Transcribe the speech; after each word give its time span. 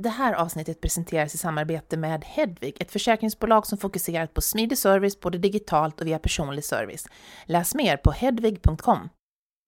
Det 0.00 0.08
här 0.08 0.32
avsnittet 0.32 0.80
presenteras 0.80 1.34
i 1.34 1.38
samarbete 1.38 1.96
med 1.96 2.24
Hedvig, 2.24 2.76
ett 2.80 2.90
försäkringsbolag 2.90 3.66
som 3.66 3.78
fokuserat 3.78 4.34
på 4.34 4.40
smidig 4.40 4.78
service 4.78 5.20
både 5.20 5.38
digitalt 5.38 6.00
och 6.00 6.06
via 6.06 6.18
personlig 6.18 6.64
service. 6.64 7.06
Läs 7.44 7.74
mer 7.74 7.96
på 7.96 8.10
hedvig.com. 8.10 9.08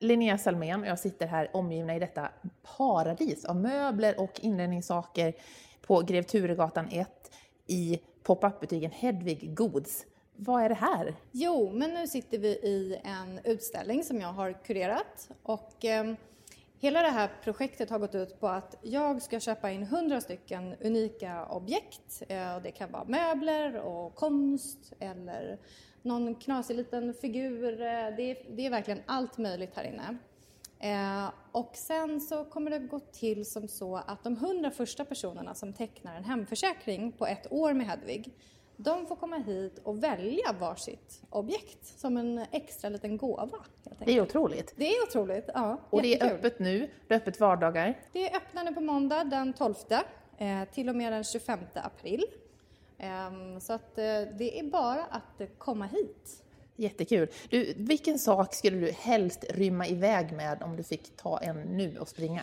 Linnea 0.00 0.38
Salmén 0.38 0.80
och 0.80 0.86
jag 0.86 0.98
sitter 0.98 1.26
här 1.26 1.56
omgivna 1.56 1.96
i 1.96 1.98
detta 1.98 2.28
paradis 2.76 3.44
av 3.44 3.56
möbler 3.56 4.20
och 4.20 4.40
inredningssaker 4.40 5.34
på 5.86 6.00
Grev 6.00 6.22
Turegatan 6.22 6.88
1 6.90 7.08
i 7.66 8.00
pop-up-butiken 8.22 8.90
Hedvig 8.90 9.54
Goods. 9.54 10.04
Vad 10.36 10.62
är 10.62 10.68
det 10.68 10.74
här? 10.74 11.14
Jo, 11.30 11.72
men 11.74 11.94
nu 11.94 12.06
sitter 12.06 12.38
vi 12.38 12.48
i 12.48 13.00
en 13.04 13.40
utställning 13.44 14.04
som 14.04 14.20
jag 14.20 14.32
har 14.32 14.64
kurerat 14.64 15.30
och 15.42 15.84
eh, 15.84 16.14
hela 16.80 17.02
det 17.02 17.08
här 17.08 17.30
projektet 17.42 17.90
har 17.90 17.98
gått 17.98 18.14
ut 18.14 18.40
på 18.40 18.48
att 18.48 18.74
jag 18.82 19.22
ska 19.22 19.40
köpa 19.40 19.70
in 19.70 19.82
100 19.82 20.20
stycken 20.20 20.74
unika 20.80 21.46
objekt. 21.46 22.22
Eh, 22.28 22.62
det 22.62 22.70
kan 22.70 22.92
vara 22.92 23.04
möbler 23.04 23.76
och 23.76 24.14
konst 24.14 24.92
eller 25.00 25.58
någon 26.02 26.34
knasig 26.34 26.76
liten 26.76 27.14
figur. 27.14 27.72
Eh, 27.72 28.16
det, 28.16 28.22
är, 28.22 28.56
det 28.56 28.66
är 28.66 28.70
verkligen 28.70 29.00
allt 29.06 29.38
möjligt 29.38 29.76
här 29.76 29.84
inne. 29.84 30.16
Eh, 30.78 31.30
och 31.52 31.70
sen 31.74 32.20
så 32.20 32.44
kommer 32.44 32.70
det 32.70 32.78
gå 32.78 33.00
till 33.00 33.50
som 33.50 33.68
så 33.68 33.96
att 33.96 34.24
de 34.24 34.32
100 34.32 34.70
första 34.70 35.04
personerna 35.04 35.54
som 35.54 35.72
tecknar 35.72 36.16
en 36.16 36.24
hemförsäkring 36.24 37.12
på 37.12 37.26
ett 37.26 37.52
år 37.52 37.72
med 37.72 37.86
Hedvig 37.86 38.32
de 38.84 39.06
får 39.06 39.16
komma 39.16 39.36
hit 39.36 39.80
och 39.82 40.02
välja 40.02 40.52
varsitt 40.60 41.22
objekt 41.30 41.98
som 41.98 42.16
en 42.16 42.44
extra 42.52 42.90
liten 42.90 43.16
gåva. 43.16 43.58
Det 43.98 44.12
är 44.12 44.22
otroligt. 44.22 44.74
Det 44.76 44.96
är 44.96 45.02
otroligt, 45.02 45.50
ja. 45.54 45.80
Och 45.90 46.02
det 46.02 46.08
är 46.08 46.10
jättekul. 46.10 46.36
öppet 46.36 46.58
nu, 46.58 46.90
det 47.08 47.14
är 47.14 47.18
öppet 47.18 47.40
vardagar. 47.40 47.98
Det 48.12 48.30
är 48.30 48.36
öppnande 48.36 48.72
på 48.72 48.80
måndag 48.80 49.24
den 49.24 49.52
12 49.52 49.74
eh, 50.38 50.64
till 50.72 50.88
och 50.88 50.96
med 50.96 51.12
den 51.12 51.24
25 51.24 51.58
april. 51.74 52.24
Ehm, 52.98 53.60
så 53.60 53.72
att 53.72 53.98
eh, 53.98 54.04
det 54.38 54.58
är 54.58 54.70
bara 54.70 55.04
att 55.04 55.58
komma 55.58 55.86
hit. 55.86 56.42
Jättekul. 56.76 57.28
Du, 57.48 57.74
vilken 57.76 58.18
sak 58.18 58.54
skulle 58.54 58.76
du 58.76 58.90
helst 58.90 59.44
rymma 59.50 59.86
iväg 59.86 60.32
med 60.32 60.62
om 60.62 60.76
du 60.76 60.82
fick 60.82 61.16
ta 61.16 61.38
en 61.38 61.60
nu 61.60 61.98
och 61.98 62.08
springa? 62.08 62.42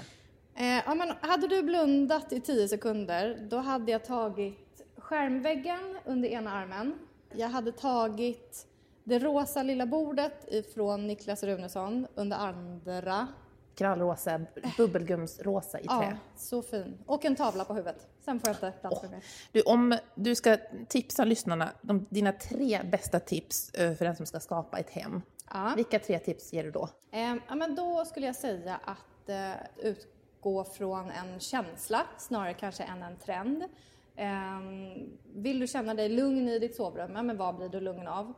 Eh, 0.55 0.81
ja, 0.85 0.95
men 0.95 1.13
hade 1.21 1.47
du 1.47 1.63
blundat 1.63 2.33
i 2.33 2.41
10 2.41 2.67
sekunder, 2.67 3.47
då 3.49 3.57
hade 3.57 3.91
jag 3.91 4.05
tagit 4.05 4.66
skärmväggen 5.07 5.97
under 6.05 6.29
ena 6.29 6.51
armen. 6.51 6.99
Jag 7.33 7.49
hade 7.49 7.71
tagit 7.71 8.67
det 9.03 9.19
rosa 9.19 9.63
lilla 9.63 9.85
bordet 9.85 10.45
ifrån 10.47 11.07
Niklas 11.07 11.43
Runesson 11.43 12.07
under 12.15 12.37
andra. 12.37 13.27
Krallrosa, 13.75 14.41
bubbelgumsrosa 14.77 15.79
i 15.79 15.83
trä. 15.83 15.93
Ja, 15.93 16.17
så 16.35 16.61
fin. 16.61 16.97
Och 17.05 17.25
en 17.25 17.35
tavla 17.35 17.65
på 17.65 17.73
huvudet. 17.73 18.07
Sen 18.25 18.39
får 18.39 18.49
jag 18.49 18.55
inte 18.55 18.73
dansa 18.81 19.09
mer. 19.09 19.23
Du, 19.51 19.61
om 19.61 19.97
du 20.15 20.35
ska 20.35 20.57
tipsa 20.87 21.25
lyssnarna 21.25 21.69
om 21.89 22.05
dina 22.09 22.31
tre 22.31 22.81
bästa 22.83 23.19
tips 23.19 23.69
eh, 23.69 23.95
för 23.95 24.05
den 24.05 24.15
som 24.15 24.25
ska 24.25 24.39
skapa 24.39 24.79
ett 24.79 24.89
hem. 24.89 25.21
Ja. 25.53 25.73
Vilka 25.75 25.99
tre 25.99 26.19
tips 26.19 26.53
ger 26.53 26.63
du 26.63 26.71
då? 26.71 26.89
Eh, 27.11 27.35
ja, 27.47 27.55
men 27.55 27.75
då 27.75 28.05
skulle 28.05 28.25
jag 28.25 28.35
säga 28.35 28.79
att 28.83 29.29
eh, 29.29 29.51
utgå 29.77 30.63
från 30.63 31.11
en 31.11 31.39
känsla 31.39 32.01
snarare 32.17 32.53
kanske 32.53 32.83
än 32.83 33.03
en 33.03 33.17
trend. 33.17 33.63
Ehm, 34.17 35.17
vill 35.33 35.59
du 35.59 35.67
känna 35.67 35.93
dig 35.93 36.09
lugn 36.09 36.49
i 36.49 36.59
ditt 36.59 36.75
sovrum, 36.75 37.11
ja, 37.15 37.23
men 37.23 37.37
vad 37.37 37.55
blir 37.55 37.69
du 37.69 37.79
lugn 37.79 38.07
av? 38.07 38.33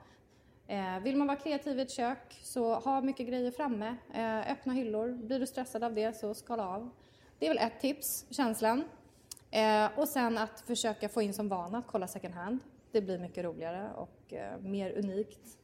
Eh, 0.68 1.00
vill 1.00 1.18
man 1.18 1.28
vara 1.28 1.38
kreativ 1.38 1.80
i 1.80 1.82
ett 1.82 1.92
kök, 1.92 2.40
så 2.44 2.74
ha 2.76 3.02
mycket 3.02 3.28
grejer 3.28 3.52
framme. 3.52 3.96
Eh, 4.14 4.52
öppna 4.52 4.74
hyllor. 4.74 5.12
Blir 5.12 5.40
du 5.40 5.48
stressad 5.48 5.84
av 5.84 5.94
det, 5.94 6.18
så 6.18 6.34
skala 6.34 6.68
av. 6.68 6.90
Det 7.40 7.46
är 7.46 7.50
väl 7.50 7.68
ett 7.68 7.80
tips, 7.80 8.26
känslan. 8.30 8.84
Eh, 9.52 10.00
och 10.00 10.08
sen 10.08 10.38
att 10.38 10.62
försöka 10.62 11.10
få 11.10 11.22
in 11.22 11.34
som 11.34 11.50
vana 11.50 11.78
att 11.78 11.88
kolla 11.88 12.08
second 12.08 12.34
hand. 12.34 12.60
Det 12.92 13.02
blir 13.02 13.20
mycket 13.20 13.44
roligare 13.44 13.90
och 13.96 14.34
mer 14.60 14.98
unikt. 14.98 15.58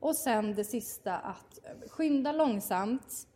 Och 0.00 0.16
sen 0.16 0.54
det 0.54 0.64
sista 0.64 1.18
att 1.18 1.58
skynda 1.90 2.32
långsamt 2.32 3.26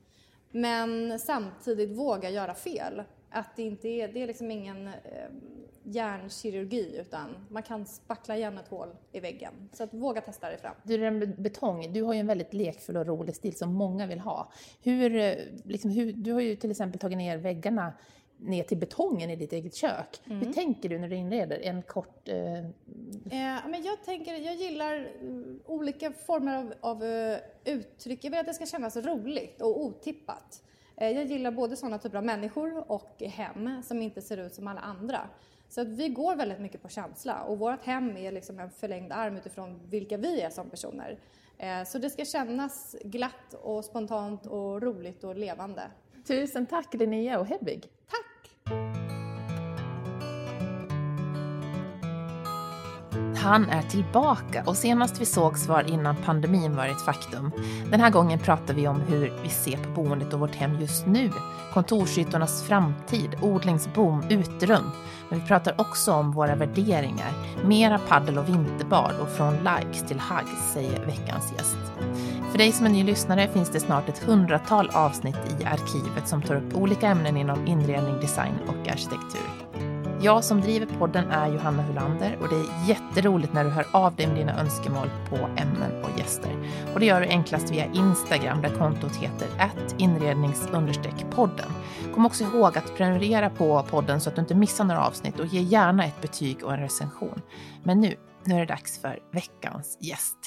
men 0.50 1.18
samtidigt 1.18 1.98
våga 1.98 2.30
göra 2.30 2.54
fel. 2.54 3.02
Att 3.30 3.56
det 3.56 3.62
inte 3.62 3.88
är, 3.88 4.08
det 4.08 4.22
är 4.22 4.26
liksom 4.26 4.50
ingen 4.50 4.86
eh, 4.86 4.92
hjärnkirurgi 5.82 6.96
utan 7.00 7.46
man 7.50 7.62
kan 7.62 7.86
spackla 7.86 8.36
igen 8.36 8.58
ett 8.58 8.68
hål 8.68 8.88
i 9.12 9.20
väggen. 9.20 9.52
Så 9.72 9.84
att 9.84 9.94
våga 9.94 10.20
testa 10.20 10.48
dig 10.48 10.58
fram. 10.58 10.74
Du, 10.82 11.10
med 11.10 11.42
betong, 11.42 11.92
du 11.92 12.02
har 12.02 12.14
ju 12.14 12.20
en 12.20 12.26
väldigt 12.26 12.54
lekfull 12.54 12.96
och 12.96 13.06
rolig 13.06 13.36
stil 13.36 13.56
som 13.56 13.74
många 13.74 14.06
vill 14.06 14.20
ha. 14.20 14.52
Hur, 14.82 15.16
eh, 15.16 15.34
liksom, 15.64 15.90
hur, 15.90 16.12
du 16.12 16.32
har 16.32 16.40
ju 16.40 16.56
till 16.56 16.70
exempel 16.70 17.00
tagit 17.00 17.18
ner 17.18 17.36
väggarna 17.36 17.92
ner 18.40 18.62
till 18.62 18.78
betongen 18.78 19.30
i 19.30 19.36
ditt 19.36 19.52
eget 19.52 19.74
kök. 19.74 20.20
Hur 20.24 20.52
tänker 20.52 20.88
du 20.88 20.98
när 20.98 21.08
du 21.08 21.16
inreder? 21.16 21.60
En 21.62 21.82
kort... 21.82 22.28
Eh, 22.28 22.36
Eh, 23.30 23.68
men 23.68 23.82
jag 23.82 24.04
tänker, 24.04 24.34
jag 24.34 24.54
gillar 24.54 25.08
mm, 25.20 25.60
olika 25.66 26.12
former 26.12 26.56
av, 26.56 26.74
av 26.80 27.04
eh, 27.04 27.38
uttryck. 27.64 28.24
Jag 28.24 28.30
vill 28.30 28.40
att 28.40 28.46
det 28.46 28.54
ska 28.54 28.66
kännas 28.66 28.96
roligt 28.96 29.62
och 29.62 29.84
otippat. 29.84 30.62
Eh, 31.00 31.10
jag 31.10 31.24
gillar 31.24 31.50
både 31.50 31.76
sådana 31.76 31.98
typer 31.98 32.18
av 32.18 32.24
människor 32.24 32.92
och 32.92 33.22
hem 33.22 33.82
som 33.82 34.02
inte 34.02 34.22
ser 34.22 34.36
ut 34.36 34.54
som 34.54 34.66
alla 34.66 34.80
andra. 34.80 35.20
Så 35.68 35.80
att 35.80 35.88
vi 35.88 36.08
går 36.08 36.36
väldigt 36.36 36.60
mycket 36.60 36.82
på 36.82 36.88
känsla 36.88 37.42
och 37.42 37.58
vårt 37.58 37.84
hem 37.84 38.16
är 38.16 38.32
liksom 38.32 38.58
en 38.58 38.70
förlängd 38.70 39.12
arm 39.12 39.36
utifrån 39.36 39.80
vilka 39.90 40.16
vi 40.16 40.40
är 40.40 40.50
som 40.50 40.70
personer. 40.70 41.18
Eh, 41.58 41.84
så 41.84 41.98
det 41.98 42.10
ska 42.10 42.24
kännas 42.24 42.96
glatt 43.04 43.54
och 43.62 43.84
spontant 43.84 44.46
och 44.46 44.82
roligt 44.82 45.24
och 45.24 45.36
levande. 45.36 45.82
tusen 46.26 46.66
tack 46.66 46.94
Linnea 46.94 47.38
och 47.38 47.46
Hedvig! 47.46 47.82
Tack! 48.10 48.37
Han 53.42 53.70
är 53.70 53.82
tillbaka 53.82 54.62
och 54.66 54.76
senast 54.76 55.20
vi 55.20 55.26
sågs 55.26 55.66
var 55.66 55.90
innan 55.90 56.16
pandemin 56.16 56.76
var 56.76 56.86
ett 56.86 57.00
faktum. 57.00 57.50
Den 57.90 58.00
här 58.00 58.10
gången 58.10 58.38
pratar 58.38 58.74
vi 58.74 58.88
om 58.88 59.00
hur 59.00 59.32
vi 59.42 59.48
ser 59.48 59.76
på 59.76 59.90
boendet 59.90 60.34
och 60.34 60.40
vårt 60.40 60.54
hem 60.54 60.80
just 60.80 61.06
nu, 61.06 61.30
kontorsytornas 61.72 62.62
framtid, 62.62 63.36
odlingsboom, 63.42 64.22
uterum. 64.30 64.90
Men 65.28 65.40
vi 65.40 65.46
pratar 65.46 65.80
också 65.80 66.12
om 66.12 66.32
våra 66.32 66.54
värderingar, 66.54 67.32
mera 67.64 67.98
paddel 67.98 68.38
och 68.38 68.48
vinterbad 68.48 69.12
och 69.20 69.28
från 69.28 69.54
likes 69.54 70.08
till 70.08 70.20
hugs, 70.20 70.72
säger 70.72 71.06
veckans 71.06 71.52
gäst. 71.56 71.78
För 72.50 72.58
dig 72.58 72.72
som 72.72 72.86
är 72.86 72.90
ny 72.90 73.04
lyssnare 73.04 73.48
finns 73.48 73.70
det 73.70 73.80
snart 73.80 74.08
ett 74.08 74.18
hundratal 74.18 74.90
avsnitt 74.92 75.60
i 75.60 75.64
arkivet 75.64 76.28
som 76.28 76.42
tar 76.42 76.54
upp 76.54 76.74
olika 76.74 77.08
ämnen 77.08 77.36
inom 77.36 77.66
inredning, 77.66 78.20
design 78.20 78.54
och 78.68 78.88
arkitektur. 78.88 79.97
Jag 80.20 80.44
som 80.44 80.60
driver 80.60 80.86
podden 80.86 81.30
är 81.30 81.52
Johanna 81.52 81.82
Hulander 81.82 82.38
och 82.40 82.48
det 82.48 82.54
är 82.54 82.88
jätteroligt 82.88 83.52
när 83.52 83.64
du 83.64 83.70
hör 83.70 83.86
av 83.92 84.16
dig 84.16 84.26
med 84.26 84.36
dina 84.36 84.60
önskemål 84.60 85.10
på 85.28 85.36
ämnen 85.36 86.04
och 86.04 86.18
gäster. 86.18 86.52
Och 86.94 87.00
det 87.00 87.06
gör 87.06 87.20
du 87.20 87.26
enklast 87.26 87.70
via 87.70 87.84
Instagram 87.84 88.62
där 88.62 88.74
kontot 88.78 89.16
heter 89.16 89.48
inrednings-podden. 89.98 91.70
Kom 92.14 92.26
också 92.26 92.44
ihåg 92.44 92.78
att 92.78 92.96
prenumerera 92.96 93.50
på 93.50 93.82
podden 93.82 94.20
så 94.20 94.28
att 94.28 94.36
du 94.36 94.40
inte 94.40 94.54
missar 94.54 94.84
några 94.84 95.06
avsnitt 95.06 95.40
och 95.40 95.46
ge 95.46 95.60
gärna 95.60 96.04
ett 96.04 96.20
betyg 96.20 96.64
och 96.64 96.72
en 96.72 96.80
recension. 96.80 97.42
Men 97.82 98.00
nu, 98.00 98.14
nu 98.44 98.54
är 98.54 98.60
det 98.60 98.66
dags 98.66 99.00
för 99.00 99.18
veckans 99.32 99.98
gäst. 100.00 100.38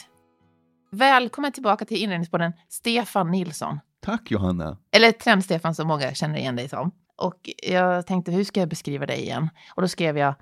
Välkommen 0.91 1.51
tillbaka 1.51 1.85
till 1.85 1.97
Inredningspodden, 1.97 2.53
Stefan 2.69 3.31
Nilsson. 3.31 3.79
Tack 4.01 4.31
Johanna. 4.31 4.77
Eller 4.91 5.11
Trend-Stefan 5.11 5.75
som 5.75 5.87
många 5.87 6.13
känner 6.13 6.39
igen 6.39 6.55
dig 6.55 6.69
som. 6.69 6.91
Och 7.21 7.49
jag 7.63 8.07
tänkte, 8.07 8.31
hur 8.31 8.43
ska 8.43 8.59
jag 8.59 8.69
beskriva 8.69 9.05
dig 9.05 9.21
igen? 9.21 9.49
Och 9.75 9.81
då 9.81 9.87
skrev 9.87 10.17
jag 10.17 10.35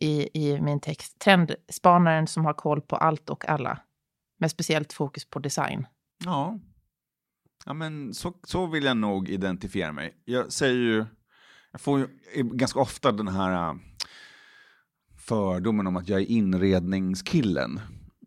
i, 0.00 0.28
i 0.34 0.60
min 0.60 0.80
text, 0.80 1.18
trendspanaren 1.18 2.26
som 2.26 2.44
har 2.44 2.52
koll 2.52 2.80
på 2.80 2.96
allt 2.96 3.30
och 3.30 3.48
alla. 3.48 3.78
Med 4.38 4.50
speciellt 4.50 4.92
fokus 4.92 5.24
på 5.24 5.38
design. 5.38 5.86
Ja, 6.24 6.58
ja 7.64 7.72
men 7.72 8.14
så, 8.14 8.32
så 8.42 8.66
vill 8.66 8.84
jag 8.84 8.96
nog 8.96 9.28
identifiera 9.28 9.92
mig. 9.92 10.14
Jag 10.24 10.52
säger 10.52 10.74
ju, 10.74 11.04
jag 11.72 11.80
får 11.80 11.98
ju 11.98 12.08
ganska 12.34 12.80
ofta 12.80 13.12
den 13.12 13.28
här 13.28 13.68
äh, 13.68 13.74
fördomen 15.18 15.86
om 15.86 15.96
att 15.96 16.08
jag 16.08 16.20
är 16.20 16.26
inredningskillen 16.26 17.80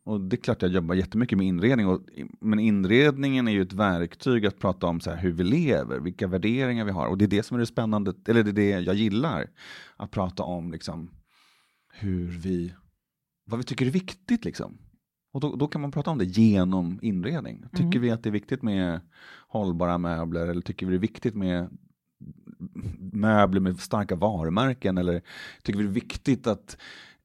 och 0.09 0.21
det 0.21 0.35
är 0.35 0.41
klart 0.41 0.61
jag 0.61 0.71
jobbar 0.71 0.95
jättemycket 0.95 1.37
med 1.37 1.47
inredning. 1.47 1.87
Och, 1.87 2.01
men 2.39 2.59
inredningen 2.59 3.47
är 3.47 3.51
ju 3.51 3.61
ett 3.61 3.73
verktyg 3.73 4.45
att 4.45 4.59
prata 4.59 4.87
om 4.87 5.01
så 5.01 5.09
här, 5.09 5.17
hur 5.17 5.31
vi 5.31 5.43
lever, 5.43 5.99
vilka 5.99 6.27
värderingar 6.27 6.85
vi 6.85 6.91
har. 6.91 7.07
Och 7.07 7.17
det 7.17 7.25
är 7.25 7.29
det 7.29 7.43
som 7.43 7.55
är 7.55 7.59
det 7.59 7.65
spännande, 7.65 8.13
eller 8.27 8.43
det 8.43 8.49
är 8.49 8.53
det 8.53 8.69
jag 8.69 8.95
gillar. 8.95 9.49
Att 9.97 10.11
prata 10.11 10.43
om 10.43 10.71
liksom, 10.71 11.11
hur 11.93 12.27
vi, 12.27 12.73
vad 13.45 13.57
vi 13.57 13.63
tycker 13.63 13.85
är 13.85 13.89
viktigt. 13.89 14.45
Liksom. 14.45 14.77
Och 15.33 15.41
då, 15.41 15.55
då, 15.55 15.67
kan 15.67 15.81
man 15.81 15.91
prata 15.91 16.11
om 16.11 16.17
det 16.17 16.25
genom 16.25 16.99
inredning. 17.01 17.63
Tycker 17.71 17.83
mm. 17.83 18.01
vi 18.01 18.11
att 18.11 18.23
det 18.23 18.29
är 18.29 18.31
viktigt 18.31 18.61
med 18.61 19.01
hållbara 19.47 19.97
möbler 19.97 20.47
eller 20.47 20.61
tycker 20.61 20.85
vi 20.85 20.91
det 20.91 20.97
är 20.97 21.01
viktigt 21.01 21.35
med 21.35 21.77
möbler 23.11 23.61
med 23.61 23.79
starka 23.79 24.15
varumärken 24.15 24.97
eller 24.97 25.21
tycker 25.63 25.79
vi 25.79 25.85
det 25.85 25.91
är 25.91 25.93
viktigt 25.93 26.47
att 26.47 26.77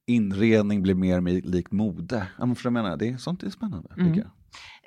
inredning 0.07 0.83
blir 0.83 0.95
mer 0.95 1.43
likt 1.43 1.73
mode? 1.73 2.27
Ja, 2.39 2.55
för 2.55 2.67
jag 2.67 2.73
menar, 2.73 2.97
det 2.97 3.09
är, 3.09 3.17
sånt 3.17 3.43
är 3.43 3.51
spännande. 3.51 3.89
Mm. 3.99 4.25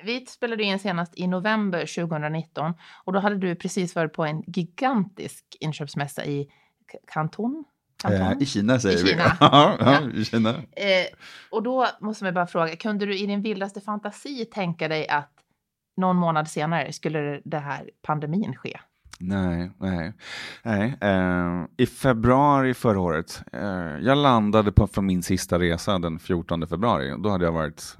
Vi 0.04 0.26
spelade 0.26 0.62
in 0.62 0.78
senast 0.78 1.12
i 1.16 1.26
november 1.26 1.80
2019 1.80 2.74
och 3.04 3.12
då 3.12 3.18
hade 3.18 3.36
du 3.36 3.54
precis 3.54 3.94
varit 3.94 4.12
på 4.12 4.24
en 4.24 4.42
gigantisk 4.46 5.44
inköpsmässa 5.60 6.24
i 6.24 6.48
Kanton. 7.12 7.64
Eh, 8.04 8.32
I 8.40 8.46
Kina 8.46 8.80
säger 8.80 9.04
I 9.04 9.08
Kina. 9.08 9.24
vi. 9.24 9.36
ja, 9.40 9.76
ja, 9.80 10.10
i 10.14 10.24
Kina. 10.24 10.50
Eh, 10.50 11.06
och 11.50 11.62
då 11.62 11.86
måste 12.00 12.24
man 12.24 12.34
bara 12.34 12.46
fråga, 12.46 12.76
kunde 12.76 13.06
du 13.06 13.18
i 13.18 13.26
din 13.26 13.42
vildaste 13.42 13.80
fantasi 13.80 14.44
tänka 14.44 14.88
dig 14.88 15.08
att 15.08 15.32
någon 15.96 16.16
månad 16.16 16.48
senare 16.48 16.92
skulle 16.92 17.40
det 17.44 17.58
här 17.58 17.90
pandemin 18.02 18.56
ske? 18.56 18.78
Nej, 19.18 19.70
nej. 19.78 20.12
nej. 20.62 20.98
Uh, 21.04 21.66
I 21.76 21.86
februari 21.86 22.74
förra 22.74 23.00
året, 23.00 23.42
uh, 23.54 23.98
jag 24.00 24.18
landade 24.18 24.72
på, 24.72 24.86
från 24.86 25.06
min 25.06 25.22
sista 25.22 25.58
resa 25.58 25.98
den 25.98 26.18
14 26.18 26.66
februari. 26.66 27.14
Då 27.18 27.28
hade 27.28 27.44
jag 27.44 27.52
varit 27.52 27.96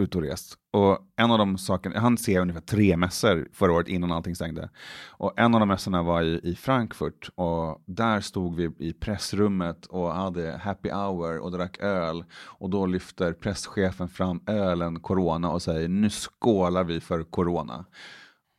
ute 0.00 0.18
och 0.18 0.24
rest. 0.24 0.54
Och 0.72 0.98
en 1.16 1.30
av 1.30 1.38
de 1.38 1.58
sakerna, 1.58 1.94
jag 1.94 2.02
hann 2.02 2.18
se 2.18 2.38
ungefär 2.38 2.60
tre 2.60 2.96
mässor 2.96 3.48
förra 3.52 3.72
året 3.72 3.88
innan 3.88 4.12
allting 4.12 4.34
stängde. 4.34 4.70
Och 5.08 5.32
en 5.36 5.54
av 5.54 5.60
de 5.60 5.68
mässorna 5.68 6.02
var 6.02 6.22
i, 6.22 6.40
i 6.42 6.54
Frankfurt 6.54 7.30
och 7.34 7.82
där 7.86 8.20
stod 8.20 8.56
vi 8.56 8.70
i 8.78 8.92
pressrummet 8.92 9.86
och 9.86 10.14
hade 10.14 10.60
happy 10.62 10.90
hour 10.90 11.38
och 11.38 11.52
drack 11.52 11.78
öl. 11.78 12.24
Och 12.34 12.70
då 12.70 12.86
lyfter 12.86 13.32
presschefen 13.32 14.08
fram 14.08 14.40
ölen 14.46 15.00
Corona 15.00 15.50
och 15.50 15.62
säger 15.62 15.88
nu 15.88 16.10
skålar 16.10 16.84
vi 16.84 17.00
för 17.00 17.22
Corona. 17.22 17.84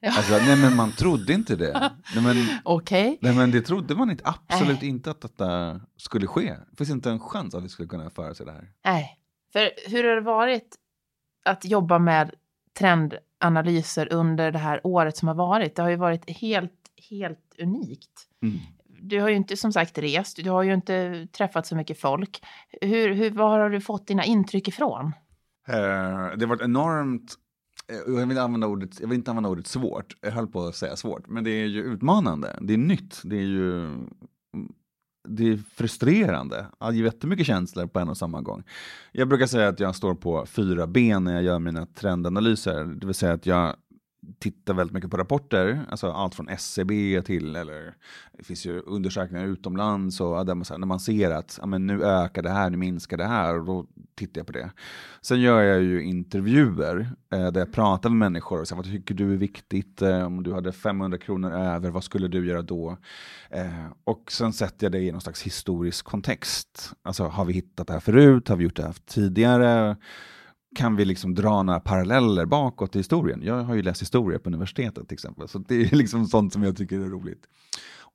Alltså, 0.08 0.34
nej 0.34 0.58
men 0.58 0.76
man 0.76 0.92
trodde 0.92 1.34
inte 1.34 1.56
det. 1.56 1.92
Okej. 2.64 3.08
Okay. 3.08 3.18
Nej 3.22 3.36
men 3.36 3.52
det 3.52 3.62
trodde 3.62 3.96
man 3.96 4.12
inte, 4.12 4.24
absolut 4.26 4.84
äh. 4.84 4.90
inte 4.90 5.12
att 5.12 5.22
detta 5.22 5.80
skulle 5.98 6.28
ske. 6.28 6.56
Det 6.70 6.78
finns 6.78 6.90
inte 6.90 7.10
en 7.10 7.20
chans 7.20 7.56
att 7.56 7.64
vi 7.64 7.70
skulle 7.70 7.88
kunna 7.88 8.10
föra 8.10 8.34
sig 8.34 8.46
det 8.46 8.52
här. 8.52 8.72
Nej, 8.86 9.20
för 9.54 9.90
hur 9.90 10.04
har 10.04 10.16
det 10.16 10.22
varit 10.22 10.76
att 11.46 11.66
jobba 11.66 12.00
med 12.00 12.32
trendanalyser 12.80 14.14
under 14.14 14.52
det 14.52 14.60
här 14.60 14.82
året 14.84 15.18
som 15.18 15.28
har 15.28 15.36
varit? 15.36 15.76
Det 15.76 15.82
har 15.82 15.90
ju 15.90 15.96
varit 15.96 16.30
helt, 16.30 16.74
helt 17.10 17.56
unikt. 17.60 18.28
Mm. 18.44 18.58
Du 19.02 19.22
har 19.22 19.30
ju 19.30 19.36
inte 19.36 19.58
som 19.58 19.74
sagt 19.74 19.98
rest, 19.98 20.44
du 20.44 20.50
har 20.50 20.64
ju 20.64 20.74
inte 20.74 21.28
träffat 21.32 21.68
så 21.68 21.76
mycket 21.76 22.00
folk. 22.00 22.44
Hur, 22.82 23.14
hur, 23.14 23.32
var 23.32 23.60
har 23.60 23.70
du 23.70 23.82
fått 23.82 24.08
dina 24.08 24.26
intryck 24.26 24.68
ifrån? 24.68 25.06
Uh, 25.06 25.74
det 26.38 26.46
har 26.46 26.46
varit 26.46 26.62
enormt 26.62 27.36
Eh, 27.92 28.14
jag 28.16 28.28
vill, 28.28 28.38
använda 28.38 28.68
ordet, 28.68 29.00
jag 29.00 29.08
vill 29.08 29.18
inte 29.18 29.32
använda 29.32 29.50
ordet 29.50 29.68
svårt, 29.68 30.18
jag 30.22 30.32
höll 30.32 30.48
på 30.48 30.66
att 30.66 30.76
säga 30.76 30.96
svårt, 30.96 31.28
men 31.28 31.44
det 31.44 31.50
är 31.50 31.66
ju 31.66 31.84
utmanande, 31.84 32.60
det 32.62 32.74
är 32.74 32.78
nytt, 32.78 33.22
det 33.24 33.36
är 33.36 33.42
ju 33.42 33.98
det 35.28 35.50
är 35.50 35.58
frustrerande. 35.58 36.66
Det 36.80 36.96
ger 36.96 37.04
jättemycket 37.04 37.48
känslor 37.48 37.88
på 37.88 38.00
en 38.00 38.10
och 38.10 38.18
samma 38.18 38.42
gång. 38.42 38.64
Jag 39.12 39.28
brukar 39.28 39.46
säga 39.46 39.68
att 39.68 39.80
jag 39.80 39.96
står 39.96 40.16
på 40.16 40.46
fyra 40.46 40.88
ben 40.88 41.24
när 41.24 41.34
jag 41.34 41.44
gör 41.44 41.60
mina 41.60 41.86
trendanalyser. 41.86 42.86
Det 42.86 43.06
vill 43.06 43.16
säga 43.16 43.34
att 43.34 43.46
jag 43.46 43.76
tittar 44.40 44.74
väldigt 44.74 44.94
mycket 44.94 45.12
på 45.12 45.18
rapporter, 45.18 45.86
alltså 45.90 46.12
allt 46.12 46.36
från 46.36 46.50
SCB 46.50 47.22
till, 47.22 47.56
eller 47.56 47.94
det 48.38 48.44
finns 48.44 48.66
ju 48.66 48.80
undersökningar 48.80 49.46
utomlands 49.46 50.22
och 50.22 50.46
där 50.46 50.56
man, 50.56 50.66
när 50.70 50.88
man 50.88 51.00
ser 51.00 51.32
att 51.32 51.58
ja, 51.62 51.66
men 51.66 51.88
nu 51.88 52.04
ökar 52.04 52.42
det 52.42 52.50
här, 52.50 52.70
nu 52.70 52.78
minskar 52.78 53.18
det 53.18 53.26
här, 53.26 53.60
och 53.60 53.66
då 53.66 53.86
tittar 54.16 54.40
jag 54.40 54.48
på 54.48 54.54
det. 54.54 54.72
Sen 55.22 55.42
gör 55.42 55.62
jag 55.62 55.84
ju 55.84 56.04
intervjuer 56.04 57.10
eh, 57.34 57.52
där 57.52 57.62
jag 57.62 57.72
pratar 57.72 58.10
med 58.10 58.18
människor 58.18 58.62
och 58.62 58.68
säger 58.68 58.78
vad 58.78 58.92
tycker 58.92 59.16
du 59.16 59.34
är 59.34 59.38
viktigt, 59.38 60.02
eh, 60.02 60.26
om 60.26 60.44
du 60.44 60.54
hade 60.54 60.72
500 60.72 61.18
kronor 61.18 61.52
över, 61.52 61.90
vad 61.90 62.04
skulle 62.04 62.28
du 62.28 62.48
göra 62.48 62.62
då? 62.62 62.98
Eh, 63.50 63.88
och 64.04 64.32
sen 64.32 64.54
sätter 64.54 64.86
jag 64.86 64.92
det 64.92 65.00
i 65.00 65.12
någon 65.12 65.22
slags 65.22 65.42
historisk 65.42 66.06
kontext. 66.06 66.94
Alltså 67.02 67.24
har 67.24 67.46
vi 67.46 67.54
hittat 67.54 67.88
det 67.88 67.94
här 67.94 68.00
förut, 68.00 68.48
har 68.48 68.56
vi 68.56 68.64
gjort 68.64 68.76
det 68.76 68.84
här 68.84 68.96
tidigare? 69.06 69.96
Kan 70.76 70.96
vi 70.96 71.06
liksom 71.06 71.36
dra 71.36 71.64
några 71.64 71.80
paralleller 71.80 72.46
bakåt 72.46 72.96
i 72.96 73.00
historien? 73.00 73.42
Jag 73.44 73.64
har 73.64 73.76
ju 73.76 73.82
läst 73.82 74.02
historia 74.02 74.40
på 74.40 74.50
universitetet 74.50 75.08
till 75.08 75.16
exempel, 75.16 75.48
så 75.48 75.60
det 75.60 75.76
är 75.76 75.96
liksom 75.96 76.26
sånt 76.26 76.54
som 76.54 76.64
jag 76.64 76.78
tycker 76.78 77.00
är 77.00 77.10
roligt. 77.10 77.48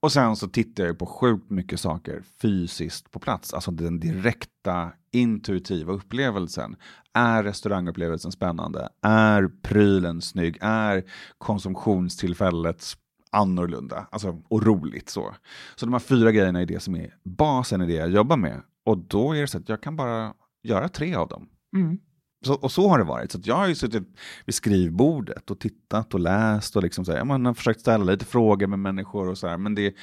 Och 0.00 0.12
sen 0.12 0.36
så 0.36 0.48
tittar 0.48 0.84
jag 0.84 0.98
på 0.98 1.06
sjukt 1.06 1.50
mycket 1.50 1.80
saker 1.80 2.22
fysiskt 2.42 3.10
på 3.10 3.18
plats, 3.18 3.54
alltså 3.54 3.70
den 3.70 4.00
direkta 4.00 4.92
intuitiva 5.12 5.92
upplevelsen. 5.92 6.76
Är 7.12 7.42
restaurangupplevelsen 7.42 8.32
spännande? 8.32 8.88
Är 9.02 9.50
prylen 9.62 10.22
snygg? 10.22 10.58
Är 10.60 11.04
konsumtionstillfället 11.38 12.84
annorlunda? 13.30 14.06
Alltså, 14.10 14.42
och 14.48 14.62
roligt 14.62 15.08
så. 15.08 15.34
Så 15.76 15.86
de 15.86 15.92
här 15.92 16.00
fyra 16.00 16.32
grejerna 16.32 16.60
är 16.60 16.66
det 16.66 16.82
som 16.82 16.96
är 16.96 17.14
basen 17.24 17.82
i 17.82 17.86
det 17.86 17.92
jag 17.92 18.10
jobbar 18.10 18.36
med. 18.36 18.62
Och 18.84 18.98
då 18.98 19.32
är 19.32 19.40
det 19.40 19.46
så 19.46 19.58
att 19.58 19.68
jag 19.68 19.82
kan 19.82 19.96
bara 19.96 20.34
göra 20.62 20.88
tre 20.88 21.14
av 21.14 21.28
dem. 21.28 21.48
Mm. 21.76 21.98
Så, 22.42 22.54
och 22.54 22.72
så 22.72 22.88
har 22.88 22.98
det 22.98 23.04
varit. 23.04 23.32
Så 23.32 23.38
jag 23.44 23.54
har 23.54 23.66
ju 23.66 23.74
suttit 23.74 24.02
vid 24.44 24.54
skrivbordet 24.54 25.50
och 25.50 25.58
tittat 25.58 26.14
och 26.14 26.20
läst 26.20 26.76
och 26.76 26.82
liksom 26.82 27.04
så 27.04 27.12
här, 27.12 27.24
man 27.24 27.46
har 27.46 27.54
försökt 27.54 27.80
ställa 27.80 28.04
lite 28.04 28.24
frågor 28.24 28.66
med 28.66 28.78
människor 28.78 29.28
och 29.28 29.38
så 29.38 29.48
här, 29.48 29.58
men 29.58 29.74
det, 29.74 29.94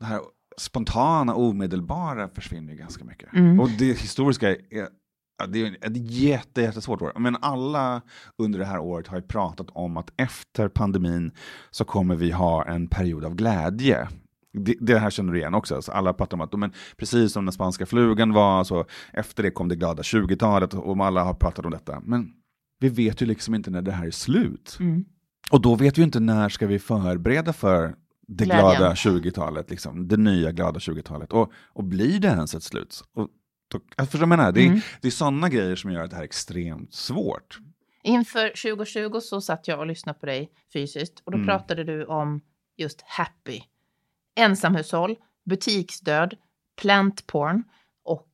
det 0.00 0.04
här 0.04 0.20
spontana, 0.56 1.34
omedelbara 1.34 2.28
försvinner 2.28 2.72
ju 2.72 2.78
ganska 2.78 3.04
mycket. 3.04 3.32
Mm. 3.32 3.60
Och 3.60 3.70
det 3.70 3.98
historiska 3.98 4.50
är 4.50 4.88
det 5.48 5.62
är 5.62 5.76
ett 5.80 6.10
jätte, 6.10 6.60
jättesvårt 6.60 7.02
år. 7.02 7.12
Men 7.18 7.36
alla 7.40 8.02
under 8.38 8.58
det 8.58 8.64
här 8.64 8.78
året 8.78 9.06
har 9.06 9.16
ju 9.16 9.22
pratat 9.22 9.66
om 9.70 9.96
att 9.96 10.10
efter 10.16 10.68
pandemin 10.68 11.30
så 11.70 11.84
kommer 11.84 12.16
vi 12.16 12.30
ha 12.30 12.64
en 12.64 12.88
period 12.88 13.24
av 13.24 13.34
glädje 13.34 14.08
det, 14.56 14.74
det, 14.80 14.98
här 14.98 15.10
känner 15.10 15.32
du 15.32 15.38
igen 15.38 15.54
också. 15.54 15.74
Alltså 15.74 15.92
alla 15.92 16.12
pratar 16.12 16.36
om 16.36 16.40
att 16.40 16.52
men, 16.52 16.72
precis 16.96 17.32
som 17.32 17.44
den 17.44 17.52
spanska 17.52 17.86
flugan 17.86 18.32
var, 18.32 18.64
så 18.64 18.84
efter 19.12 19.42
det 19.42 19.50
kom 19.50 19.68
det 19.68 19.76
glada 19.76 20.02
20-talet 20.02 20.74
och 20.74 21.06
alla 21.06 21.24
har 21.24 21.34
pratat 21.34 21.64
om 21.64 21.70
detta. 21.70 22.00
Men 22.04 22.32
vi 22.80 22.88
vet 22.88 23.22
ju 23.22 23.26
liksom 23.26 23.54
inte 23.54 23.70
när 23.70 23.82
det 23.82 23.92
här 23.92 24.06
är 24.06 24.10
slut. 24.10 24.76
Mm. 24.80 25.04
Och 25.50 25.60
då 25.60 25.74
vet 25.74 25.98
vi 25.98 26.02
inte 26.02 26.20
när 26.20 26.48
ska 26.48 26.66
vi 26.66 26.78
förbereda 26.78 27.52
för 27.52 27.94
det 28.28 28.44
Glädjen. 28.44 28.76
glada 28.76 28.94
20-talet, 28.94 29.70
liksom, 29.70 30.08
det 30.08 30.16
nya 30.16 30.52
glada 30.52 30.78
20-talet. 30.78 31.32
Och, 31.32 31.52
och 31.72 31.84
blir 31.84 32.20
det 32.20 32.28
ens 32.28 32.54
ett 32.54 32.62
slut? 32.62 33.02
Och, 33.14 33.28
då, 33.72 33.80
jag 33.96 34.10
förstår 34.10 34.26
menar, 34.26 34.52
det, 34.52 34.66
mm. 34.66 34.80
det 35.00 35.08
är 35.08 35.12
sådana 35.12 35.48
grejer 35.48 35.76
som 35.76 35.92
gör 35.92 36.04
att 36.04 36.10
det 36.10 36.16
här 36.16 36.22
är 36.22 36.26
extremt 36.26 36.94
svårt. 36.94 37.58
Inför 38.02 38.48
2020 38.48 39.20
så 39.20 39.40
satt 39.40 39.68
jag 39.68 39.78
och 39.78 39.86
lyssnade 39.86 40.18
på 40.18 40.26
dig 40.26 40.50
fysiskt 40.72 41.22
och 41.24 41.32
då 41.32 41.38
mm. 41.38 41.46
pratade 41.46 41.84
du 41.84 42.04
om 42.04 42.40
just 42.76 43.02
happy 43.06 43.60
ensamhushåll, 44.36 45.16
butiksdöd, 45.50 46.34
plant 46.80 47.26
porn 47.26 47.64
och 48.04 48.28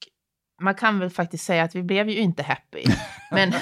man 0.62 0.74
kan 0.74 0.98
väl 0.98 1.10
faktiskt 1.10 1.44
säga 1.44 1.62
att 1.62 1.74
vi 1.74 1.82
blev 1.82 2.08
ju 2.08 2.18
inte 2.18 2.42
happy. 2.42 2.84
Men, 3.32 3.52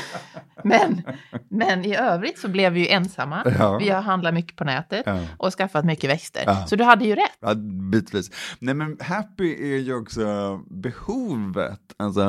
men, 0.65 1.03
men 1.49 1.85
i 1.85 1.97
övrigt 1.97 2.39
så 2.39 2.49
blev 2.49 2.73
vi 2.73 2.81
ju 2.81 2.89
ensamma. 2.89 3.43
Ja. 3.59 3.79
Vi 3.79 3.89
har 3.89 4.03
handlat 4.03 4.35
mycket 4.35 4.57
på 4.57 4.65
nätet 4.65 5.03
ja. 5.07 5.21
och 5.37 5.53
skaffat 5.53 5.85
mycket 5.85 6.11
växter. 6.11 6.43
Ja. 6.47 6.67
Så 6.67 6.77
du 6.77 6.85
hade 6.85 7.05
ju 7.05 7.15
rätt. 7.15 7.39
Ja, 7.41 7.55
bitvis. 7.91 8.31
Nej 8.59 8.75
men 8.75 8.97
happy 9.01 9.75
är 9.75 9.79
ju 9.79 9.95
också 9.95 10.57
behovet. 10.71 11.81
Alltså, 11.97 12.21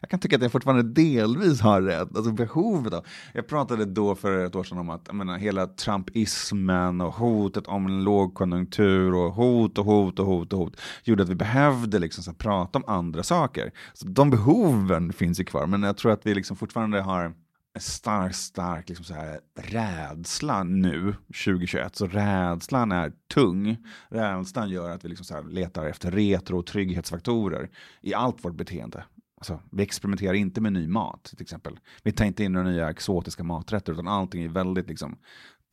jag 0.00 0.10
kan 0.10 0.20
tycka 0.20 0.36
att 0.36 0.42
jag 0.42 0.52
fortfarande 0.52 0.82
delvis 0.82 1.60
har 1.60 1.82
rätt. 1.82 2.16
Alltså 2.16 2.32
behovet 2.32 2.94
av. 2.94 3.06
Jag 3.32 3.48
pratade 3.48 3.84
då 3.84 4.14
för 4.14 4.44
ett 4.44 4.54
år 4.54 4.64
sedan 4.64 4.78
om 4.78 4.90
att 4.90 5.02
jag 5.06 5.14
menar, 5.14 5.38
hela 5.38 5.66
trumpismen 5.66 7.00
och 7.00 7.14
hotet 7.14 7.66
om 7.66 7.86
en 7.86 8.04
lågkonjunktur 8.04 9.14
och 9.14 9.32
hot 9.34 9.78
och 9.78 9.84
hot 9.84 10.18
och 10.18 10.26
hot 10.26 10.52
och 10.52 10.58
hot 10.58 10.80
gjorde 11.02 11.22
att 11.22 11.28
vi 11.28 11.34
behövde 11.34 11.98
liksom 11.98 12.24
så 12.24 12.32
prata 12.32 12.78
om 12.78 12.84
andra 12.86 13.22
saker. 13.22 13.72
Så 13.92 14.06
de 14.06 14.30
behoven 14.30 15.12
finns 15.12 15.40
ju 15.40 15.44
kvar, 15.44 15.66
men 15.66 15.82
jag 15.82 15.96
tror 15.96 16.12
att 16.12 16.26
vi 16.26 16.34
liksom 16.34 16.56
fortfarande 16.64 17.00
har 17.00 17.24
en 17.24 17.34
stark, 17.80 18.34
stark 18.34 18.88
liksom 18.88 19.04
så 19.04 19.14
här, 19.14 19.40
rädsla 19.54 20.62
nu, 20.64 21.14
2021. 21.44 21.96
Så 21.96 22.06
rädslan 22.06 22.92
är 22.92 23.12
tung. 23.34 23.76
Rädslan 24.08 24.70
gör 24.70 24.90
att 24.90 25.04
vi 25.04 25.08
liksom 25.08 25.24
så 25.24 25.42
letar 25.42 25.86
efter 25.86 26.10
retro 26.10 26.58
och 26.58 26.66
trygghetsfaktorer 26.66 27.70
i 28.00 28.14
allt 28.14 28.44
vårt 28.44 28.54
beteende. 28.54 29.04
Alltså, 29.36 29.60
vi 29.72 29.82
experimenterar 29.82 30.34
inte 30.34 30.60
med 30.60 30.72
ny 30.72 30.88
mat 30.88 31.24
till 31.24 31.42
exempel. 31.42 31.78
Vi 32.02 32.12
tar 32.12 32.24
inte 32.24 32.44
in 32.44 32.52
några 32.52 32.70
nya 32.70 32.90
exotiska 32.90 33.42
maträtter 33.42 33.92
utan 33.92 34.08
allting 34.08 34.42
är 34.42 34.48
väldigt 34.48 34.88
liksom, 34.88 35.16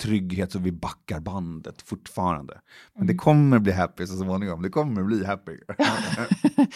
trygghet 0.02 0.52
så 0.52 0.60
vi 0.60 0.72
backar 0.72 1.20
bandet 1.20 1.82
fortfarande. 1.82 2.54
Men 2.94 3.02
Mm. 3.04 3.08
det 3.08 3.16
kommer 3.16 3.60
bli 3.60 3.72
happy 3.72 4.08
så 4.08 4.18
småningom. 4.18 4.62
Det 4.62 4.70
kommer 4.70 5.04
bli 5.04 5.26
happy. 5.26 5.52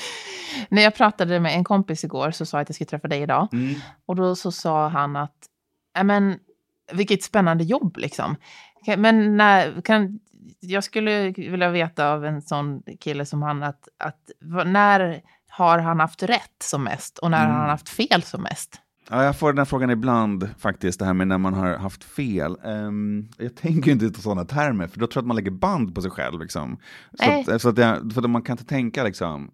När 0.69 0.81
jag 0.81 0.95
pratade 0.95 1.39
med 1.39 1.53
en 1.55 1.63
kompis 1.63 2.03
igår 2.03 2.31
så 2.31 2.45
sa 2.45 2.57
jag 2.57 2.61
att 2.61 2.69
jag 2.69 2.75
skulle 2.75 2.87
träffa 2.87 3.07
dig 3.07 3.21
idag. 3.21 3.47
Mm. 3.53 3.75
Och 4.05 4.15
då 4.15 4.35
så 4.35 4.51
sa 4.51 4.87
han 4.87 5.15
att, 5.15 5.35
"Ja, 5.93 6.03
men 6.03 6.39
vilket 6.93 7.23
spännande 7.23 7.63
jobb 7.63 7.97
liksom. 7.97 8.35
Men 8.97 9.37
när, 9.37 9.81
kan, 9.81 10.19
jag 10.59 10.83
skulle 10.83 11.29
vilja 11.31 11.69
veta 11.69 12.09
av 12.11 12.25
en 12.25 12.41
sån 12.41 12.83
kille 12.99 13.25
som 13.25 13.41
han 13.43 13.63
att, 13.63 13.87
att 13.99 14.31
när 14.65 15.21
har 15.49 15.79
han 15.79 15.99
haft 15.99 16.23
rätt 16.23 16.55
som 16.63 16.83
mest 16.83 17.17
och 17.17 17.31
när 17.31 17.37
har 17.37 17.45
Mm. 17.45 17.57
han 17.59 17.69
haft 17.69 17.89
fel 17.89 18.23
som 18.23 18.41
mest? 18.43 18.81
Ja, 19.09 19.23
jag 19.23 19.39
får 19.39 19.47
den 19.47 19.57
här 19.57 19.65
frågan 19.65 19.89
ibland 19.89 20.49
faktiskt, 20.57 20.99
det 20.99 21.05
här 21.05 21.13
med 21.13 21.27
när 21.27 21.37
man 21.37 21.53
har 21.53 21.77
haft 21.77 22.03
fel. 22.03 22.57
Ehm, 22.63 23.27
jag 23.37 23.55
tänker 23.55 23.91
inte 23.91 24.05
i 24.05 24.13
sådana 24.13 24.45
termer, 24.45 24.87
för 24.87 24.99
då 24.99 25.07
tror 25.07 25.21
jag 25.21 25.23
att 25.23 25.27
man 25.27 25.35
lägger 25.35 25.51
band 25.51 25.95
på 25.95 26.01
sig 26.01 26.11
själv. 26.11 26.39
Liksom. 26.39 26.77
Så, 27.13 27.25
Nej. 27.25 27.45
att, 27.47 27.61
så 27.61 27.69
att 27.69 27.77
jag, 27.77 28.13
för 28.13 28.21
att 28.21 28.29
man 28.29 28.41
kan 28.41 28.53
inte 28.53 28.65
tänka 28.65 29.03
liksom, 29.03 29.51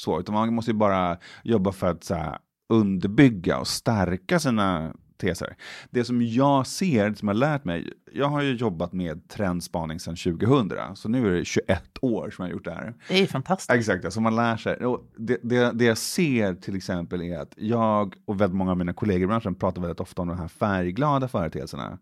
så, 0.00 0.20
utan 0.20 0.34
man 0.34 0.54
måste 0.54 0.70
ju 0.70 0.76
bara 0.76 1.18
jobba 1.44 1.72
för 1.72 1.86
att 1.86 2.04
så 2.04 2.14
här, 2.14 2.38
underbygga 2.72 3.58
och 3.58 3.68
stärka 3.68 4.38
sina 4.38 4.94
teser. 5.18 5.56
Det 5.90 6.04
som 6.04 6.22
jag 6.22 6.66
ser, 6.66 7.14
som 7.14 7.28
jag 7.28 7.34
har 7.34 7.38
lärt 7.38 7.64
mig, 7.64 7.92
jag 8.12 8.28
har 8.28 8.42
ju 8.42 8.54
jobbat 8.54 8.92
med 8.92 9.28
trendspaning 9.28 10.00
sedan 10.00 10.16
2000, 10.16 10.96
så 10.96 11.08
nu 11.08 11.26
är 11.26 11.38
det 11.38 11.44
21 11.44 11.82
år 12.02 12.30
som 12.30 12.42
jag 12.42 12.50
har 12.50 12.52
gjort 12.52 12.64
det 12.64 12.74
här. 12.74 12.94
Det 13.08 13.14
är 13.14 13.20
ju 13.20 13.26
fantastiskt. 13.26 13.70
Exakt, 13.70 14.04
alltså 14.04 14.20
man 14.20 14.36
lär 14.36 14.56
sig. 14.56 14.76
Och 14.76 15.10
det, 15.16 15.38
det, 15.42 15.72
det 15.72 15.84
jag 15.84 15.98
ser 15.98 16.54
till 16.54 16.76
exempel 16.76 17.22
är 17.22 17.38
att 17.38 17.54
jag 17.56 18.14
och 18.24 18.40
väldigt 18.40 18.56
många 18.56 18.70
av 18.70 18.78
mina 18.78 18.92
kollegor 18.92 19.22
i 19.22 19.26
branschen 19.26 19.54
pratar 19.54 19.82
väldigt 19.82 20.00
ofta 20.00 20.22
om 20.22 20.28
de 20.28 20.38
här 20.38 20.48
färgglada 20.48 21.28
företeelserna. 21.28 21.98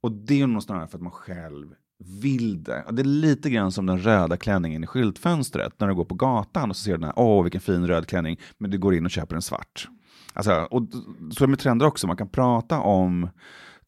Och 0.00 0.12
det 0.12 0.40
är 0.40 0.46
nog 0.46 0.62
snarare 0.62 0.86
för 0.86 0.98
att 0.98 1.02
man 1.02 1.12
själv 1.12 1.74
vill 2.04 2.62
det. 2.64 2.84
Det 2.90 3.02
är 3.02 3.04
lite 3.04 3.50
grann 3.50 3.72
som 3.72 3.86
den 3.86 3.98
röda 3.98 4.36
klänningen 4.36 4.84
i 4.84 4.86
skyltfönstret. 4.86 5.80
När 5.80 5.88
du 5.88 5.94
går 5.94 6.04
på 6.04 6.14
gatan 6.14 6.70
och 6.70 6.76
så 6.76 6.82
ser 6.82 6.92
du 6.92 6.96
den 6.96 7.04
här, 7.04 7.18
åh 7.18 7.42
vilken 7.42 7.60
fin 7.60 7.86
röd 7.86 8.06
klänning, 8.06 8.40
men 8.58 8.70
du 8.70 8.78
går 8.78 8.94
in 8.94 9.04
och 9.04 9.10
köper 9.10 9.36
en 9.36 9.42
svart. 9.42 9.88
Alltså, 10.32 10.52
och 10.70 10.82
så 11.32 11.44
är 11.44 11.46
det 11.46 11.50
med 11.50 11.58
trender 11.58 11.86
också, 11.86 12.06
man 12.06 12.16
kan 12.16 12.28
prata 12.28 12.80
om 12.80 13.28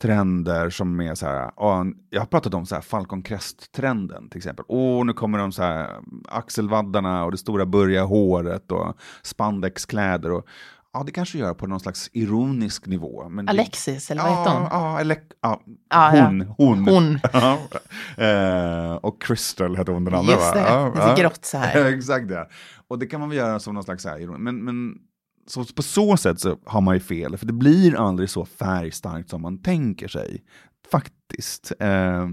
trender 0.03 0.71
som 0.71 1.01
är 1.01 1.15
så 1.15 1.27
här, 1.27 1.51
ja, 1.57 1.85
jag 2.11 2.21
har 2.21 2.27
pratat 2.27 2.55
om 2.55 2.67
så 2.67 2.75
här 2.75 2.83
Falcon 2.83 3.23
Crest-trenden 3.23 4.29
till 4.31 4.39
exempel. 4.39 4.65
Åh, 4.69 5.05
nu 5.05 5.13
kommer 5.13 5.39
de 5.39 5.53
så 5.53 5.63
här 5.63 5.91
axelvaddarna 6.29 7.25
och 7.25 7.31
det 7.31 7.39
stora 7.39 7.67
burriga 7.67 8.05
håret 8.05 8.73
och 8.73 8.95
spandexkläder. 9.23 10.33
Och, 10.33 10.47
ja, 10.93 11.03
det 11.07 11.13
kanske 11.13 11.39
gör 11.39 11.55
på 11.55 11.67
någon 11.67 11.81
slags 11.81 12.11
ironisk 12.13 12.87
nivå. 12.87 13.29
Men 13.29 13.47
det- 13.47 13.51
Alexis, 13.51 14.11
eller 14.11 14.23
vad 14.23 14.39
heter 14.39 14.51
hon? 14.51 14.63
Ja, 14.63 14.69
ja, 14.93 15.01
eller, 15.01 15.17
ja, 15.43 15.61
Ja, 15.91 16.17
ja. 16.17 16.25
hon. 16.25 16.41
Hon. 16.59 16.89
Hon. 16.89 17.19
Ja. 17.33 17.59
Eh, 18.25 18.95
och 18.95 19.23
Crystal 19.23 19.77
hette 19.77 19.93
hon 19.93 20.05
den 20.05 20.15
andra 20.15 20.33
Just 20.33 20.55
va? 20.55 20.61
det, 20.61 20.61
Ja, 20.69 20.87
lite 20.89 21.01
ja. 21.01 21.15
grått 21.15 21.45
så 21.45 21.59
här. 21.59 21.85
Exakt 21.95 22.29
det. 22.29 22.49
Och 22.89 22.99
det 22.99 23.07
kan 23.07 23.21
man 23.21 23.29
väl 23.29 23.39
göra 23.39 23.59
som 23.61 23.75
någon 23.75 23.85
slags 23.85 24.03
så 24.03 24.09
här, 24.09 24.39
men, 24.39 24.65
men 24.65 24.95
så 25.47 25.65
på 25.65 25.83
så 25.83 26.17
sätt 26.17 26.41
så 26.41 26.59
har 26.67 26.81
man 26.81 26.95
ju 26.95 27.01
fel, 27.01 27.37
för 27.37 27.47
det 27.47 27.53
blir 27.53 27.97
aldrig 27.97 28.31
så 28.31 28.45
färgstarkt 28.45 29.31
som 29.31 29.43
man 29.43 29.63
tänker 29.63 30.09
sig. 30.09 30.43
Faktiskt. 30.91 31.73
Eh, 31.81 32.25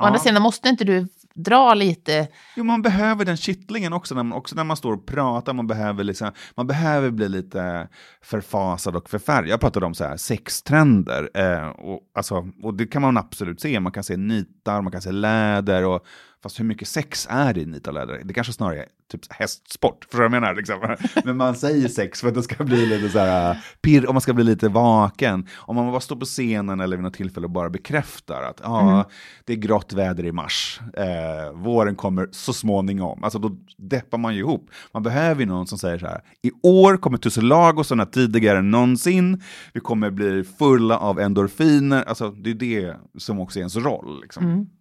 Å 0.00 0.04
andra 0.04 0.18
ja. 0.18 0.22
sidan 0.22 0.42
måste 0.42 0.68
inte 0.68 0.84
du 0.84 1.06
dra 1.34 1.74
lite, 1.74 2.28
Jo, 2.56 2.64
man 2.64 2.82
behöver 2.82 3.24
den 3.24 3.36
kittlingen 3.36 3.92
också 3.92 4.14
när 4.14 4.22
man, 4.22 4.38
också 4.38 4.56
när 4.56 4.64
man 4.64 4.76
står 4.76 4.92
och 4.92 5.06
pratar. 5.06 5.52
Man 5.52 5.66
behöver, 5.66 6.04
liksom, 6.04 6.30
man 6.56 6.66
behöver 6.66 7.10
bli 7.10 7.28
lite 7.28 7.88
förfasad 8.22 8.96
och 8.96 9.10
förfärgad. 9.10 9.48
Jag 9.48 9.60
pratade 9.60 9.86
om 9.86 9.94
så 9.94 10.04
här 10.04 10.16
sextrender. 10.16 11.30
Eh, 11.34 11.68
och, 11.68 12.00
alltså, 12.14 12.48
och 12.62 12.74
det 12.74 12.86
kan 12.86 13.02
man 13.02 13.16
absolut 13.16 13.60
se. 13.60 13.80
Man 13.80 13.92
kan 13.92 14.04
se 14.04 14.16
nitar, 14.16 14.82
man 14.82 14.92
kan 14.92 15.02
se 15.02 15.12
läder. 15.12 15.84
Och, 15.84 16.06
fast 16.42 16.60
hur 16.60 16.64
mycket 16.64 16.88
sex 16.88 17.26
är 17.30 17.54
det 17.54 17.60
i 17.60 17.66
nit 17.66 17.86
och 17.86 17.94
läder? 17.94 18.22
Det 18.24 18.34
kanske 18.34 18.52
snarare 18.52 18.82
är 18.82 18.86
typ 19.10 19.32
hästsport. 19.32 20.06
Vad 20.12 20.24
jag 20.24 20.30
menar? 20.30 20.54
Liksom. 20.54 20.96
Men 21.24 21.36
man 21.36 21.54
säger 21.54 21.88
sex 21.88 22.20
för 22.20 22.28
att 22.28 22.34
det 22.34 22.42
ska 22.42 22.64
bli 22.64 22.86
lite 22.86 23.08
så 23.08 23.18
här 23.18 23.64
pirr, 23.82 24.06
och 24.06 24.14
man 24.14 24.20
ska 24.20 24.32
bli 24.32 24.44
lite 24.44 24.68
vaken. 24.68 25.46
Om 25.54 25.76
man 25.76 25.90
bara 25.90 26.00
står 26.00 26.16
på 26.16 26.24
scenen 26.24 26.80
eller 26.80 26.96
vid 26.96 27.04
något 27.04 27.14
tillfälle 27.14 27.46
och 27.46 27.50
bara 27.50 27.70
bekräftar 27.70 28.42
att 28.42 28.60
ja, 28.62 29.10
det 29.44 29.52
är 29.52 29.56
grått 29.56 29.92
väder 29.92 30.24
i 30.24 30.32
mars. 30.32 30.80
Eh, 30.96 31.52
våren 31.52 31.96
kommer 31.96 32.28
så 32.32 32.52
småningom. 32.52 33.24
Alltså 33.24 33.38
då 33.38 33.56
deppar 33.76 34.18
man 34.18 34.34
ju 34.34 34.40
ihop. 34.40 34.70
Man 34.92 35.02
behöver 35.02 35.40
ju 35.40 35.46
någon 35.46 35.66
som 35.66 35.78
säger 35.78 35.98
så 35.98 36.06
här. 36.06 36.22
I 36.42 36.50
år 36.62 36.96
kommer 36.96 37.18
Tussilagoserna 37.18 38.06
tidigare 38.06 38.58
än 38.58 38.70
någonsin. 38.70 39.42
Vi 39.72 39.80
kommer 39.80 40.10
bli 40.10 40.44
fulla 40.58 40.98
av 40.98 41.20
endorfiner. 41.20 42.02
Alltså 42.02 42.30
det 42.30 42.50
är 42.50 42.54
det 42.54 42.96
som 43.18 43.40
också 43.40 43.58
är 43.58 43.60
ens 43.60 43.76
roll. 43.76 44.20
Liksom. 44.22 44.50
Eh, 44.50 44.77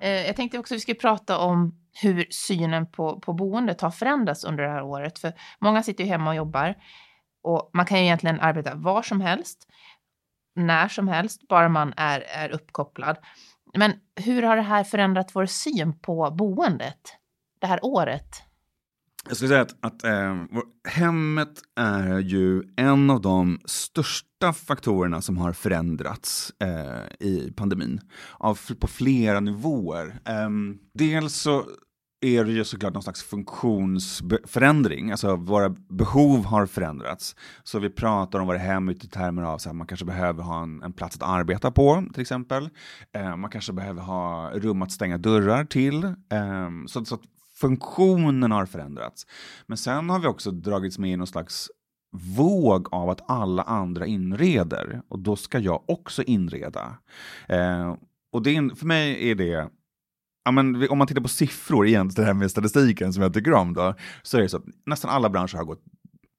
Eh, 0.00 0.26
jag 0.26 0.36
tänkte 0.36 0.58
också 0.58 0.74
att 0.74 0.76
vi 0.76 0.80
skulle 0.80 0.98
prata 0.98 1.38
om 1.38 1.74
hur 2.02 2.26
synen 2.30 2.86
på, 2.86 3.20
på 3.20 3.32
boendet 3.32 3.80
har 3.80 3.90
förändrats 3.90 4.44
under 4.44 4.64
det 4.64 4.70
här 4.70 4.82
året. 4.82 5.18
För 5.18 5.32
många 5.58 5.82
sitter 5.82 6.04
ju 6.04 6.10
hemma 6.10 6.30
och 6.30 6.36
jobbar. 6.36 6.74
Och 7.42 7.70
man 7.72 7.86
kan 7.86 7.98
ju 7.98 8.04
egentligen 8.04 8.40
arbeta 8.40 8.74
var 8.74 9.02
som 9.02 9.20
helst, 9.20 9.66
när 10.54 10.88
som 10.88 11.08
helst, 11.08 11.48
bara 11.48 11.68
man 11.68 11.94
är, 11.96 12.20
är 12.20 12.50
uppkopplad. 12.50 13.16
Men 13.74 13.92
hur 14.16 14.42
har 14.42 14.56
det 14.56 14.62
här 14.62 14.84
förändrat 14.84 15.30
vår 15.34 15.46
syn 15.46 15.98
på 15.98 16.30
boendet 16.30 17.00
det 17.60 17.66
här 17.66 17.84
året? 17.84 18.42
Jag 19.28 19.36
skulle 19.36 19.48
säga 19.48 19.62
att, 19.62 19.76
att 19.80 20.04
eh, 20.04 20.36
hemmet 20.88 21.62
är 21.76 22.18
ju 22.18 22.62
en 22.76 23.10
av 23.10 23.20
de 23.20 23.60
största 23.64 24.52
faktorerna 24.52 25.20
som 25.20 25.38
har 25.38 25.52
förändrats 25.52 26.52
eh, 26.60 27.26
i 27.28 27.52
pandemin. 27.56 28.00
Av, 28.38 28.58
på 28.80 28.86
flera 28.86 29.40
nivåer. 29.40 30.20
Eh, 30.24 30.48
dels 30.94 31.34
så 31.34 31.64
är 32.20 32.44
det 32.44 32.52
ju 32.52 32.64
såklart 32.64 32.94
någon 32.94 33.02
slags 33.02 33.22
funktionsförändring. 33.22 35.10
Alltså 35.10 35.36
våra 35.36 35.68
behov 35.88 36.44
har 36.44 36.66
förändrats. 36.66 37.36
Så 37.62 37.78
vi 37.78 37.90
pratar 37.90 38.38
om 38.38 38.46
våra 38.46 38.58
hem 38.58 38.90
i 38.90 38.94
termer 38.94 39.42
av 39.42 39.54
att 39.54 39.76
man 39.76 39.86
kanske 39.86 40.06
behöver 40.06 40.42
ha 40.42 40.62
en, 40.62 40.82
en 40.82 40.92
plats 40.92 41.16
att 41.16 41.22
arbeta 41.22 41.70
på 41.70 42.04
till 42.12 42.22
exempel. 42.22 42.68
Eh, 43.12 43.36
man 43.36 43.50
kanske 43.50 43.72
behöver 43.72 44.02
ha 44.02 44.50
rum 44.54 44.82
att 44.82 44.92
stänga 44.92 45.18
dörrar 45.18 45.64
till. 45.64 46.04
Eh, 46.04 46.70
så, 46.86 47.04
så 47.04 47.14
att 47.14 47.22
funktionen 47.60 48.50
har 48.52 48.66
förändrats. 48.66 49.26
Men 49.66 49.76
sen 49.76 50.10
har 50.10 50.18
vi 50.18 50.26
också 50.26 50.50
dragits 50.50 50.98
med 50.98 51.12
i 51.12 51.16
någon 51.16 51.26
slags 51.26 51.70
våg 52.36 52.88
av 52.94 53.10
att 53.10 53.30
alla 53.30 53.62
andra 53.62 54.06
inreder 54.06 55.02
och 55.08 55.18
då 55.18 55.36
ska 55.36 55.58
jag 55.58 55.90
också 55.90 56.22
inreda. 56.22 56.98
Eh, 57.48 57.96
och 58.32 58.42
det 58.42 58.78
för 58.78 58.86
mig 58.86 59.30
är 59.30 59.34
det 59.34 59.70
Ja, 60.44 60.52
men 60.52 60.88
om 60.88 60.98
man 60.98 61.06
tittar 61.06 61.20
på 61.22 61.28
siffror 61.28 61.86
igen, 61.86 62.10
det 62.16 62.24
här 62.24 62.34
med 62.34 62.50
statistiken 62.50 63.12
som 63.12 63.22
jag 63.22 63.34
tycker 63.34 63.52
om 63.52 63.74
då, 63.74 63.94
så 64.22 64.38
är 64.38 64.42
det 64.42 64.48
så 64.48 64.56
att 64.56 64.64
nästan 64.86 65.10
alla 65.10 65.30
branscher 65.30 65.56
har 65.56 65.64
gått 65.64 65.82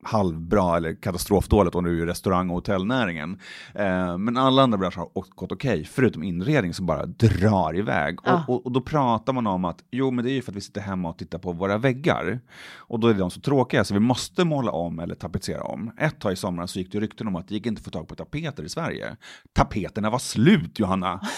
halvbra 0.03 0.77
eller 0.77 0.93
katastrofdåligt 0.93 1.75
om 1.75 1.83
du 1.83 2.01
är 2.01 2.05
restaurang 2.05 2.49
och 2.49 2.55
hotellnäringen. 2.55 3.39
Eh, 3.73 4.17
men 4.17 4.37
alla 4.37 4.61
andra 4.61 4.77
branscher 4.77 4.97
har 4.97 5.35
gått 5.35 5.51
okej, 5.51 5.85
förutom 5.91 6.23
inredning 6.23 6.73
som 6.73 6.85
bara 6.85 7.05
drar 7.05 7.77
iväg. 7.77 8.19
Ja. 8.23 8.43
Och, 8.47 8.55
och, 8.55 8.65
och 8.65 8.71
då 8.71 8.81
pratar 8.81 9.33
man 9.33 9.47
om 9.47 9.65
att 9.65 9.83
jo, 9.91 10.11
men 10.11 10.25
det 10.25 10.31
är 10.31 10.33
ju 10.33 10.41
för 10.41 10.51
att 10.51 10.55
vi 10.55 10.61
sitter 10.61 10.81
hemma 10.81 11.09
och 11.09 11.17
tittar 11.17 11.39
på 11.39 11.51
våra 11.51 11.77
väggar. 11.77 12.39
Och 12.75 12.99
då 12.99 13.07
är 13.07 13.13
de 13.13 13.31
så 13.31 13.41
tråkiga 13.41 13.83
så 13.83 13.93
vi 13.93 13.99
måste 13.99 14.45
måla 14.45 14.71
om 14.71 14.99
eller 14.99 15.15
tapetsera 15.15 15.63
om. 15.63 15.91
Ett 15.97 16.19
tag 16.19 16.33
i 16.33 16.35
somras 16.35 16.71
så 16.71 16.79
gick 16.79 16.91
det 16.91 16.99
rykten 16.99 17.27
om 17.27 17.35
att 17.35 17.47
det 17.47 17.53
gick 17.53 17.65
inte 17.65 17.79
att 17.79 17.85
få 17.85 17.91
tag 17.91 18.07
på 18.07 18.15
tapeter 18.15 18.63
i 18.63 18.69
Sverige. 18.69 19.15
Tapeterna 19.53 20.09
var 20.09 20.19
slut, 20.19 20.79
Johanna! 20.79 21.21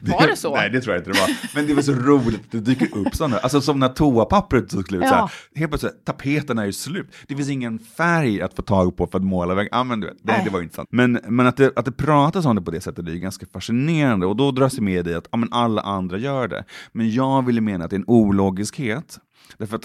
Var 0.00 0.26
det 0.26 0.36
så? 0.36 0.54
Nej, 0.54 0.70
det 0.70 0.80
tror 0.80 0.94
jag 0.94 1.00
inte 1.00 1.10
det 1.10 1.20
var. 1.20 1.36
Men 1.54 1.66
det 1.66 1.74
var 1.74 1.82
så 1.82 1.92
roligt 1.92 2.40
att 2.40 2.52
det 2.52 2.60
dyker 2.60 2.96
upp 2.98 3.14
sådana. 3.14 3.38
Alltså 3.38 3.60
som 3.60 3.78
när 3.78 3.88
toapappret 3.88 4.68
tog 4.68 4.88
slut. 4.88 5.02
Ja. 5.04 5.08
Så 5.08 5.14
här, 5.14 5.30
helt 5.54 5.70
plötsligt, 5.70 6.04
tapeterna 6.12 6.62
är 6.62 6.66
ju 6.66 6.72
slut. 6.72 7.14
Det 7.28 7.36
finns 7.36 7.48
ingen 7.48 7.78
färg 7.78 8.42
att 8.42 8.54
få 8.54 8.62
tag 8.62 8.96
på 8.96 9.06
för 9.06 9.18
att 9.18 9.24
måla 9.24 9.54
vägg. 9.54 9.68
Ja, 9.70 9.84
men 9.84 10.00
du 10.00 10.06
vet, 10.06 10.16
nej, 10.22 10.42
det 10.44 10.50
var 10.50 10.58
ju 10.58 10.64
inte 10.64 10.76
sant. 10.76 10.88
Men, 10.92 11.20
men 11.28 11.46
att, 11.46 11.56
det, 11.56 11.78
att 11.78 11.84
det 11.84 11.92
pratas 11.92 12.46
om 12.46 12.56
det 12.56 12.62
på 12.62 12.70
det 12.70 12.80
sättet 12.80 13.08
är 13.08 13.12
ju 13.12 13.18
ganska 13.18 13.46
fascinerande. 13.46 14.26
Och 14.26 14.36
då 14.36 14.50
dras 14.50 14.74
det 14.74 14.82
med 14.82 15.08
i 15.08 15.14
att 15.14 15.28
ja, 15.30 15.36
men 15.36 15.52
alla 15.52 15.82
andra 15.82 16.18
gör 16.18 16.48
det. 16.48 16.64
Men 16.92 17.10
jag 17.10 17.46
vill 17.46 17.54
ju 17.54 17.60
mena 17.60 17.84
att 17.84 17.90
det 17.90 17.96
är 17.96 17.98
en 17.98 18.04
ologiskhet. 18.06 19.18
Därför 19.58 19.76
att, 19.76 19.84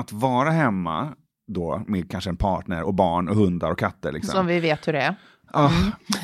att 0.00 0.12
vara 0.12 0.50
hemma 0.50 1.08
då 1.52 1.82
med 1.86 2.10
kanske 2.10 2.30
en 2.30 2.36
partner 2.36 2.82
och 2.82 2.94
barn 2.94 3.28
och 3.28 3.36
hundar 3.36 3.70
och 3.70 3.78
katter. 3.78 4.12
Liksom. 4.12 4.32
Som 4.32 4.46
vi 4.46 4.60
vet 4.60 4.88
hur 4.88 4.92
det 4.92 5.00
är. 5.00 5.14
Ah, 5.52 5.70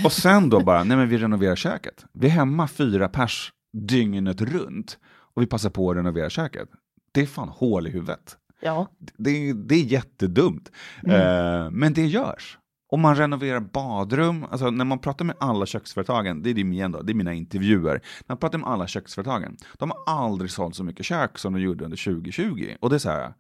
och 0.05 0.13
sen 0.13 0.49
då 0.49 0.61
bara, 0.61 0.85
nej 0.85 0.97
men 0.97 1.09
vi 1.09 1.19
renoverar 1.19 1.57
köket. 1.57 2.05
Vi 2.13 2.27
är 2.27 2.31
hemma 2.31 2.69
fyra 2.69 3.09
pers 3.09 3.53
dygnet 3.89 4.41
runt 4.41 4.99
och 5.35 5.43
vi 5.43 5.47
passar 5.47 5.71
på 5.71 5.91
att 5.91 5.97
renovera 5.97 6.31
köket. 6.31 6.69
Det 7.13 7.21
är 7.21 7.27
fan 7.27 7.49
hål 7.49 7.87
i 7.87 7.91
huvudet. 7.91 8.37
Ja. 8.67 8.87
Det, 9.17 9.53
det 9.53 9.75
är 9.75 9.85
jättedumt. 9.85 10.71
Eh, 11.07 11.71
men 11.71 11.93
det 11.95 12.07
görs. 12.07 12.59
Om 12.89 13.01
man 13.01 13.17
renoverar 13.17 13.61
badrum, 13.61 14.45
alltså 14.51 14.71
när 14.71 14.85
man 14.85 14.99
pratar 14.99 15.25
med 15.25 15.37
alla 15.41 15.67
köksföretagen, 15.67 16.43
det 16.43 16.51
är, 16.51 16.55
det, 16.55 16.61
igen 16.61 16.93
då, 16.93 17.03
det 17.03 17.13
är 17.13 17.15
mina 17.15 17.33
intervjuer, 17.35 17.93
när 17.95 18.29
man 18.29 18.37
pratar 18.37 18.59
med 18.59 18.69
alla 18.69 18.87
köksföretagen, 18.87 19.57
de 19.79 19.91
har 19.91 20.15
aldrig 20.25 20.51
sålt 20.51 20.75
så 20.75 20.85
mycket 20.85 21.07
kök 21.07 21.39
som 21.39 21.53
de 21.53 21.61
gjorde 21.61 21.85
under 21.85 22.05
2020. 22.05 22.75
Och 22.81 22.91
det 22.91 22.97
är 22.97 22.99
så 22.99 23.11
här, 23.11 23.35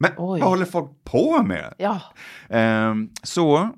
Men 0.00 0.10
Oj. 0.16 0.40
vad 0.40 0.48
håller 0.48 0.64
folk 0.64 1.04
på 1.04 1.42
med? 1.42 1.74
Ja, 1.78 2.00
Ehm, 2.48 3.10
så, 3.22 3.56
eh, 3.56 3.68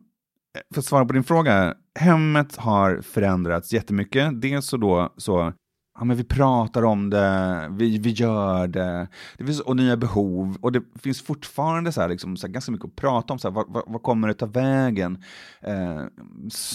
för 0.74 0.80
att 0.80 0.84
svara 0.84 1.04
på 1.04 1.12
din 1.12 1.24
fråga, 1.24 1.74
hemmet 1.98 2.56
har 2.56 3.00
förändrats 3.00 3.72
jättemycket. 3.72 4.40
Dels 4.42 4.66
så 4.66 4.76
då 4.76 5.14
så, 5.16 5.52
ja 5.98 6.04
men 6.04 6.16
vi 6.16 6.24
pratar 6.24 6.82
om 6.84 7.10
det, 7.10 7.68
vi, 7.70 7.98
vi 7.98 8.10
gör 8.10 8.66
det, 8.66 9.08
det 9.38 9.44
finns 9.44 9.60
och 9.60 9.76
nya 9.76 9.96
behov 9.96 10.56
och 10.60 10.72
det 10.72 10.82
finns 11.00 11.22
fortfarande 11.22 11.92
så 11.92 12.00
här, 12.00 12.08
liksom, 12.08 12.36
så 12.36 12.46
här, 12.46 12.52
ganska 12.52 12.72
mycket 12.72 12.86
att 12.86 12.96
prata 12.96 13.32
om, 13.32 13.38
så 13.38 13.48
här, 13.48 13.54
vad, 13.54 13.64
vad, 13.68 13.82
vad 13.86 14.02
kommer 14.02 14.28
det 14.28 14.34
ta 14.34 14.46
vägen? 14.46 15.22
Eh, 15.60 16.02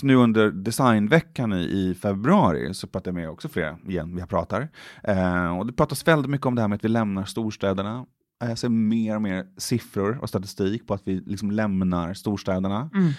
nu 0.04 0.16
under 0.16 0.52
designveckan 0.52 1.54
i, 1.54 1.58
i 1.62 1.96
februari 2.02 2.74
så 2.74 2.88
pratar 2.88 3.12
jag 3.12 3.16
med 3.16 3.30
också 3.30 3.50
flera 3.50 3.78
igen, 3.88 4.16
vi 4.16 4.26
pratar. 4.26 4.70
Eh, 5.04 5.58
och 5.58 5.66
det 5.66 5.74
pratas 5.74 6.08
väldigt 6.08 6.32
mycket 6.32 6.46
om 6.48 6.56
det 6.56 6.62
här 6.62 6.68
med 6.68 6.76
att 6.76 6.84
vi 6.84 6.90
lämnar 6.90 7.26
storstäderna. 7.26 8.06
Eh, 8.44 8.50
Jag 8.50 8.58
ser 8.58 8.70
mer 8.70 9.16
och 9.16 9.22
mer 9.22 9.46
siffror 9.58 10.20
och 10.22 10.30
statistik 10.30 10.88
på 10.88 10.94
att 10.94 11.02
vi 11.06 11.22
liksom 11.26 11.52
lämnar 11.52 12.14
storstäderna. 12.14 12.90
Mm. 12.94 13.12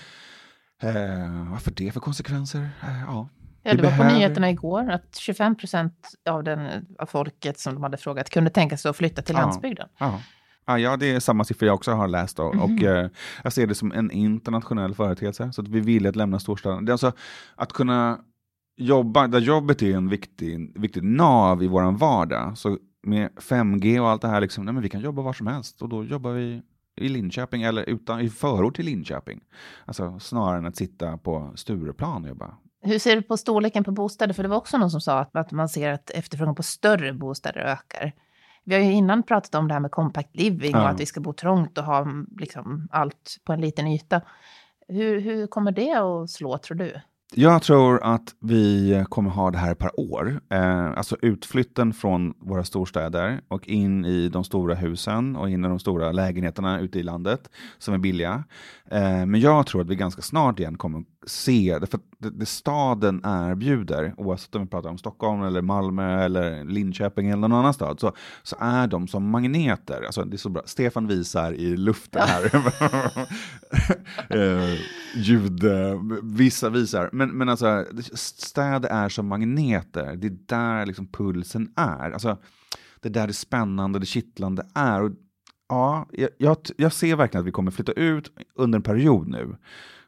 Eh, 0.82 1.50
vad 1.50 1.62
får 1.62 1.70
det 1.70 1.92
för 1.92 2.00
konsekvenser? 2.00 2.60
Eh, 2.82 3.00
ja. 3.06 3.28
Ja 3.62 3.70
Vi 3.70 3.76
det 3.76 3.82
var 3.82 3.96
på 3.96 4.04
nyheterna 4.04 4.50
igår 4.50 4.90
att 4.90 5.16
25 5.16 5.56
procent 5.56 6.08
av, 6.30 6.44
den, 6.44 6.86
av 6.98 7.06
folket 7.06 7.58
som 7.58 7.74
de 7.74 7.82
hade 7.82 7.96
frågat 7.96 8.30
kunde 8.30 8.50
tänka 8.50 8.76
sig 8.76 8.88
att 8.88 8.96
flytta 8.96 9.22
till 9.22 9.34
Ja. 9.34 9.40
landsbygden. 9.40 9.88
Ja. 9.98 10.20
Ja, 10.78 10.96
det 10.96 11.06
är 11.12 11.20
samma 11.20 11.44
siffror 11.44 11.66
jag 11.66 11.74
också 11.74 11.92
har 11.92 12.08
läst 12.08 12.36
då. 12.36 12.52
Mhm. 12.52 12.60
och 12.62 12.82
eh, 12.82 13.10
jag 13.44 13.52
ser 13.52 13.66
det 13.66 13.74
som 13.74 13.92
en 13.92 14.10
internationell 14.10 14.94
företeelse. 14.94 15.52
Så 15.52 15.62
att 15.62 15.68
vi 15.68 15.80
vill 15.80 16.06
att 16.06 16.16
lämna 16.16 16.38
storstaden. 16.38 16.84
Det 16.84 16.90
är 16.90 16.94
alltså 16.94 17.12
att 17.54 17.72
kunna 17.72 18.18
jobba, 18.76 19.26
där 19.26 19.38
jobbet 19.40 19.82
är 19.82 19.96
en 19.96 20.08
viktig, 20.08 20.80
viktig 20.80 21.02
nav 21.04 21.62
i 21.62 21.66
våran 21.66 21.96
vardag. 21.96 22.58
Så 22.58 22.78
med 23.02 23.28
5G 23.36 24.00
och 24.00 24.08
allt 24.08 24.22
det 24.22 24.28
här, 24.28 24.40
liksom, 24.40 24.64
nej, 24.64 24.74
men 24.74 24.82
vi 24.82 24.88
kan 24.88 25.00
jobba 25.00 25.22
var 25.22 25.32
som 25.32 25.46
helst. 25.46 25.82
Och 25.82 25.88
då 25.88 26.04
jobbar 26.04 26.32
vi 26.32 26.62
i 26.96 27.08
Linköping 27.08 27.62
eller 27.62 27.82
utan, 27.88 28.20
i 28.20 28.28
förort 28.30 28.76
till 28.76 28.84
Linköping. 28.84 29.40
Alltså 29.84 30.18
snarare 30.18 30.58
än 30.58 30.66
att 30.66 30.76
sitta 30.76 31.16
på 31.18 31.52
Stureplan 31.54 32.22
och 32.22 32.28
jobba. 32.28 32.54
Hur 32.82 32.98
ser 32.98 33.16
du 33.16 33.22
på 33.22 33.36
storleken 33.36 33.84
på 33.84 33.92
bostäder? 33.92 34.34
För 34.34 34.42
det 34.42 34.48
var 34.48 34.56
också 34.56 34.78
någon 34.78 34.90
som 34.90 35.00
sa 35.00 35.18
att, 35.18 35.36
att 35.36 35.52
man 35.52 35.68
ser 35.68 35.92
att 35.92 36.10
efterfrågan 36.10 36.54
på 36.54 36.62
större 36.62 37.12
bostäder 37.12 37.60
ökar. 37.60 38.12
Vi 38.64 38.74
har 38.74 38.82
ju 38.82 38.92
innan 38.92 39.22
pratat 39.22 39.54
om 39.54 39.68
det 39.68 39.74
här 39.74 39.80
med 39.80 39.90
compact 39.90 40.36
living 40.36 40.74
och 40.74 40.80
Ja. 40.80 40.88
att 40.88 41.00
vi 41.00 41.06
ska 41.06 41.20
bo 41.20 41.32
trångt 41.32 41.78
och 41.78 41.84
ha 41.84 41.98
mm, 41.98 42.26
liksom, 42.38 42.88
allt 42.90 43.36
på 43.44 43.52
en 43.52 43.60
liten 43.60 43.86
yta. 43.86 44.20
Hur, 44.88 45.20
hur 45.20 45.46
kommer 45.46 45.72
det 45.72 45.92
att 45.92 46.30
slå, 46.30 46.58
tror 46.58 46.76
du? 46.76 47.00
Jag 47.34 47.62
tror 47.62 48.02
att 48.02 48.34
vi 48.40 49.04
kommer 49.08 49.30
ha 49.30 49.50
det 49.50 49.58
här 49.58 49.72
ett 49.72 49.78
par 49.78 50.00
år. 50.00 50.40
Eh, 50.50 50.90
alltså 50.90 51.16
utflytten 51.22 51.92
från 51.92 52.34
våra 52.38 52.64
storstäder 52.64 53.40
och 53.48 53.68
in 53.68 54.04
i 54.04 54.28
de 54.28 54.44
stora 54.44 54.74
husen 54.74 55.36
och 55.36 55.50
in 55.50 55.64
i 55.64 55.68
de 55.68 55.78
stora 55.78 56.12
lägenheterna 56.12 56.80
ute 56.80 56.98
i 56.98 57.02
landet 57.02 57.50
som 57.78 57.94
är 57.94 57.98
billiga. 57.98 58.44
Eh, 58.90 59.26
men 59.26 59.40
jag 59.40 59.66
tror 59.66 59.80
att 59.80 59.88
vi 59.88 59.96
ganska 59.96 60.22
snart 60.22 60.58
igen 60.58 60.78
kommer 60.78 61.04
se, 61.26 61.80
för 61.90 62.00
det, 62.18 62.30
det 62.30 62.46
staden 62.46 63.20
erbjuder, 63.24 64.14
oavsett 64.16 64.54
om 64.54 64.62
vi 64.62 64.68
pratar 64.68 64.90
om 64.90 64.98
Stockholm 64.98 65.42
eller 65.42 65.62
Malmö 65.62 66.24
eller 66.24 66.64
Linköping 66.64 67.28
eller 67.28 67.48
någon 67.48 67.58
annan 67.58 67.74
stad, 67.74 68.00
så, 68.00 68.12
så 68.42 68.56
är 68.60 68.86
de 68.86 69.08
som 69.08 69.30
magneter. 69.30 70.02
Alltså, 70.02 70.24
det 70.24 70.36
är 70.36 70.38
så 70.38 70.48
bra. 70.48 70.62
Stefan 70.66 71.06
visar 71.06 71.52
i 71.52 71.76
luften 71.76 72.22
här. 72.28 72.50
eh, 74.28 74.78
ljud, 75.16 75.64
eh, 75.64 76.00
vissa 76.22 76.70
visar. 76.70 77.10
Men, 77.12 77.30
men 77.30 77.48
alltså, 77.48 77.86
städer 78.14 78.88
är 78.88 79.08
som 79.08 79.26
magneter. 79.26 80.16
Det 80.16 80.26
är 80.26 80.36
där 80.46 80.86
liksom 80.86 81.06
pulsen 81.06 81.72
är. 81.76 82.10
Alltså, 82.10 82.38
det 83.00 83.08
är 83.08 83.12
där 83.12 83.26
det 83.26 83.32
spännande, 83.32 83.98
det 83.98 84.06
kittlande 84.06 84.66
är. 84.74 85.02
Och, 85.02 85.10
ja, 85.68 86.08
jag, 86.12 86.30
jag, 86.38 86.56
jag 86.76 86.92
ser 86.92 87.16
verkligen 87.16 87.40
att 87.40 87.46
vi 87.46 87.52
kommer 87.52 87.70
flytta 87.70 87.92
ut 87.92 88.32
under 88.54 88.78
en 88.78 88.82
period 88.82 89.28
nu. 89.28 89.56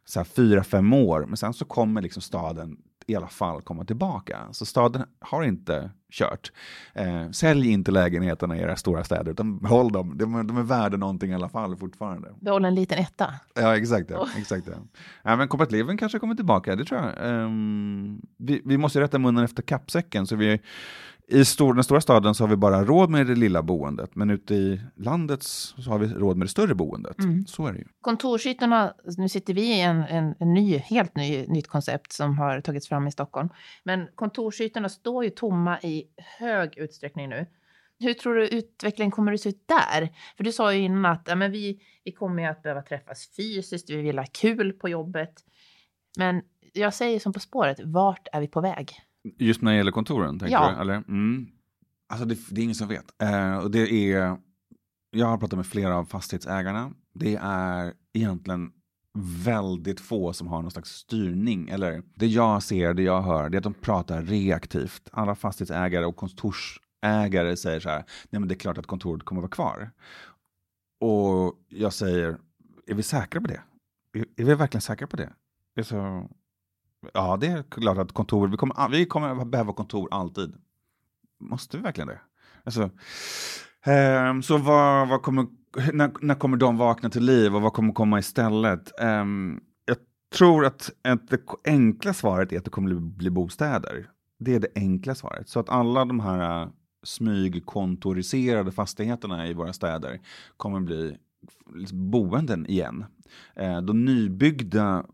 Så 0.04 0.18
här 0.18 0.24
fyra, 0.24 0.64
fem 0.64 0.92
år. 0.92 1.24
Men 1.28 1.36
sen 1.36 1.52
så 1.54 1.64
kommer 1.64 2.02
liksom 2.02 2.22
staden 2.22 2.76
i 3.06 3.16
alla 3.16 3.28
fall 3.28 3.62
komma 3.62 3.84
tillbaka. 3.84 4.38
Så 4.52 4.66
staden 4.66 5.02
har 5.20 5.42
inte 5.42 5.90
kört. 6.12 6.52
Eh, 6.94 7.30
sälj 7.30 7.68
inte 7.70 7.90
lägenheterna 7.90 8.56
i 8.56 8.60
era 8.60 8.76
stora 8.76 9.04
städer, 9.04 9.32
utan 9.32 9.64
håll 9.64 9.92
dem. 9.92 10.18
De, 10.18 10.34
är- 10.34 10.42
de 10.44 10.56
är 10.56 10.62
värda 10.62 10.96
någonting 10.96 11.30
i 11.30 11.34
alla 11.34 11.48
fall 11.48 11.76
fortfarande. 11.76 12.28
Behålla 12.40 12.68
en 12.68 12.74
liten 12.74 12.98
etta. 12.98 13.34
Ja, 13.54 13.76
exakt 13.76 14.08
det. 14.08 14.18
Exakt 14.38 14.66
det. 14.66 14.78
Ja, 15.22 15.36
men 15.36 15.48
Compact 15.48 15.72
Living 15.72 15.98
kanske 15.98 16.18
kommer 16.18 16.34
tillbaka, 16.34 16.76
det 16.76 16.84
tror 16.84 17.00
jag. 17.00 17.30
Ehm, 17.44 18.20
vi, 18.36 18.62
vi 18.64 18.78
måste 18.78 19.00
rätta 19.00 19.18
munnen 19.18 19.44
efter 19.44 19.62
kappsäcken. 19.62 20.26
Så 20.26 20.36
vi, 20.36 20.60
I 21.32 21.44
stor, 21.44 21.74
den 21.74 21.84
stora 21.84 22.00
staden 22.00 22.34
så 22.34 22.44
har 22.44 22.48
vi 22.48 22.56
bara 22.56 22.84
råd 22.84 23.10
med 23.10 23.26
det 23.26 23.34
lilla 23.34 23.62
boendet, 23.62 24.16
men 24.16 24.30
ute 24.30 24.54
i 24.54 24.80
landet 24.96 25.42
så 25.42 25.90
har 25.90 25.98
vi 25.98 26.06
råd 26.06 26.36
med 26.36 26.46
det 26.46 26.50
större 26.50 26.74
boendet. 26.74 27.16
Så 27.46 27.66
är 27.66 27.72
det 27.72 27.78
ju. 27.78 27.84
Kontorsytorna, 28.00 28.94
nu 29.16 29.28
sitter 29.28 29.54
vi 29.54 29.62
i 29.62 29.80
en, 29.80 29.96
en, 29.96 30.34
en 30.38 30.54
ny, 30.54 30.78
helt 30.78 31.16
ny, 31.16 31.46
nytt 31.46 31.68
koncept 31.68 32.12
som 32.12 32.38
har 32.38 32.60
tagits 32.60 32.88
fram 32.88 33.06
i 33.06 33.12
Stockholm. 33.12 33.48
Men 33.84 34.06
kontorsytorna 34.14 34.88
står 34.88 35.24
ju 35.24 35.30
tomma 35.30 35.80
i 35.80 36.04
hög 36.38 36.78
utsträckning 36.78 37.28
nu. 37.28 37.46
Hur 37.98 38.14
tror 38.14 38.34
du 38.34 38.48
utvecklingen 38.48 39.10
kommer 39.10 39.32
att 39.32 39.40
se 39.40 39.48
ut 39.48 39.68
där? 39.68 40.08
För 40.36 40.44
du 40.44 40.52
sa 40.52 40.72
ju 40.74 40.80
innan 40.80 41.12
att 41.12 41.22
ja, 41.26 41.34
men 41.34 41.52
vi, 41.52 41.80
vi 42.04 42.12
kommer 42.12 42.42
ju 42.42 42.48
att 42.48 42.62
behöva 42.62 42.82
träffas 42.82 43.28
fysiskt, 43.36 43.90
vi 43.90 43.96
vill 44.02 44.18
ha 44.18 44.26
kul 44.32 44.72
på 44.72 44.88
jobbet. 44.88 45.32
Men 46.18 46.42
jag 46.72 46.94
säger 46.94 47.20
som 47.20 47.32
På 47.32 47.40
spåret, 47.40 47.80
vart 47.84 48.28
är 48.32 48.40
vi 48.40 48.48
på 48.48 48.60
väg? 48.60 48.92
Just 49.38 49.62
när 49.62 49.70
det 49.72 49.76
gäller 49.76 49.92
kontoren, 49.92 50.38
tänker 50.38 50.52
Ja. 50.52 50.70
du? 50.74 50.80
Eller? 50.80 50.94
Mm. 50.94 51.46
Alltså 52.08 52.24
det, 52.26 52.38
det 52.50 52.60
är 52.60 52.62
ingen 52.62 52.74
som 52.74 52.88
vet. 52.88 53.22
Eh, 53.22 53.56
och 53.56 53.70
det 53.70 53.92
är, 54.12 54.36
jag 55.10 55.26
har 55.26 55.38
pratat 55.38 55.56
med 55.56 55.66
flera 55.66 55.96
av 55.96 56.04
fastighetsägarna. 56.04 56.92
Det 57.14 57.38
är 57.42 57.94
egentligen 58.12 58.72
väldigt 59.44 60.00
få 60.00 60.32
som 60.32 60.46
har 60.48 60.62
någon 60.62 60.70
slags 60.70 60.90
styrning. 60.90 61.68
Eller 61.68 62.02
det 62.14 62.26
jag 62.26 62.62
ser, 62.62 62.94
det 62.94 63.02
jag 63.02 63.22
hör, 63.22 63.48
det 63.48 63.56
är 63.56 63.58
att 63.58 63.64
de 63.64 63.74
pratar 63.74 64.22
reaktivt. 64.22 65.08
Alla 65.12 65.34
fastighetsägare 65.34 66.04
och 66.04 66.16
kontorsägare 66.16 67.56
säger 67.56 67.80
så 67.80 67.88
här, 67.88 68.04
nej 68.30 68.40
men 68.40 68.48
det 68.48 68.54
är 68.54 68.58
klart 68.58 68.78
att 68.78 68.86
kontoret 68.86 69.24
kommer 69.24 69.40
att 69.40 69.58
vara 69.58 69.70
kvar. 69.74 69.90
Och 71.00 71.54
jag 71.68 71.92
säger, 71.92 72.38
är 72.86 72.94
vi 72.94 73.02
säkra 73.02 73.40
på 73.40 73.46
det? 73.46 73.60
Är, 74.14 74.20
är 74.36 74.44
vi 74.44 74.54
verkligen 74.54 74.82
säkra 74.82 75.06
på 75.06 75.16
det? 75.16 75.32
Det 75.74 75.80
är 75.80 75.84
så, 75.84 76.28
Ja, 77.14 77.36
det 77.36 77.46
är 77.46 77.62
klart 77.62 77.98
att 77.98 78.12
kontor, 78.12 78.48
vi 78.48 78.56
kommer, 78.56 78.88
vi 78.88 79.06
kommer 79.06 79.44
behöva 79.44 79.72
kontor 79.72 80.08
alltid. 80.10 80.54
Måste 81.40 81.76
vi 81.76 81.82
verkligen 81.82 82.08
det? 82.08 82.20
Alltså, 82.64 82.90
ehm, 83.84 84.42
så 84.42 84.58
vad, 84.58 85.08
vad 85.08 85.22
kommer, 85.22 85.46
när, 85.92 86.12
när 86.20 86.34
kommer 86.34 86.56
de 86.56 86.76
vakna 86.76 87.10
till 87.10 87.24
liv 87.24 87.56
och 87.56 87.62
vad 87.62 87.72
kommer 87.72 87.92
komma 87.92 88.18
istället? 88.18 89.00
Ehm, 89.00 89.60
jag 89.84 89.96
tror 90.34 90.66
att, 90.66 90.90
att 91.02 91.28
det 91.28 91.40
enkla 91.64 92.14
svaret 92.14 92.52
är 92.52 92.58
att 92.58 92.64
det 92.64 92.70
kommer 92.70 92.88
bli, 92.88 93.00
bli 93.00 93.30
bostäder. 93.30 94.10
Det 94.38 94.54
är 94.54 94.60
det 94.60 94.72
enkla 94.74 95.14
svaret. 95.14 95.48
Så 95.48 95.60
att 95.60 95.68
alla 95.68 96.04
de 96.04 96.20
här 96.20 96.62
äh, 96.62 96.68
smygkontoriserade 97.02 98.72
fastigheterna 98.72 99.46
i 99.46 99.54
våra 99.54 99.72
städer 99.72 100.20
kommer 100.56 100.80
bli 100.80 101.16
boenden 101.92 102.66
igen. 102.66 103.04
Äh, 103.54 103.80
de 103.80 104.04
nybyggda 104.04 105.06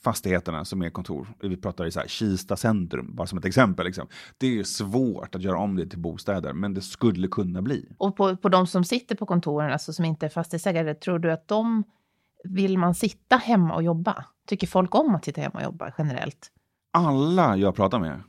fastigheterna 0.00 0.64
som 0.64 0.82
är 0.82 0.90
kontor, 0.90 1.28
vi 1.40 1.56
pratar 1.56 1.86
i 1.86 1.90
så 1.90 2.00
här 2.00 2.08
Kista 2.08 2.56
centrum, 2.56 3.14
bara 3.14 3.26
som 3.26 3.38
ett 3.38 3.44
exempel. 3.44 3.86
Liksom. 3.86 4.06
Det 4.38 4.58
är 4.58 4.64
svårt 4.64 5.34
att 5.34 5.42
göra 5.42 5.58
om 5.58 5.76
det 5.76 5.86
till 5.86 5.98
bostäder, 5.98 6.52
men 6.52 6.74
det 6.74 6.80
skulle 6.80 7.28
kunna 7.28 7.62
bli. 7.62 7.88
Och 7.98 8.16
på, 8.16 8.36
på 8.36 8.48
de 8.48 8.66
som 8.66 8.84
sitter 8.84 9.14
på 9.16 9.26
kontoren, 9.26 9.72
alltså 9.72 9.92
som 9.92 10.04
inte 10.04 10.26
är 10.26 10.30
fastighetsägare, 10.30 10.94
tror 10.94 11.18
du 11.18 11.32
att 11.32 11.48
de 11.48 11.84
vill 12.44 12.78
man 12.78 12.94
sitta 12.94 13.36
hemma 13.36 13.74
och 13.74 13.82
jobba? 13.82 14.24
Tycker 14.46 14.66
folk 14.66 14.94
om 14.94 15.14
att 15.14 15.24
sitta 15.24 15.40
hemma 15.40 15.54
och 15.54 15.62
jobba 15.62 15.92
generellt? 15.98 16.52
Alla 16.90 17.56
jag 17.56 17.74
pratar 17.74 17.98
med 17.98 18.22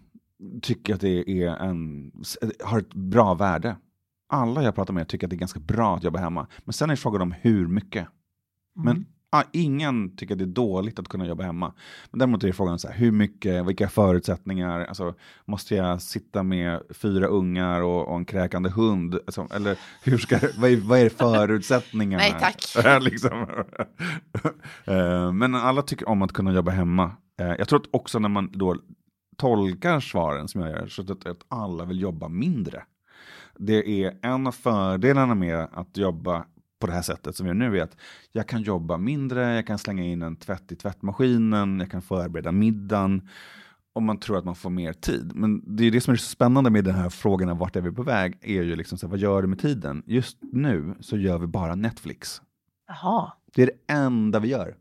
tycker 0.61 0.95
att 0.95 1.01
det 1.01 1.43
är 1.43 1.49
en, 1.49 2.11
har 2.63 2.79
ett 2.79 2.93
bra 2.93 3.33
värde. 3.33 3.75
Alla 4.29 4.63
jag 4.63 4.75
pratar 4.75 4.93
med 4.93 5.07
tycker 5.07 5.27
att 5.27 5.29
det 5.29 5.35
är 5.35 5.39
ganska 5.39 5.59
bra 5.59 5.95
att 5.95 6.03
jobba 6.03 6.19
hemma. 6.19 6.47
Men 6.65 6.73
sen 6.73 6.89
är 6.89 6.95
frågan 6.95 7.21
om 7.21 7.31
hur 7.31 7.67
mycket. 7.67 8.07
Men 8.75 9.05
ah, 9.31 9.43
ingen 9.51 10.15
tycker 10.15 10.33
att 10.35 10.39
det 10.39 10.43
är 10.43 10.47
dåligt 10.47 10.99
att 10.99 11.07
kunna 11.07 11.25
jobba 11.27 11.43
hemma. 11.43 11.73
Men 12.11 12.19
däremot 12.19 12.43
är 12.43 12.51
frågan 12.51 12.79
så 12.79 12.87
här, 12.87 12.95
hur 12.95 13.11
mycket, 13.11 13.65
vilka 13.65 13.89
förutsättningar, 13.89 14.79
alltså, 14.85 15.13
måste 15.45 15.75
jag 15.75 16.01
sitta 16.01 16.43
med 16.43 16.81
fyra 16.89 17.27
ungar 17.27 17.81
och, 17.81 18.07
och 18.07 18.15
en 18.17 18.25
kräkande 18.25 18.69
hund? 18.69 19.19
Alltså, 19.25 19.47
eller 19.51 19.77
hur 20.03 20.17
ska, 20.17 20.39
vad, 20.57 20.71
är, 20.71 20.77
vad 20.77 20.99
är 20.99 21.09
förutsättningarna? 21.09 22.23
Nej, 22.23 22.35
tack. 22.39 23.01
liksom. 23.03 23.47
Eh, 24.85 25.31
Men 25.31 25.55
alla 25.55 25.81
tycker 25.81 26.09
om 26.09 26.21
att 26.21 26.31
kunna 26.33 26.53
jobba 26.53 26.71
hemma. 26.71 27.11
Eh, 27.41 27.47
Jag 27.57 27.67
tror 27.67 27.79
att 27.79 27.87
också 27.91 28.19
när 28.19 28.29
man 28.29 28.49
då 28.53 28.75
tolkar 29.37 29.99
svaren 29.99 30.47
som 30.47 30.61
jag 30.61 30.69
gör, 30.71 30.87
så 30.87 31.01
att, 31.01 31.25
att 31.25 31.45
alla 31.47 31.85
vill 31.85 32.01
jobba 32.01 32.27
mindre. 32.27 32.83
Det 33.57 34.03
är 34.03 34.17
en 34.21 34.47
av 34.47 34.51
fördelarna 34.51 35.35
med 35.35 35.67
att 35.73 35.97
jobba 35.97 36.45
på 36.79 36.87
det 36.87 36.93
här 36.93 37.01
sättet 37.01 37.35
som 37.35 37.45
vi 37.45 37.47
gör 37.47 37.55
nu 37.55 37.79
är 37.79 37.83
att 37.83 37.97
jag 38.31 38.47
kan 38.47 38.61
jobba 38.61 38.97
mindre, 38.97 39.55
jag 39.55 39.67
kan 39.67 39.77
slänga 39.77 40.03
in 40.03 40.21
en 40.21 40.35
tvätt 40.35 40.71
i 40.71 40.75
tvättmaskinen, 40.75 41.79
jag 41.79 41.91
kan 41.91 42.01
förbereda 42.01 42.51
middagen 42.51 43.29
om 43.93 44.05
man 44.05 44.19
tror 44.19 44.37
att 44.37 44.45
man 44.45 44.55
får 44.55 44.69
mer 44.69 44.93
tid. 44.93 45.31
Men 45.35 45.75
det 45.77 45.83
är 45.83 45.91
det 45.91 46.01
som 46.01 46.13
är 46.13 46.17
så 46.17 46.29
spännande 46.29 46.69
med 46.69 46.83
den 46.83 46.95
här 46.95 47.09
frågan, 47.09 47.57
vart 47.57 47.75
är 47.75 47.81
vi 47.81 47.91
på 47.91 48.03
väg, 48.03 48.37
är 48.41 48.63
ju 48.63 48.75
liksom 48.75 48.97
så 48.97 49.05
här, 49.05 49.11
vad 49.11 49.19
gör 49.19 49.41
du 49.41 49.47
med 49.47 49.59
tiden? 49.59 50.03
Just 50.05 50.37
nu 50.41 50.95
så 50.99 51.17
gör 51.17 51.37
vi 51.37 51.47
bara 51.47 51.75
Netflix. 51.75 52.41
Jaha. 52.87 53.31
Det 53.55 53.61
är 53.61 53.65
det 53.65 53.93
enda 53.93 54.39
vi 54.39 54.47
gör. 54.47 54.75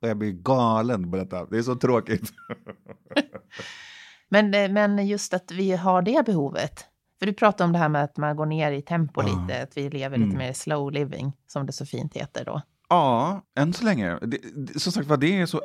Och 0.00 0.08
jag 0.08 0.16
blir 0.16 0.32
galen 0.32 1.10
på 1.10 1.16
detta. 1.16 1.46
Det 1.46 1.58
är 1.58 1.62
så 1.62 1.74
tråkigt. 1.74 2.32
Men, 4.28 4.54
eh, 4.54 4.70
men 4.70 5.06
just 5.06 5.34
att 5.34 5.50
vi 5.50 5.72
har 5.72 6.02
det 6.02 6.26
behovet. 6.26 6.84
För 7.22 7.26
du 7.26 7.32
pratade 7.32 7.64
om 7.64 7.72
det 7.72 7.78
här 7.78 7.88
med 7.88 8.04
att 8.04 8.16
man 8.16 8.36
går 8.36 8.46
ner 8.46 8.72
i 8.72 8.82
tempo 8.82 9.22
Ja. 9.22 9.26
lite, 9.46 9.62
att 9.62 9.76
vi 9.76 9.90
lever 9.90 10.16
lite 10.16 10.26
Mm. 10.26 10.38
mer 10.38 10.52
slow 10.52 10.92
living, 10.92 11.32
som 11.46 11.66
det 11.66 11.72
så 11.72 11.86
fint 11.86 12.16
heter 12.16 12.44
då. 12.44 12.62
Ja, 12.88 13.42
än 13.58 13.72
så 13.72 13.84
länge. 13.84 14.18
Det, 14.22 14.38
det, 14.56 14.80
som 14.80 14.92
sagt 14.92 15.06
var, 15.08 15.16
det 15.16 15.40
är 15.40 15.46
så 15.46 15.60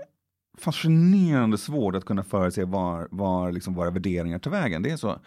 fascinerande 0.57 1.57
svårt 1.57 1.95
att 1.95 2.05
kunna 2.05 2.23
förutse 2.23 2.63
var, 2.65 3.07
var 3.11 3.51
liksom 3.51 3.73
våra 3.73 3.89
värderingar 3.89 4.39
tar 4.39 4.51
vägen. 4.51 4.81
Det 4.83 4.89
är 4.91 4.97
så. 4.97 5.19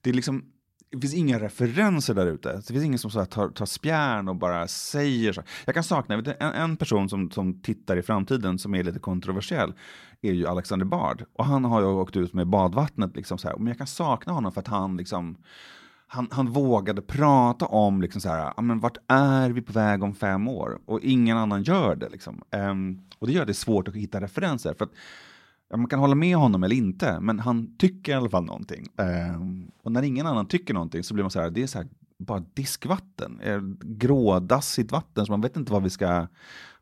Det 0.00 0.10
är 0.10 0.14
liksom 0.14 0.44
det 0.90 1.00
finns 1.00 1.14
inga 1.14 1.40
referenser 1.40 2.14
där 2.14 2.26
ute. 2.26 2.52
Det 2.56 2.62
finns 2.72 2.84
ingen 2.84 2.98
som 2.98 3.10
så 3.10 3.18
här 3.18 3.26
tar, 3.26 3.48
tar 3.48 3.66
spjärn 3.66 4.28
och 4.28 4.36
bara 4.36 4.68
säger 4.68 5.32
så. 5.32 5.42
Jag 5.64 5.74
kan 5.74 5.84
sakna, 5.84 6.14
en, 6.14 6.52
en 6.52 6.76
person 6.76 7.08
som, 7.08 7.30
som 7.30 7.62
tittar 7.62 7.96
i 7.96 8.02
framtiden 8.02 8.58
som 8.58 8.74
är 8.74 8.82
lite 8.84 8.98
kontroversiell 8.98 9.72
är 10.22 10.32
ju 10.32 10.46
Alexander 10.46 10.86
Bard. 10.86 11.24
Och 11.32 11.44
han 11.44 11.64
har 11.64 11.80
ju 11.80 11.86
åkt 11.86 12.16
ut 12.16 12.32
med 12.34 12.46
badvattnet. 12.48 13.16
Liksom 13.16 13.38
så 13.38 13.48
här. 13.48 13.56
Men 13.56 13.66
jag 13.66 13.78
kan 13.78 13.86
sakna 13.86 14.32
honom 14.32 14.52
för 14.52 14.60
att 14.60 14.66
han 14.68 14.96
liksom 14.96 15.36
han, 16.08 16.28
han 16.30 16.50
vågade 16.50 17.02
prata 17.02 17.66
om 17.66 18.02
liksom 18.02 18.20
så 18.20 18.28
här, 18.28 18.62
men 18.62 18.80
vart 18.80 18.96
är 19.08 19.50
vi 19.50 19.62
på 19.62 19.72
väg 19.72 20.02
om 20.02 20.14
fem 20.14 20.48
år? 20.48 20.78
Och 20.86 21.00
ingen 21.00 21.36
annan 21.36 21.62
gör 21.62 21.96
det. 21.96 22.08
Liksom. 22.08 22.42
Um, 22.52 23.00
och 23.18 23.26
det 23.26 23.32
gör 23.32 23.46
det 23.46 23.54
svårt 23.54 23.88
att 23.88 23.94
hitta 23.94 24.20
referenser. 24.20 24.74
För 24.74 24.84
att, 24.84 24.92
ja, 25.70 25.76
man 25.76 25.88
kan 25.88 25.98
hålla 25.98 26.14
med 26.14 26.36
honom 26.36 26.64
eller 26.64 26.76
inte, 26.76 27.20
men 27.20 27.38
han 27.38 27.76
tycker 27.76 28.12
i 28.12 28.14
alla 28.14 28.30
fall 28.30 28.44
någonting. 28.44 28.86
Um, 28.96 29.70
och 29.82 29.92
när 29.92 30.02
ingen 30.02 30.26
annan 30.26 30.46
tycker 30.46 30.74
någonting 30.74 31.02
så 31.02 31.14
blir 31.14 31.24
man 31.24 31.30
så 31.30 31.40
här, 31.40 31.50
det 31.50 31.62
är 31.62 31.66
så 31.66 31.78
här, 31.78 31.88
bara 32.18 32.44
diskvatten. 32.54 33.40
Eh, 33.40 33.60
grådassigt 33.80 34.92
vatten, 34.92 35.26
så 35.26 35.32
man 35.32 35.40
vet 35.40 35.56
inte 35.56 35.72
vad 35.72 35.82
vi 35.82 35.90
ska, 35.90 36.26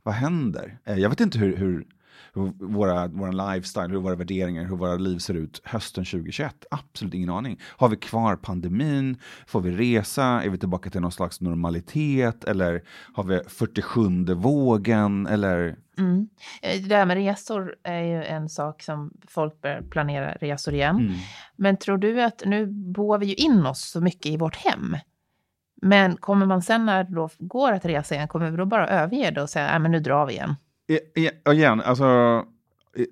vad 0.02 0.14
händer? 0.14 0.78
Eh, 0.84 0.98
jag 0.98 1.10
vet 1.10 1.20
inte 1.20 1.38
hur, 1.38 1.56
hur, 1.56 1.87
hur 2.35 2.66
våra, 2.66 3.07
våra 3.07 3.55
lifestyle, 3.55 3.90
hur 3.90 3.98
våra 3.98 4.14
värderingar, 4.14 4.64
hur 4.64 4.77
våra 4.77 4.94
liv 4.96 5.18
ser 5.18 5.35
ut 5.35 5.61
hösten 5.64 6.05
2021. 6.05 6.64
Absolut 6.70 7.14
ingen 7.14 7.31
aning. 7.31 7.61
Har 7.77 7.88
vi 7.88 7.96
kvar 7.96 8.37
pandemin? 8.37 9.16
Får 9.46 9.61
vi 9.61 9.70
resa? 9.70 10.24
Är 10.24 10.48
vi 10.48 10.59
tillbaka 10.59 10.90
till 10.90 11.00
någon 11.00 11.12
slags 11.12 11.40
normalitet? 11.40 12.44
Eller 12.44 12.83
har 13.14 13.24
vi 13.24 13.40
47 13.48 14.24
vågen? 14.35 15.27
Eller 15.27 15.77
Mm. 15.98 16.29
Eh, 16.62 16.83
Det 16.83 16.88
där 16.88 17.07
med 17.07 17.16
resor 17.16 17.74
är 17.83 18.00
ju 18.03 18.24
en 18.24 18.48
sak 18.48 18.83
som 18.83 19.12
folk 19.29 19.61
börjar 19.61 19.83
planera 19.83 20.33
resor 20.33 20.74
igen. 20.74 20.96
Mm. 20.96 21.12
Men 21.57 21.77
tror 21.77 21.98
du 21.98 22.22
att 22.22 22.42
nu 22.46 22.66
boar 22.66 23.18
vi 23.18 23.27
ju 23.27 23.35
in 23.35 23.66
oss 23.66 23.81
så 23.90 24.00
mycket 24.00 24.27
i 24.27 24.37
vårt 24.37 24.57
hem. 24.57 24.96
Men 25.83 26.16
kommer 26.16 26.46
man 26.46 26.62
sen 26.62 26.87
när 26.87 27.05
det 27.05 27.14
då 27.14 27.29
går 27.38 27.72
att 27.72 27.85
resa 27.85 28.14
igen, 28.14 28.29
kommer 28.29 28.50
vi 28.50 28.57
då 28.57 28.66
bara 28.66 28.88
överge 28.88 29.31
det 29.31 29.42
och 29.42 29.50
säga, 29.50 29.66
nej 29.66 29.79
men 29.79 29.90
nu 29.90 30.00
drar 30.00 30.27
vi 30.27 30.33
igen? 30.33 30.57
I- 30.88 31.20
i- 31.20 31.53
Igen, 31.53 31.81
alltså 31.81 32.05
i- 32.97 33.07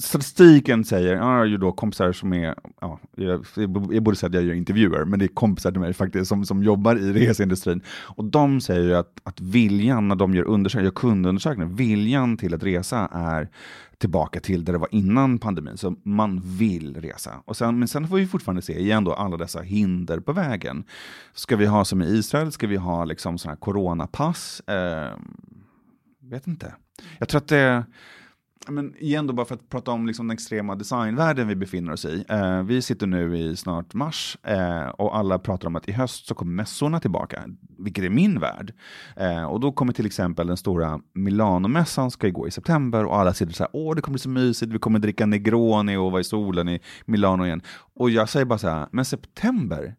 statistiken 0.00 0.84
säger, 0.84 1.14
jag 1.16 1.22
har 1.22 1.44
ju 1.44 1.56
då 1.56 1.72
kompisar 1.72 2.12
som 2.12 2.32
är, 2.32 2.54
ja, 2.80 3.00
jag, 3.16 3.46
jag 3.90 4.02
borde 4.02 4.16
säga 4.16 4.28
att 4.28 4.34
jag 4.34 4.44
gör 4.44 4.54
intervjuer, 4.54 5.04
men 5.04 5.18
det 5.18 5.24
är 5.24 5.28
kompisar 5.28 5.70
till 5.70 5.80
mig 5.80 5.92
faktiskt 5.92 6.28
som, 6.28 6.44
som 6.44 6.62
jobbar 6.62 6.96
i 6.96 7.12
reseindustrin. 7.12 7.80
Och 7.88 8.24
de 8.24 8.60
säger 8.60 8.82
ju 8.82 8.94
att, 8.94 9.20
att 9.22 9.40
viljan, 9.40 10.08
när 10.08 10.16
de 10.16 10.34
gör, 10.34 10.44
undersökningar, 10.44 10.84
gör 10.84 10.94
kundundersökningar, 11.00 11.70
viljan 11.72 12.36
till 12.36 12.54
att 12.54 12.62
resa 12.62 13.08
är 13.12 13.48
tillbaka 13.98 14.40
till 14.40 14.64
där 14.64 14.72
det 14.72 14.78
var 14.78 14.88
innan 14.90 15.38
pandemin. 15.38 15.76
Så 15.76 15.96
man 16.02 16.40
vill 16.44 16.96
resa. 17.00 17.42
Och 17.44 17.56
sen, 17.56 17.78
men 17.78 17.88
sen 17.88 18.08
får 18.08 18.16
vi 18.16 18.26
fortfarande 18.26 18.62
se 18.62 18.78
igen 18.80 19.04
då 19.04 19.12
alla 19.12 19.36
dessa 19.36 19.60
hinder 19.60 20.20
på 20.20 20.32
vägen. 20.32 20.84
Ska 21.34 21.56
vi 21.56 21.66
ha 21.66 21.84
som 21.84 22.02
i 22.02 22.06
Israel, 22.06 22.52
ska 22.52 22.66
vi 22.66 22.76
ha 22.76 23.04
liksom 23.04 23.38
sådana 23.38 23.52
här 23.54 23.60
coronapass? 23.60 24.60
Eh, 24.60 25.12
vet 26.22 26.46
inte. 26.46 26.74
Jag 27.18 27.28
tror 27.28 27.38
att 27.38 27.48
det, 27.48 27.84
men 28.68 28.94
igen 28.98 29.26
då 29.26 29.32
bara 29.32 29.46
för 29.46 29.54
att 29.54 29.68
prata 29.68 29.90
om 29.90 30.06
liksom 30.06 30.28
den 30.28 30.34
extrema 30.34 30.74
designvärlden 30.74 31.48
vi 31.48 31.56
befinner 31.56 31.92
oss 31.92 32.04
i. 32.04 32.24
Eh, 32.28 32.62
vi 32.62 32.82
sitter 32.82 33.06
nu 33.06 33.38
i 33.38 33.56
snart 33.56 33.94
mars 33.94 34.38
eh, 34.42 34.86
och 34.88 35.16
alla 35.16 35.38
pratar 35.38 35.68
om 35.68 35.76
att 35.76 35.88
i 35.88 35.92
höst 35.92 36.26
så 36.26 36.34
kommer 36.34 36.52
mässorna 36.52 37.00
tillbaka, 37.00 37.44
vilket 37.78 38.04
är 38.04 38.10
min 38.10 38.40
värld. 38.40 38.74
Eh, 39.16 39.44
och 39.44 39.60
då 39.60 39.72
kommer 39.72 39.92
till 39.92 40.06
exempel 40.06 40.46
den 40.46 40.56
stora 40.56 41.00
Milanomässan 41.14 42.10
ska 42.10 42.28
gå 42.28 42.48
i 42.48 42.50
september 42.50 43.04
och 43.04 43.16
alla 43.16 43.34
sitter 43.34 43.52
så 43.52 43.62
här, 43.62 43.70
åh 43.72 43.94
det 43.94 44.02
kommer 44.02 44.14
bli 44.14 44.22
så 44.22 44.28
mysigt, 44.28 44.72
vi 44.72 44.78
kommer 44.78 44.98
dricka 44.98 45.26
Negroni 45.26 45.96
och 45.96 46.10
vara 46.10 46.20
i 46.20 46.24
solen 46.24 46.68
i 46.68 46.80
Milano 47.04 47.46
igen. 47.46 47.62
Och 47.94 48.10
jag 48.10 48.28
säger 48.28 48.46
bara 48.46 48.58
så 48.58 48.68
här, 48.68 48.86
men 48.90 49.04
september, 49.04 49.94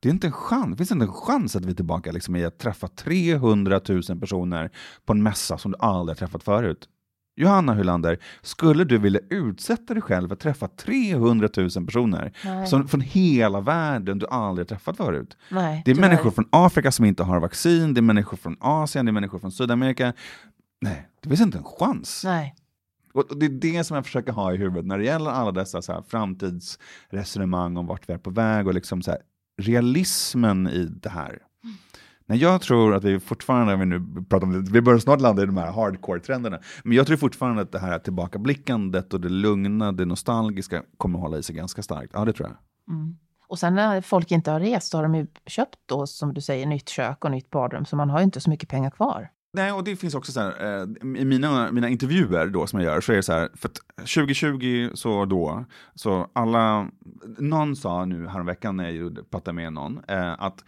det 0.00 0.08
är 0.08 0.12
inte 0.12 0.26
en 0.26 0.32
chans, 0.32 0.70
det 0.70 0.76
finns 0.76 0.92
inte 0.92 1.04
en 1.04 1.12
chans 1.12 1.56
att 1.56 1.64
vi 1.64 1.70
är 1.70 1.74
tillbaka 1.74 2.12
liksom, 2.12 2.36
i 2.36 2.44
att 2.44 2.58
träffa 2.58 2.88
300 2.88 3.80
000 3.88 4.02
personer 4.20 4.70
på 5.06 5.12
en 5.12 5.22
mässa 5.22 5.58
som 5.58 5.70
du 5.72 5.78
aldrig 5.80 6.16
har 6.16 6.18
träffat 6.18 6.42
förut. 6.42 6.88
Johanna 7.36 7.74
Hylander, 7.74 8.18
skulle 8.42 8.84
du 8.84 8.98
vilja 8.98 9.20
utsätta 9.30 9.94
dig 9.94 10.02
själv 10.02 10.32
att 10.32 10.40
träffa 10.40 10.68
300 10.68 11.48
000 11.56 11.70
personer 11.86 12.32
Nej. 12.44 12.66
som, 12.66 12.88
från 12.88 13.00
hela 13.00 13.60
världen 13.60 14.18
du 14.18 14.26
aldrig 14.26 14.68
träffat 14.68 14.96
förut? 14.96 15.36
Nej, 15.50 15.82
Det 15.84 15.90
är 15.90 15.94
tyvärr. 15.94 16.08
människor 16.08 16.30
från 16.30 16.48
Afrika 16.50 16.92
som 16.92 17.04
inte 17.04 17.22
har 17.22 17.40
vaccin, 17.40 17.94
det 17.94 18.00
är 18.00 18.02
människor 18.02 18.36
från 18.36 18.56
Asien, 18.60 19.06
det 19.06 19.10
är 19.10 19.12
människor 19.12 19.38
från 19.38 19.52
Sydamerika. 19.52 20.12
Nej, 20.80 21.08
det 21.22 21.28
finns 21.28 21.40
inte 21.40 21.58
en 21.58 21.64
chans. 21.64 22.22
Nej. 22.24 22.54
Och 23.12 23.38
det 23.38 23.46
är 23.46 23.50
det 23.50 23.84
som 23.84 23.94
jag 23.94 24.04
försöker 24.04 24.32
ha 24.32 24.52
i 24.54 24.56
huvudet 24.56 24.86
när 24.86 24.98
det 24.98 25.04
gäller 25.04 25.30
alla 25.30 25.52
dessa 25.52 25.82
så 25.82 25.92
här 25.92 26.02
framtidsresonemang 26.08 27.76
om 27.76 27.86
vart 27.86 28.08
vi 28.08 28.12
är 28.12 28.18
på 28.18 28.30
väg 28.30 28.66
och 28.66 28.74
liksom 28.74 29.02
så 29.02 29.10
här, 29.10 29.20
realismen 29.58 30.68
i 30.68 30.84
det 30.84 31.08
här. 31.08 31.38
Nej, 32.26 32.38
jag 32.38 32.60
tror 32.60 32.94
att 32.94 33.04
vi 33.04 33.20
fortfarande, 33.20 33.76
vi 33.76 33.84
nu 33.86 34.24
pratar 34.30 34.46
om 34.46 34.64
det, 34.64 34.70
vi 34.70 34.80
börjar 34.80 34.98
snart 34.98 35.20
landa 35.20 35.42
i 35.42 35.46
de 35.46 35.56
här 35.56 35.72
hardcore-trenderna, 35.72 36.58
men 36.84 36.96
jag 36.96 37.06
tror 37.06 37.16
fortfarande 37.16 37.62
att 37.62 37.72
det 37.72 37.78
här 37.78 37.98
tillbakablickandet 37.98 39.14
och 39.14 39.20
det 39.20 39.28
lugna, 39.28 39.92
det 39.92 40.04
nostalgiska 40.04 40.82
kommer 40.96 41.18
att 41.18 41.22
hålla 41.22 41.38
i 41.38 41.42
sig 41.42 41.54
ganska 41.54 41.82
starkt. 41.82 42.12
Ja, 42.14 42.24
det 42.24 42.32
tror 42.32 42.48
jag. 42.48 42.56
Mm. 42.96 43.16
Och 43.48 43.58
sen 43.58 43.74
när 43.74 44.00
folk 44.00 44.30
inte 44.30 44.50
har 44.50 44.60
rest, 44.60 44.90
så 44.90 44.98
har 44.98 45.02
de 45.02 45.14
ju 45.14 45.26
köpt 45.46 45.78
då, 45.86 46.06
som 46.06 46.34
du 46.34 46.40
säger, 46.40 46.66
nytt 46.66 46.88
kök 46.88 47.24
och 47.24 47.30
nytt 47.30 47.50
badrum, 47.50 47.84
så 47.84 47.96
man 47.96 48.10
har 48.10 48.18
ju 48.18 48.24
inte 48.24 48.40
så 48.40 48.50
mycket 48.50 48.68
pengar 48.68 48.90
kvar. 48.90 49.30
Nej, 49.58 49.72
och 49.72 49.84
det 49.84 49.96
finns 49.96 50.14
också 50.14 50.32
så 50.32 50.40
här, 50.40 50.80
eh, 50.80 50.82
i 51.20 51.24
mina, 51.24 51.72
mina 51.72 51.88
intervjuer 51.88 52.46
då 52.46 52.66
som 52.66 52.80
jag 52.80 52.94
gör, 52.94 53.00
så 53.00 53.12
är 53.12 53.16
det 53.16 53.22
så 53.22 53.32
här, 53.32 53.48
för 53.54 53.68
att 53.68 53.80
2020 53.96 54.90
så 54.94 55.24
då, 55.24 55.64
så 55.94 56.30
alla, 56.32 56.90
någon 57.38 57.76
sa 57.76 58.04
nu 58.04 58.26
häromveckan 58.26 58.76
när 58.76 58.90
jag 58.90 59.30
pratade 59.30 59.54
med 59.54 59.72
någon, 59.72 60.00
eh, 60.08 60.42
att 60.42 60.64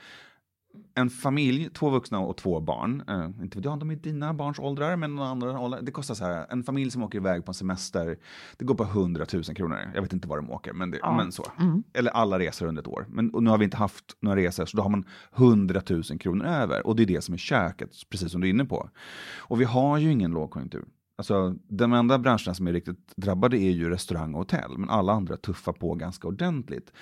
en 0.94 1.10
familj, 1.10 1.70
två 1.74 1.90
vuxna 1.90 2.18
och 2.18 2.36
två 2.36 2.60
barn, 2.60 3.02
eh, 3.08 3.24
inte 3.42 3.58
vet 3.58 3.64
jag 3.64 3.72
om 3.72 3.78
de 3.78 3.90
är 3.90 3.96
dina 3.96 4.34
barns 4.34 4.58
åldrar, 4.58 4.96
men 4.96 5.14
några 5.14 5.28
andra 5.28 5.60
åldrar, 5.60 5.82
det 5.82 5.92
kostar 5.92 6.14
så 6.14 6.24
här, 6.24 6.46
en 6.50 6.64
familj 6.64 6.90
som 6.90 7.02
åker 7.02 7.18
iväg 7.18 7.44
på 7.44 7.50
en 7.50 7.54
semester, 7.54 8.18
det 8.56 8.64
går 8.64 8.74
på 8.74 8.84
100 8.84 9.26
000 9.32 9.42
kronor. 9.44 9.78
Jag 9.94 10.02
vet 10.02 10.12
inte 10.12 10.28
var 10.28 10.36
de 10.36 10.50
åker, 10.50 10.72
men, 10.72 10.90
det, 10.90 10.98
Ja. 11.02 11.16
men 11.16 11.32
så. 11.32 11.46
Mm. 11.58 11.82
Eller 11.92 12.10
alla 12.10 12.38
resor 12.38 12.66
under 12.66 12.82
ett 12.82 12.88
år. 12.88 13.06
Men 13.08 13.26
nu 13.26 13.50
har 13.50 13.58
vi 13.58 13.64
inte 13.64 13.76
haft 13.76 14.16
några 14.20 14.36
resor, 14.36 14.66
så 14.66 14.76
då 14.76 14.82
har 14.82 14.90
man 14.90 15.04
100 15.36 15.82
000 15.90 16.02
kronor 16.02 16.46
över. 16.46 16.86
Och 16.86 16.96
det 16.96 17.02
är 17.02 17.06
det 17.06 17.20
som 17.24 17.34
är 17.34 17.38
köket, 17.38 17.90
precis 18.10 18.32
som 18.32 18.40
du 18.40 18.46
är 18.46 18.50
inne 18.50 18.64
på. 18.64 18.90
Och 19.38 19.60
vi 19.60 19.64
har 19.64 19.98
ju 19.98 20.12
ingen 20.12 20.30
lågkonjunktur. 20.30 20.84
Alltså, 21.16 21.54
de 21.68 21.92
enda 21.92 22.18
branscherna 22.18 22.54
som 22.54 22.66
är 22.66 22.72
riktigt 22.72 23.12
drabbade 23.16 23.56
är 23.58 23.70
ju 23.70 23.90
restaurang 23.90 24.34
och 24.34 24.38
hotell, 24.38 24.78
men 24.78 24.90
alla 24.90 25.12
andra 25.12 25.36
tuffar 25.36 25.72
på 25.72 25.94
ganska 25.94 26.28
ordentligt. 26.28 26.92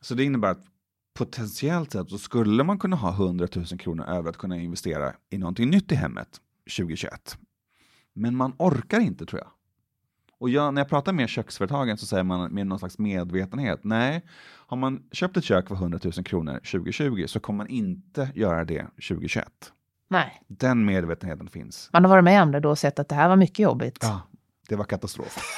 Så 0.00 0.14
det 0.14 0.24
innebär 0.24 0.50
att 0.50 0.64
potentiellt 1.14 1.92
sett 1.92 2.08
så 2.10 2.18
skulle 2.18 2.64
man 2.64 2.78
kunna 2.78 2.96
ha 2.96 3.10
100 3.12 3.48
000 3.54 3.66
kronor 3.66 4.04
över 4.04 4.30
att 4.30 4.36
kunna 4.36 4.56
investera 4.56 5.12
i 5.30 5.38
någonting 5.38 5.70
nytt 5.70 5.92
i 5.92 5.94
hemmet 5.94 6.28
2021. 6.76 7.38
Men 8.12 8.36
man 8.36 8.52
orkar 8.58 9.00
inte 9.00 9.26
tror 9.26 9.40
jag. 9.40 9.50
Och 10.38 10.50
jag, 10.50 10.74
när 10.74 10.80
jag 10.80 10.88
pratar 10.88 11.12
med 11.12 11.28
köksföretagen 11.28 11.98
så 11.98 12.06
säger 12.06 12.22
man 12.24 12.52
med 12.54 12.66
någon 12.66 12.78
slags 12.78 12.98
medvetenhet, 12.98 13.80
nej, 13.84 14.24
har 14.66 14.76
man 14.76 15.02
köpt 15.12 15.36
ett 15.36 15.44
kök 15.44 15.68
för 15.68 15.74
100 15.74 15.98
000 16.04 16.12
kronor 16.12 16.52
2020 16.54 17.24
så 17.26 17.40
kommer 17.40 17.56
man 17.56 17.66
inte 17.68 18.28
göra 18.34 18.64
det 18.64 18.82
2021. 18.82 19.48
Nej, 20.08 20.42
Den 20.48 20.84
medvetenheten 20.84 21.48
finns. 21.48 21.90
man 21.92 22.04
har 22.04 22.08
varit 22.10 22.24
med 22.24 22.42
om 22.42 22.52
det 22.52 22.60
då 22.60 22.70
och 22.70 22.78
sett 22.78 22.98
att 22.98 23.08
det 23.08 23.14
här 23.14 23.28
var 23.28 23.36
mycket 23.36 23.58
jobbigt. 23.58 23.98
Ja, 24.00 24.20
det 24.68 24.76
var 24.76 24.84
katastrof. 24.84 25.38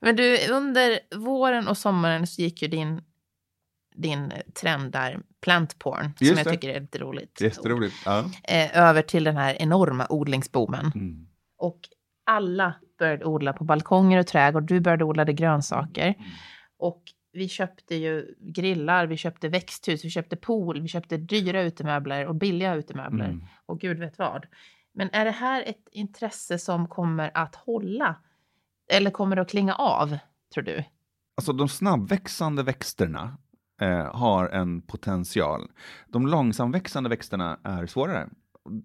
Men 0.00 0.16
du, 0.16 0.48
under 0.50 0.98
våren 1.16 1.68
och 1.68 1.76
sommaren 1.76 2.26
så 2.26 2.42
gick 2.42 2.62
ju 2.62 2.68
din, 2.68 3.00
din 3.94 4.32
trend 4.60 4.92
där, 4.92 5.20
plant 5.42 5.78
porn, 5.78 6.12
som 6.16 6.26
Just 6.26 6.38
jag 6.38 6.46
det. 6.46 6.50
tycker 6.50 6.68
är 6.68 6.80
lite 6.80 6.98
roligt. 6.98 7.40
Jätteroligt. 7.40 7.94
Ja. 8.04 8.30
Eh, 8.44 8.78
över 8.78 9.02
till 9.02 9.24
den 9.24 9.36
här 9.36 9.62
enorma 9.62 10.06
odlingsboomen. 10.10 10.92
Mm. 10.94 11.26
Och 11.58 11.80
alla 12.26 12.74
började 12.98 13.24
odla 13.24 13.52
på 13.52 13.64
balkonger 13.64 14.18
och 14.18 14.26
trädgård. 14.26 14.66
Du 14.66 14.80
började 14.80 15.04
odla 15.04 15.24
grönsaker. 15.24 16.14
Och 16.78 17.02
vi 17.32 17.48
köpte 17.48 17.94
ju 17.94 18.34
grillar, 18.40 19.06
vi 19.06 19.16
köpte 19.16 19.48
växthus, 19.48 20.04
vi 20.04 20.10
köpte 20.10 20.36
pool, 20.36 20.80
vi 20.80 20.88
köpte 20.88 21.16
dyra 21.16 21.62
utemöbler 21.62 22.26
och 22.26 22.34
billiga 22.34 22.74
utemöbler. 22.74 23.24
Mm. 23.24 23.44
Och 23.66 23.80
gud 23.80 23.98
vet 23.98 24.18
vad. 24.18 24.46
Men 24.94 25.10
är 25.12 25.24
det 25.24 25.30
här 25.30 25.62
ett 25.66 25.88
intresse 25.92 26.58
som 26.58 26.88
kommer 26.88 27.30
att 27.34 27.54
hålla 27.54 28.16
eller 28.88 29.10
kommer 29.10 29.36
det 29.36 29.42
att 29.42 29.50
klinga 29.50 29.74
av, 29.74 30.18
tror 30.54 30.64
du? 30.64 30.84
Alltså 31.36 31.52
de 31.52 31.68
snabbväxande 31.68 32.62
växterna 32.62 33.36
eh, 33.80 34.14
har 34.14 34.48
en 34.48 34.82
potential. 34.82 35.68
De 36.08 36.26
långsamväxande 36.26 37.10
växterna 37.10 37.58
är 37.64 37.86
svårare. 37.86 38.28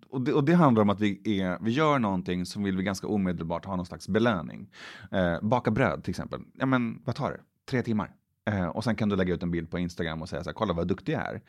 Och 0.09 0.21
det, 0.21 0.33
och 0.33 0.43
det, 0.43 0.53
handlar 0.53 0.81
om 0.81 0.89
att 0.89 0.99
vi, 0.99 1.41
är, 1.41 1.57
vi 1.61 1.71
gör 1.71 1.99
någonting 1.99 2.45
som 2.45 2.63
vill 2.63 2.77
vi 2.77 2.83
ganska 2.83 3.07
omedelbart 3.07 3.65
ha 3.65 3.75
någon 3.75 3.85
slags 3.85 4.07
belöning. 4.07 4.69
Eh, 5.11 5.41
baka 5.41 5.71
bröd 5.71 6.03
till 6.03 6.11
exempel. 6.11 6.41
Ja 6.53 6.65
men 6.65 7.01
vad 7.05 7.15
tar 7.15 7.31
det? 7.31 7.39
Tre 7.69 7.81
timmar. 7.83 8.11
Eh, 8.49 8.67
och 8.67 8.83
sen 8.83 8.95
kan 8.95 9.09
du 9.09 9.15
lägga 9.15 9.33
ut 9.33 9.43
en 9.43 9.51
bild 9.51 9.71
på 9.71 9.79
Instagram 9.79 10.21
och 10.21 10.29
säga 10.29 10.43
så 10.43 10.49
här, 10.49 10.53
kolla 10.53 10.73
vad 10.73 10.87
duktig 10.87 11.13
jag 11.13 11.21
är. 11.21 11.41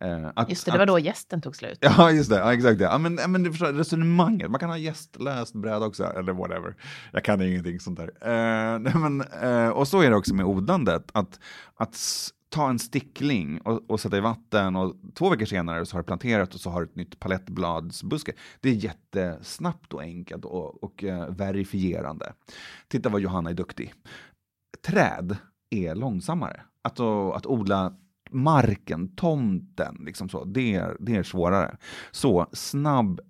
Eh, 0.00 0.30
att, 0.34 0.50
just 0.50 0.64
det, 0.64 0.72
det 0.72 0.78
var 0.78 0.86
då 0.86 0.98
gästen 0.98 1.40
tog 1.40 1.56
slut. 1.56 1.78
Ja, 1.80 2.10
just 2.10 2.30
det, 2.30 2.36
ja, 2.36 2.54
exakt 2.54 2.78
det. 2.78 2.84
Ja, 2.84 2.98
men, 2.98 3.14
men 3.14 3.42
du 3.42 3.50
förstår 3.50 3.72
resonemanget, 3.72 4.50
man 4.50 4.60
kan 4.60 4.70
ha 4.70 4.78
gästlöst 4.78 5.54
bröd 5.54 5.82
också, 5.82 6.04
eller 6.04 6.32
whatever. 6.32 6.74
Jag 7.12 7.24
kan 7.24 7.42
ingenting 7.42 7.80
sånt 7.80 7.98
där. 7.98 8.10
Eh, 8.20 8.98
men, 8.98 9.20
eh, 9.20 9.68
och 9.68 9.88
så 9.88 10.00
är 10.00 10.10
det 10.10 10.16
också 10.16 10.34
med 10.34 10.46
odlandet, 10.46 11.10
att, 11.12 11.40
att 11.74 11.96
ta 12.48 12.70
en 12.70 12.78
stickling 12.78 13.60
och, 13.60 13.90
och, 13.90 14.00
sätta 14.00 14.16
i 14.16 14.20
vatten 14.20 14.76
och 14.76 14.94
två 15.14 15.30
veckor 15.30 15.44
senare 15.46 15.86
så 15.86 15.96
har 15.96 16.02
du 16.02 16.06
planterat 16.06 16.54
och 16.54 16.60
så 16.60 16.70
har 16.70 16.80
du 16.80 16.86
ett 16.86 16.96
nytt 16.96 17.20
palettbladsbuske. 17.20 18.32
Det 18.60 18.68
är 18.68 18.74
jättesnabbt 18.74 19.92
och 19.92 20.02
enkelt 20.02 20.44
och, 20.44 20.84
och 20.84 21.02
uh, 21.02 21.26
verifierande. 21.30 22.32
Titta 22.88 23.08
vad 23.08 23.20
Johanna 23.20 23.50
är 23.50 23.54
duktig. 23.54 23.94
Träd 24.86 25.36
är 25.70 25.94
långsammare. 25.94 26.60
Att, 26.82 27.00
att 27.00 27.46
odla 27.46 27.92
marken, 28.30 29.14
tomten, 29.16 29.96
liksom 30.00 30.28
så, 30.28 30.44
det, 30.44 30.74
är, 30.74 30.96
det 31.00 31.16
är 31.16 31.22
svårare. 31.22 31.76
Så 32.10 32.46
snabb 32.52 33.20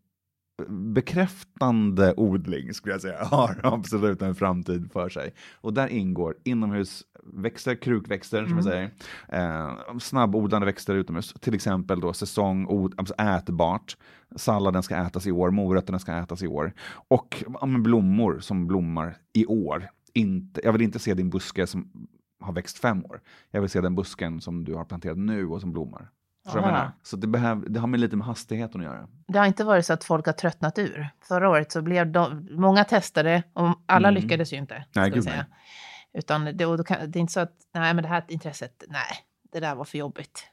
bekräftande 0.68 2.14
odling 2.16 2.74
skulle 2.74 2.94
jag 2.94 3.02
säga 3.02 3.24
har 3.30 3.60
absolut 3.62 4.22
en 4.22 4.34
framtid 4.34 4.92
för 4.92 5.08
sig. 5.08 5.34
Och 5.54 5.74
där 5.74 5.88
ingår 5.88 6.36
inomhusväxter, 6.44 7.74
krukväxter 7.74 8.38
mm. 8.38 8.48
som 8.48 8.70
jag 8.70 8.78
mm. 8.78 8.90
säger, 9.28 9.68
eh, 9.68 9.98
snabbodlande 9.98 10.66
växter 10.66 10.94
utomhus, 10.94 11.34
till 11.40 11.54
exempel 11.54 12.00
då 12.00 12.12
säsong, 12.12 12.90
alltså 12.96 13.14
ätbart, 13.14 13.96
salladen 14.36 14.82
ska 14.82 14.96
ätas 14.96 15.26
i 15.26 15.32
år, 15.32 15.50
morötterna 15.50 15.98
ska 15.98 16.12
ätas 16.12 16.42
i 16.42 16.46
år 16.46 16.72
och 17.08 17.44
ja, 17.60 17.66
blommor 17.66 18.38
som 18.40 18.66
blommar 18.66 19.16
i 19.32 19.46
år. 19.46 19.90
Inte, 20.14 20.60
jag 20.64 20.72
vill 20.72 20.82
inte 20.82 20.98
se 20.98 21.14
din 21.14 21.30
buske 21.30 21.66
som 21.66 22.08
har 22.40 22.52
växt 22.52 22.78
fem 22.78 23.04
år. 23.04 23.20
Jag 23.50 23.60
vill 23.60 23.70
se 23.70 23.80
den 23.80 23.94
busken 23.94 24.40
som 24.40 24.64
du 24.64 24.74
har 24.74 24.84
planterat 24.84 25.18
nu 25.18 25.46
och 25.46 25.60
som 25.60 25.72
blommar. 25.72 26.10
Så 27.02 27.16
det, 27.16 27.26
behöv, 27.26 27.72
det 27.72 27.80
har 27.80 27.86
med 27.86 28.00
lite 28.00 28.16
med 28.16 28.26
hastigheten 28.26 28.80
att 28.80 28.86
göra. 28.86 29.08
Det 29.28 29.38
har 29.38 29.46
inte 29.46 29.64
varit 29.64 29.86
så 29.86 29.92
att 29.92 30.04
folk 30.04 30.26
har 30.26 30.32
tröttnat 30.32 30.78
ur. 30.78 31.08
Förra 31.20 31.48
året 31.48 31.72
så 31.72 31.82
blev 31.82 32.12
de, 32.12 32.48
många 32.50 32.84
testade 32.84 33.42
och 33.52 33.82
alla 33.86 34.08
mm. 34.08 34.22
lyckades 34.22 34.52
ju 34.52 34.56
inte. 34.56 34.84
Nej, 34.94 35.10
gud 35.10 35.24
säga. 35.24 35.46
Utan 36.12 36.56
det, 36.56 36.66
och 36.66 36.86
kan, 36.86 37.10
det 37.10 37.18
är 37.18 37.20
inte 37.20 37.32
så 37.32 37.40
att, 37.40 37.56
nej 37.74 37.94
men 37.94 38.02
det 38.02 38.08
här 38.08 38.24
intresset, 38.28 38.84
nej, 38.88 39.16
det 39.52 39.60
där 39.60 39.74
var 39.74 39.84
för 39.84 39.98
jobbigt. 39.98 40.44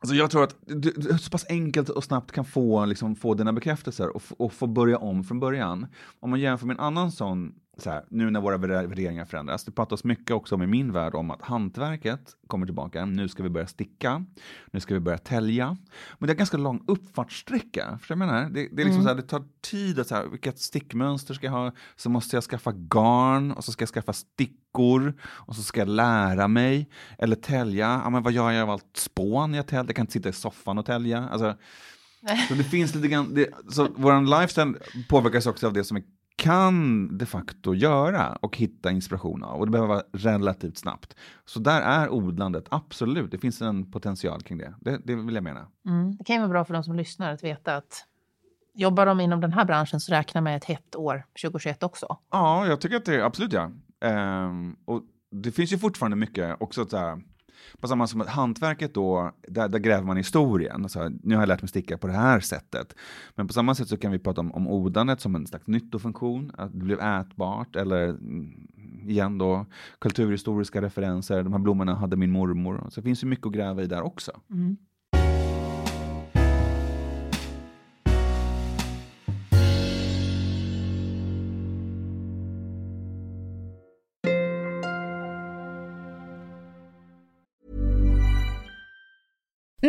Alltså 0.00 0.14
jag 0.14 0.30
tror 0.30 0.44
att 0.44 0.56
du, 0.60 0.90
du 0.90 1.18
så 1.18 1.30
pass 1.30 1.46
enkelt 1.48 1.88
och 1.88 2.04
snabbt 2.04 2.32
kan 2.32 2.44
få, 2.44 2.84
liksom, 2.84 3.16
få 3.16 3.34
dina 3.34 3.52
bekräftelser 3.52 4.16
och, 4.16 4.22
och 4.38 4.52
få 4.52 4.66
börja 4.66 4.98
om 4.98 5.24
från 5.24 5.40
början. 5.40 5.86
Om 6.20 6.30
man 6.30 6.40
jämför 6.40 6.66
med 6.66 6.74
en 6.74 6.80
annan 6.80 7.12
sån 7.12 7.54
så 7.78 7.90
här, 7.90 8.04
nu 8.08 8.30
när 8.30 8.40
våra 8.40 8.56
värderingar 8.56 9.24
förändras. 9.24 9.64
Det 9.64 9.72
pratas 9.72 10.04
mycket 10.04 10.30
också 10.30 10.54
om 10.54 10.62
i 10.62 10.66
min 10.66 10.92
värld 10.92 11.14
om 11.14 11.30
att 11.30 11.42
hantverket 11.42 12.36
kommer 12.46 12.66
tillbaka. 12.66 13.04
Nu 13.04 13.28
ska 13.28 13.42
vi 13.42 13.48
börja 13.48 13.66
sticka. 13.66 14.24
Nu 14.70 14.80
ska 14.80 14.94
vi 14.94 15.00
börja 15.00 15.18
tälja. 15.18 15.76
Men 16.18 16.26
det 16.26 16.32
är 16.32 16.36
ganska 16.36 16.56
lång 16.56 16.84
uppfartssträcka. 16.86 17.98
För 18.02 18.12
jag 18.12 18.18
menar, 18.18 18.42
det, 18.42 18.50
det 18.50 18.82
är 18.82 18.84
liksom 18.84 18.90
mm. 18.90 19.02
så 19.02 19.08
här, 19.08 19.14
det 19.14 19.22
tar 19.22 19.44
tid 19.60 19.98
att 19.98 20.06
så 20.06 20.14
här, 20.14 20.26
vilket 20.26 20.58
stickmönster 20.58 21.34
ska 21.34 21.46
jag 21.46 21.52
ha? 21.52 21.72
Så 21.96 22.10
måste 22.10 22.36
jag 22.36 22.44
skaffa 22.44 22.72
garn 22.72 23.52
och 23.52 23.64
så 23.64 23.72
ska 23.72 23.82
jag 23.82 23.88
skaffa 23.88 24.12
stickor 24.12 25.14
och 25.22 25.56
så 25.56 25.62
ska 25.62 25.80
jag 25.80 25.88
lära 25.88 26.48
mig. 26.48 26.90
Eller 27.18 27.36
tälja. 27.36 28.00
Ja, 28.04 28.10
men 28.10 28.22
vad 28.22 28.32
gör 28.32 28.50
jag 28.50 28.62
av 28.62 28.70
allt 28.70 28.96
spån 28.96 29.54
jag 29.54 29.66
täljer? 29.66 29.84
Jag 29.84 29.96
kan 29.96 30.02
inte 30.02 30.12
sitta 30.12 30.28
i 30.28 30.32
soffan 30.32 30.78
och 30.78 30.86
tälja. 30.86 31.28
Alltså, 31.28 31.54
så 32.48 32.54
det 32.54 32.64
finns 32.64 32.94
lite 32.94 33.08
grann, 33.08 33.34
det, 33.34 33.48
så 33.70 33.88
vår 33.96 34.40
lifestyle 34.40 34.74
påverkas 35.08 35.46
också 35.46 35.66
av 35.66 35.72
det 35.72 35.84
som 35.84 35.96
är 35.96 36.02
kan 36.36 37.08
de 37.18 37.26
facto 37.26 37.74
göra 37.74 38.36
och 38.36 38.56
hitta 38.56 38.90
inspiration 38.90 39.44
av. 39.44 39.60
Och 39.60 39.66
det 39.66 39.72
behöver 39.72 39.88
vara 39.88 40.02
relativt 40.12 40.78
snabbt. 40.78 41.16
Så 41.44 41.60
där 41.60 41.82
är 41.82 42.08
odlandet, 42.08 42.64
absolut, 42.70 43.30
det 43.30 43.38
finns 43.38 43.62
en 43.62 43.90
potential 43.90 44.42
kring 44.42 44.58
det. 44.58 44.74
Det, 44.80 45.00
det 45.04 45.14
vill 45.14 45.34
jag 45.34 45.44
mena. 45.44 45.66
Mm. 45.86 46.16
Det 46.16 46.24
kan 46.24 46.36
ju 46.36 46.40
vara 46.40 46.50
bra 46.50 46.64
för 46.64 46.74
de 46.74 46.84
som 46.84 46.96
lyssnar 46.96 47.32
att 47.32 47.44
veta 47.44 47.76
att 47.76 48.06
jobbar 48.74 49.06
de 49.06 49.20
inom 49.20 49.40
den 49.40 49.52
här 49.52 49.64
branschen 49.64 50.00
så 50.00 50.12
räkna 50.12 50.40
med 50.40 50.56
ett 50.56 50.64
hett 50.64 50.96
år 50.96 51.24
2021 51.42 51.82
också. 51.82 52.18
Ja, 52.30 52.66
jag 52.66 52.80
tycker 52.80 52.96
att 52.96 53.04
det, 53.04 53.24
absolut 53.24 53.52
ja. 53.52 53.70
Ehm, 54.00 54.76
och 54.84 55.02
det 55.30 55.52
finns 55.52 55.72
ju 55.72 55.78
fortfarande 55.78 56.16
mycket 56.16 56.56
också 56.60 56.86
så 56.86 56.96
här, 56.96 57.22
på 57.80 57.88
samma 57.88 58.06
som 58.06 58.20
att 58.20 58.28
hantverket 58.28 58.94
då, 58.94 59.32
där, 59.48 59.68
där 59.68 59.78
gräver 59.78 60.04
man 60.04 60.16
historien. 60.16 60.82
Alltså, 60.82 61.08
nu 61.22 61.34
har 61.34 61.42
jag 61.42 61.48
lärt 61.48 61.62
mig 61.62 61.68
sticka 61.68 61.98
på 61.98 62.06
det 62.06 62.12
här 62.12 62.40
sättet. 62.40 62.94
Men 63.34 63.46
på 63.46 63.52
samma 63.52 63.74
sätt 63.74 63.88
så 63.88 63.96
kan 63.96 64.12
vi 64.12 64.18
prata 64.18 64.40
om, 64.40 64.52
om 64.52 64.68
odandet 64.68 65.20
som 65.20 65.34
en 65.34 65.46
slags 65.46 65.66
nyttofunktion, 65.66 66.52
att 66.58 66.72
det 66.72 66.84
blev 66.84 67.00
ätbart 67.00 67.76
eller 67.76 68.08
mm, 68.08 68.68
igen 69.08 69.38
då 69.38 69.66
kulturhistoriska 69.98 70.82
referenser. 70.82 71.42
De 71.42 71.52
här 71.52 71.60
blommorna 71.60 71.94
hade 71.94 72.16
min 72.16 72.30
mormor. 72.30 72.86
Så 72.90 73.00
det 73.00 73.04
finns 73.04 73.22
ju 73.24 73.26
mycket 73.26 73.46
att 73.46 73.52
gräva 73.52 73.82
i 73.82 73.86
där 73.86 74.02
också. 74.02 74.32
Mm. 74.50 74.76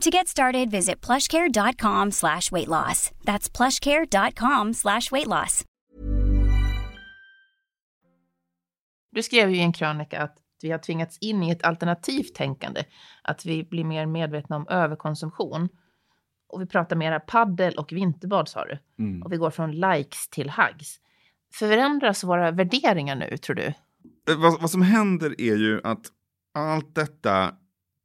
To 0.00 0.10
get 0.10 0.28
started, 0.28 0.70
visit 0.70 1.06
plushcare.com 1.06 2.10
slash 2.12 2.52
weight 2.52 2.68
loss. 2.68 3.10
That's 3.24 3.48
plushcare.com 3.48 4.74
slash 4.74 5.10
weight 5.12 5.26
loss. 5.26 5.64
Du 9.12 9.22
skrev 9.22 9.50
ju 9.50 9.56
i 9.56 9.60
en 9.60 9.72
krönika 9.72 10.22
att 10.22 10.36
vi 10.62 10.70
har 10.70 10.78
tvingats 10.78 11.18
in 11.20 11.42
i 11.42 11.50
ett 11.50 11.64
alternativt 11.64 12.34
tänkande, 12.34 12.84
att 13.22 13.46
vi 13.46 13.64
blir 13.64 13.84
mer 13.84 14.06
medvetna 14.06 14.56
om 14.56 14.66
överkonsumtion. 14.68 15.68
Och 16.48 16.60
vi 16.60 16.66
pratar 16.66 16.96
mera 16.96 17.20
paddel 17.20 17.74
och 17.74 17.92
vinterbad, 17.92 18.48
sa 18.48 18.64
du. 18.64 18.78
Mm. 18.98 19.22
Och 19.22 19.32
vi 19.32 19.36
går 19.36 19.50
från 19.50 19.72
likes 19.72 20.28
till 20.28 20.50
hugs. 20.50 21.00
Förändras 21.52 22.24
våra 22.24 22.50
värderingar 22.50 23.16
nu, 23.16 23.36
tror 23.36 23.56
du? 23.56 23.66
Eh, 23.66 24.36
vad, 24.36 24.60
vad 24.60 24.70
som 24.70 24.82
händer 24.82 25.40
är 25.40 25.56
ju 25.56 25.80
att 25.84 26.06
allt 26.54 26.94
detta 26.94 27.54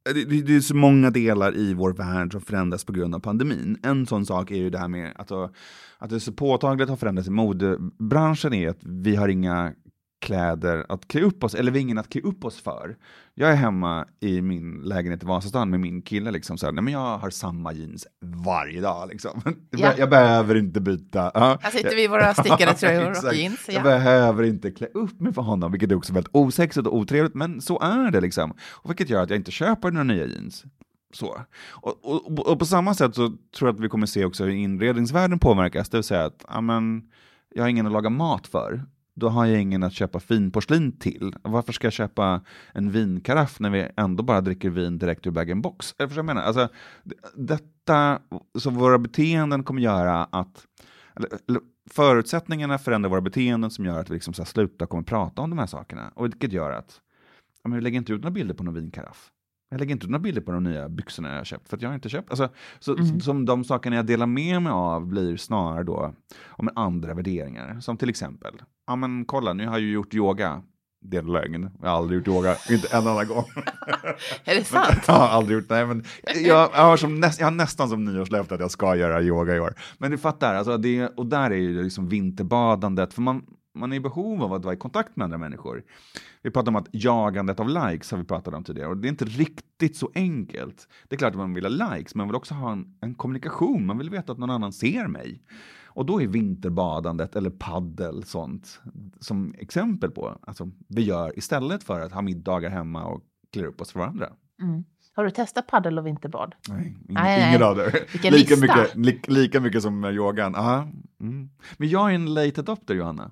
det, 0.04 0.24
det, 0.42 0.56
är 0.56 0.60
så 0.60 0.76
många 0.76 1.10
delar 1.10 1.56
i 1.56 1.74
vår 1.74 1.92
värld 1.92 2.32
som 2.32 2.40
förändras 2.40 2.84
på 2.84 2.92
grund 2.92 3.14
av 3.14 3.18
pandemin. 3.20 3.78
En 3.82 4.06
sån 4.06 4.26
sak 4.26 4.50
är 4.50 4.56
ju 4.56 4.70
det 4.70 4.78
här 4.78 4.88
med 4.88 5.12
att, 5.16 5.32
att 5.98 6.10
det 6.10 6.20
så 6.20 6.32
påtagligt 6.32 6.88
har 6.88 6.96
förändrats 6.96 7.28
i 7.28 7.30
modebranschen 7.30 8.54
är 8.54 8.68
att 8.68 8.80
vi 8.80 9.16
har 9.16 9.28
inga 9.28 9.72
kläder 10.22 10.86
att 10.88 11.08
klä 11.08 11.20
upp 11.20 11.44
oss, 11.44 11.54
eller 11.54 11.72
vi 11.72 11.78
har 11.78 11.82
ingen 11.82 11.98
att 11.98 12.08
klä 12.08 12.20
upp 12.20 12.44
oss 12.44 12.60
för. 12.60 12.96
Jag 13.34 13.50
är 13.50 13.54
hemma 13.54 14.06
i 14.20 14.42
min 14.42 14.80
lägenhet 14.80 15.22
i 15.22 15.26
Vasastan 15.26 15.70
med 15.70 15.80
min 15.80 16.02
kille, 16.02 16.30
liksom, 16.30 16.58
så 16.58 16.66
här, 16.66 16.72
nej, 16.72 16.84
men 16.84 16.92
jag 16.92 17.18
har 17.18 17.30
samma 17.30 17.72
jeans 17.72 18.06
varje 18.20 18.80
dag. 18.80 19.08
Liksom. 19.08 19.42
Ja. 19.70 19.92
Jag 19.98 20.10
behöver 20.10 20.54
inte 20.54 20.80
byta. 20.80 21.30
Ja. 21.34 21.58
Här 21.60 21.70
sitter 21.70 21.96
vi 21.96 22.04
i 22.04 22.06
våra 22.06 22.34
stickade 22.34 22.74
tröjor 22.80 23.10
och 23.10 23.34
jeans. 23.34 23.64
Ja. 23.68 23.74
Jag 23.74 23.82
behöver 23.82 24.42
inte 24.42 24.70
klä 24.70 24.86
upp 24.94 25.20
mig 25.20 25.32
för 25.32 25.42
honom, 25.42 25.72
vilket 25.72 25.90
är 25.90 25.94
också 25.94 26.12
väldigt 26.12 26.34
osexigt 26.34 26.86
och 26.86 26.96
otrevligt, 26.96 27.34
men 27.34 27.60
så 27.60 27.80
är 27.80 28.10
det. 28.10 28.20
liksom. 28.20 28.54
Och 28.70 28.90
vilket 28.90 29.10
gör 29.10 29.22
att 29.22 29.30
jag 29.30 29.36
inte 29.36 29.50
köper 29.50 29.90
några 29.90 30.04
nya 30.04 30.26
jeans. 30.26 30.64
Så. 31.12 31.40
Och, 31.70 32.04
och, 32.04 32.48
och, 32.48 32.58
på 32.58 32.66
samma 32.66 32.94
sätt 32.94 33.14
så 33.14 33.28
tror 33.28 33.68
jag 33.68 33.74
att 33.74 33.80
vi 33.80 33.88
kommer 33.88 34.06
se 34.06 34.24
också 34.24 34.44
hur 34.44 34.50
inredningsvärlden 34.50 35.38
påverkas, 35.38 35.88
det 35.88 35.96
vill 35.96 36.04
säga 36.04 36.24
att 36.24 36.44
amen, 36.48 37.02
jag 37.54 37.62
har 37.62 37.68
ingen 37.68 37.86
att 37.86 37.92
laga 37.92 38.10
mat 38.10 38.46
för, 38.46 38.82
då 39.14 39.28
har 39.28 39.46
jag 39.46 39.60
ingen 39.60 39.82
att 39.82 39.92
köpa 39.92 40.20
finporslin 40.20 40.98
till. 40.98 41.34
Varför 41.42 41.72
ska 41.72 41.86
jag 41.86 41.92
köpa 41.92 42.40
en 42.72 42.90
vinkaraff 42.90 43.60
när 43.60 43.70
vi 43.70 43.88
ändå 43.96 44.22
bara 44.22 44.40
dricker 44.40 44.70
vin 44.70 44.98
direkt 44.98 45.26
ur 45.26 45.30
bag-in-box? 45.30 45.94
Jag 45.98 46.12
jag 46.12 46.24
menar, 46.24 46.42
alltså, 46.42 46.68
detta, 47.34 48.20
så 48.58 48.70
våra 48.70 48.98
beteenden 48.98 49.64
kommer 49.64 49.80
göra 49.80 50.24
att, 50.24 50.66
eller, 51.16 51.60
förutsättningarna 51.90 52.78
förändrar 52.78 53.10
våra 53.10 53.20
beteenden 53.20 53.70
som 53.70 53.84
gör 53.84 54.00
att 54.00 54.10
vi 54.10 54.14
liksom 54.14 54.34
så 54.34 54.44
slutar 54.44 54.86
komma 54.86 55.02
prata 55.02 55.42
om 55.42 55.50
de 55.50 55.58
här 55.58 55.66
sakerna. 55.66 56.12
Och 56.14 56.24
vilket 56.24 56.52
gör 56.52 56.70
att, 56.70 57.00
ja, 57.62 57.68
men 57.68 57.78
vi 57.78 57.82
lägger 57.82 57.98
inte 57.98 58.12
ut 58.12 58.22
några 58.22 58.34
bilder 58.34 58.54
på 58.54 58.64
någon 58.64 58.74
vinkaraff. 58.74 59.30
Jag 59.72 59.80
lägger 59.80 59.92
inte 59.92 60.06
ut 60.06 60.10
några 60.10 60.22
bilder 60.22 60.40
på 60.40 60.52
de 60.52 60.64
nya 60.64 60.88
byxorna 60.88 61.30
jag 61.30 61.36
har 61.36 61.44
köpt, 61.44 61.68
för 61.68 61.78
jag 61.80 61.88
har 61.88 61.94
inte 61.94 62.08
köpt. 62.08 62.30
Alltså, 62.30 62.48
så, 62.80 62.96
mm. 62.96 63.20
Som 63.20 63.44
de 63.44 63.64
sakerna 63.64 63.96
jag 63.96 64.06
delar 64.06 64.26
med 64.26 64.62
mig 64.62 64.72
av 64.72 65.06
blir 65.06 65.36
snarare 65.36 65.84
då 65.84 66.14
om 66.46 66.70
andra 66.74 67.14
värderingar. 67.14 67.80
Som 67.80 67.96
till 67.96 68.08
exempel, 68.08 68.62
ja 68.86 68.96
men 68.96 69.24
kolla, 69.24 69.52
nu 69.52 69.66
har 69.66 69.72
jag 69.72 69.80
ju 69.80 69.92
gjort 69.92 70.14
yoga. 70.14 70.62
Det 71.04 71.16
är 71.16 71.22
lögn, 71.22 71.70
jag 71.82 71.88
har 71.88 71.96
aldrig 71.96 72.18
gjort 72.18 72.28
yoga, 72.28 72.56
inte 72.70 72.88
en 72.92 73.06
enda 73.06 73.24
gång. 73.24 73.44
är 74.44 74.54
det 74.54 74.64
sant? 74.64 75.00
jag 75.06 75.14
har 75.14 75.28
aldrig 75.28 75.58
gjort, 75.58 75.70
nej 75.70 75.86
men 75.86 76.04
jag, 76.34 76.44
jag, 76.44 76.68
har 76.68 76.96
som 76.96 77.20
näst, 77.20 77.40
jag 77.40 77.46
har 77.46 77.50
nästan 77.50 77.88
som 77.88 78.04
nyårslöfte 78.04 78.54
att 78.54 78.60
jag 78.60 78.70
ska 78.70 78.96
göra 78.96 79.22
yoga 79.22 79.56
i 79.56 79.60
år. 79.60 79.74
Men 79.98 80.10
du 80.10 80.18
fattar, 80.18 80.54
alltså 80.54 80.76
det, 80.76 81.08
och 81.08 81.26
där 81.26 81.50
är 81.50 81.56
ju 81.56 81.82
liksom 81.82 82.08
vinterbadandet, 82.08 83.14
för 83.14 83.22
man, 83.22 83.42
man 83.74 83.92
är 83.92 83.96
i 83.96 84.00
behov 84.00 84.42
av 84.42 84.52
att 84.52 84.64
vara 84.64 84.74
i 84.74 84.78
kontakt 84.78 85.16
med 85.16 85.24
andra 85.24 85.38
människor. 85.38 85.82
Vi 86.42 86.50
pratar 86.50 86.68
om 86.68 86.76
att 86.76 86.88
jagandet 86.92 87.60
av 87.60 87.68
likes 87.68 88.10
har 88.10 88.18
vi 88.18 88.24
pratat 88.24 88.54
om 88.54 88.64
tidigare 88.64 88.88
och 88.88 88.96
det 88.96 89.08
är 89.08 89.10
inte 89.10 89.24
riktigt 89.24 89.96
så 89.96 90.10
enkelt. 90.14 90.88
Det 91.08 91.16
är 91.16 91.18
klart 91.18 91.30
att 91.30 91.38
man 91.38 91.54
vill 91.54 91.64
ha 91.64 91.94
likes, 91.94 92.14
men 92.14 92.18
man 92.20 92.28
vill 92.28 92.36
också 92.36 92.54
ha 92.54 92.72
en, 92.72 92.94
en 93.00 93.14
kommunikation. 93.14 93.86
Man 93.86 93.98
vill 93.98 94.10
veta 94.10 94.32
att 94.32 94.38
någon 94.38 94.50
annan 94.50 94.72
ser 94.72 95.06
mig. 95.06 95.42
Och 95.94 96.06
då 96.06 96.22
är 96.22 96.26
vinterbadandet 96.26 97.36
eller 97.36 97.50
paddel 97.50 98.24
sånt 98.24 98.80
som 99.20 99.54
exempel 99.58 100.10
på 100.10 100.38
alltså 100.42 100.70
vi 100.88 101.02
gör 101.02 101.38
istället 101.38 101.82
för 101.82 102.00
att 102.00 102.12
ha 102.12 102.22
middagar 102.22 102.70
hemma 102.70 103.04
och 103.04 103.22
klä 103.52 103.66
upp 103.66 103.80
oss 103.80 103.92
för 103.92 104.00
varandra. 104.00 104.28
Mm. 104.62 104.84
Har 105.14 105.24
du 105.24 105.30
testat 105.30 105.66
paddel 105.66 105.98
och 105.98 106.06
vinterbad? 106.06 106.54
Nej, 106.68 106.86
ing, 106.86 107.14
nej 107.14 107.48
inget 107.48 107.62
av 107.62 107.76
det. 107.76 108.30
Lika 108.30 108.56
mycket, 108.56 108.96
li, 108.96 109.20
lika 109.26 109.60
mycket 109.60 109.82
som 109.82 110.04
yogan. 110.04 110.54
Aha. 110.54 110.88
Mm. 111.20 111.50
Men 111.76 111.88
jag 111.88 112.10
är 112.10 112.14
en 112.14 112.34
late 112.34 112.60
adopter, 112.60 112.94
Johanna. 112.94 113.30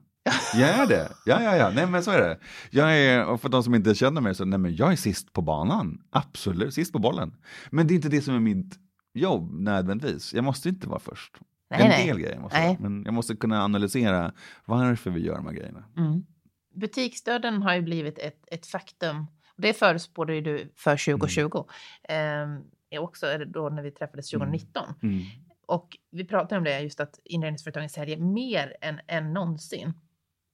Jag 0.55 0.69
är 0.69 0.87
det. 0.87 1.13
Ja, 1.25 1.43
ja, 1.43 1.57
ja. 1.57 1.71
Nej, 1.75 1.87
men 1.87 2.03
så 2.03 2.11
är 2.11 2.21
det. 2.21 2.39
Jag 2.71 2.99
är, 2.99 3.27
och 3.27 3.41
för 3.41 3.49
de 3.49 3.63
som 3.63 3.75
inte 3.75 3.95
känner 3.95 4.21
mig, 4.21 4.35
så 4.35 4.45
nej, 4.45 4.59
men 4.59 4.77
jag 4.77 4.93
är 4.93 4.97
sist 4.97 5.33
på 5.33 5.43
banan. 5.43 6.03
Absolut, 6.11 6.75
sist 6.75 6.93
på 6.93 6.99
bollen. 6.99 7.35
Men 7.71 7.87
det 7.87 7.95
är 7.95 7.97
inte 7.97 8.09
det 8.09 8.23
som 8.23 8.35
är 8.35 8.41
mitt 8.41 8.79
jobb 9.15 9.53
nödvändigtvis. 9.53 10.35
Jag 10.35 10.45
måste 10.45 10.69
inte 10.69 10.89
vara 10.89 11.01
först. 11.01 11.37
Nej, 11.71 11.83
en 11.83 11.89
nej. 11.89 12.07
del 12.07 12.19
grejer 12.19 12.39
måste 12.39 12.59
nej. 12.59 12.77
men 12.81 13.03
jag 13.05 13.15
måste 13.15 13.37
kunna 13.37 13.65
analysera 13.65 14.33
varför 14.65 15.11
vi 15.11 15.21
gör 15.21 15.37
de 15.37 15.47
här 15.47 15.53
grejerna. 15.53 15.85
Mm. 15.97 16.27
Butiksdöden 16.75 17.63
har 17.63 17.75
ju 17.75 17.83
blivit 17.83 18.19
ett, 18.19 18.45
ett 18.47 18.67
faktum. 18.67 19.27
Det 19.57 19.73
förutspådde 19.73 20.35
ju 20.35 20.41
du 20.41 20.73
för 20.77 21.13
2020. 21.13 21.65
Mm. 22.05 22.63
Eh, 22.91 23.03
också 23.03 23.27
då 23.47 23.69
när 23.69 23.83
vi 23.83 23.91
träffades 23.91 24.31
2019. 24.31 24.85
Mm. 25.03 25.15
mm. 25.15 25.27
Och 25.67 25.97
vi 26.11 26.25
pratade 26.25 26.59
om 26.59 26.65
det 26.65 26.81
just 26.81 27.01
att 27.01 27.21
inredningsföretagen 27.25 27.89
säljer 27.89 28.17
mer 28.17 28.77
än, 28.81 29.01
än 29.07 29.33
någonsin. 29.33 29.93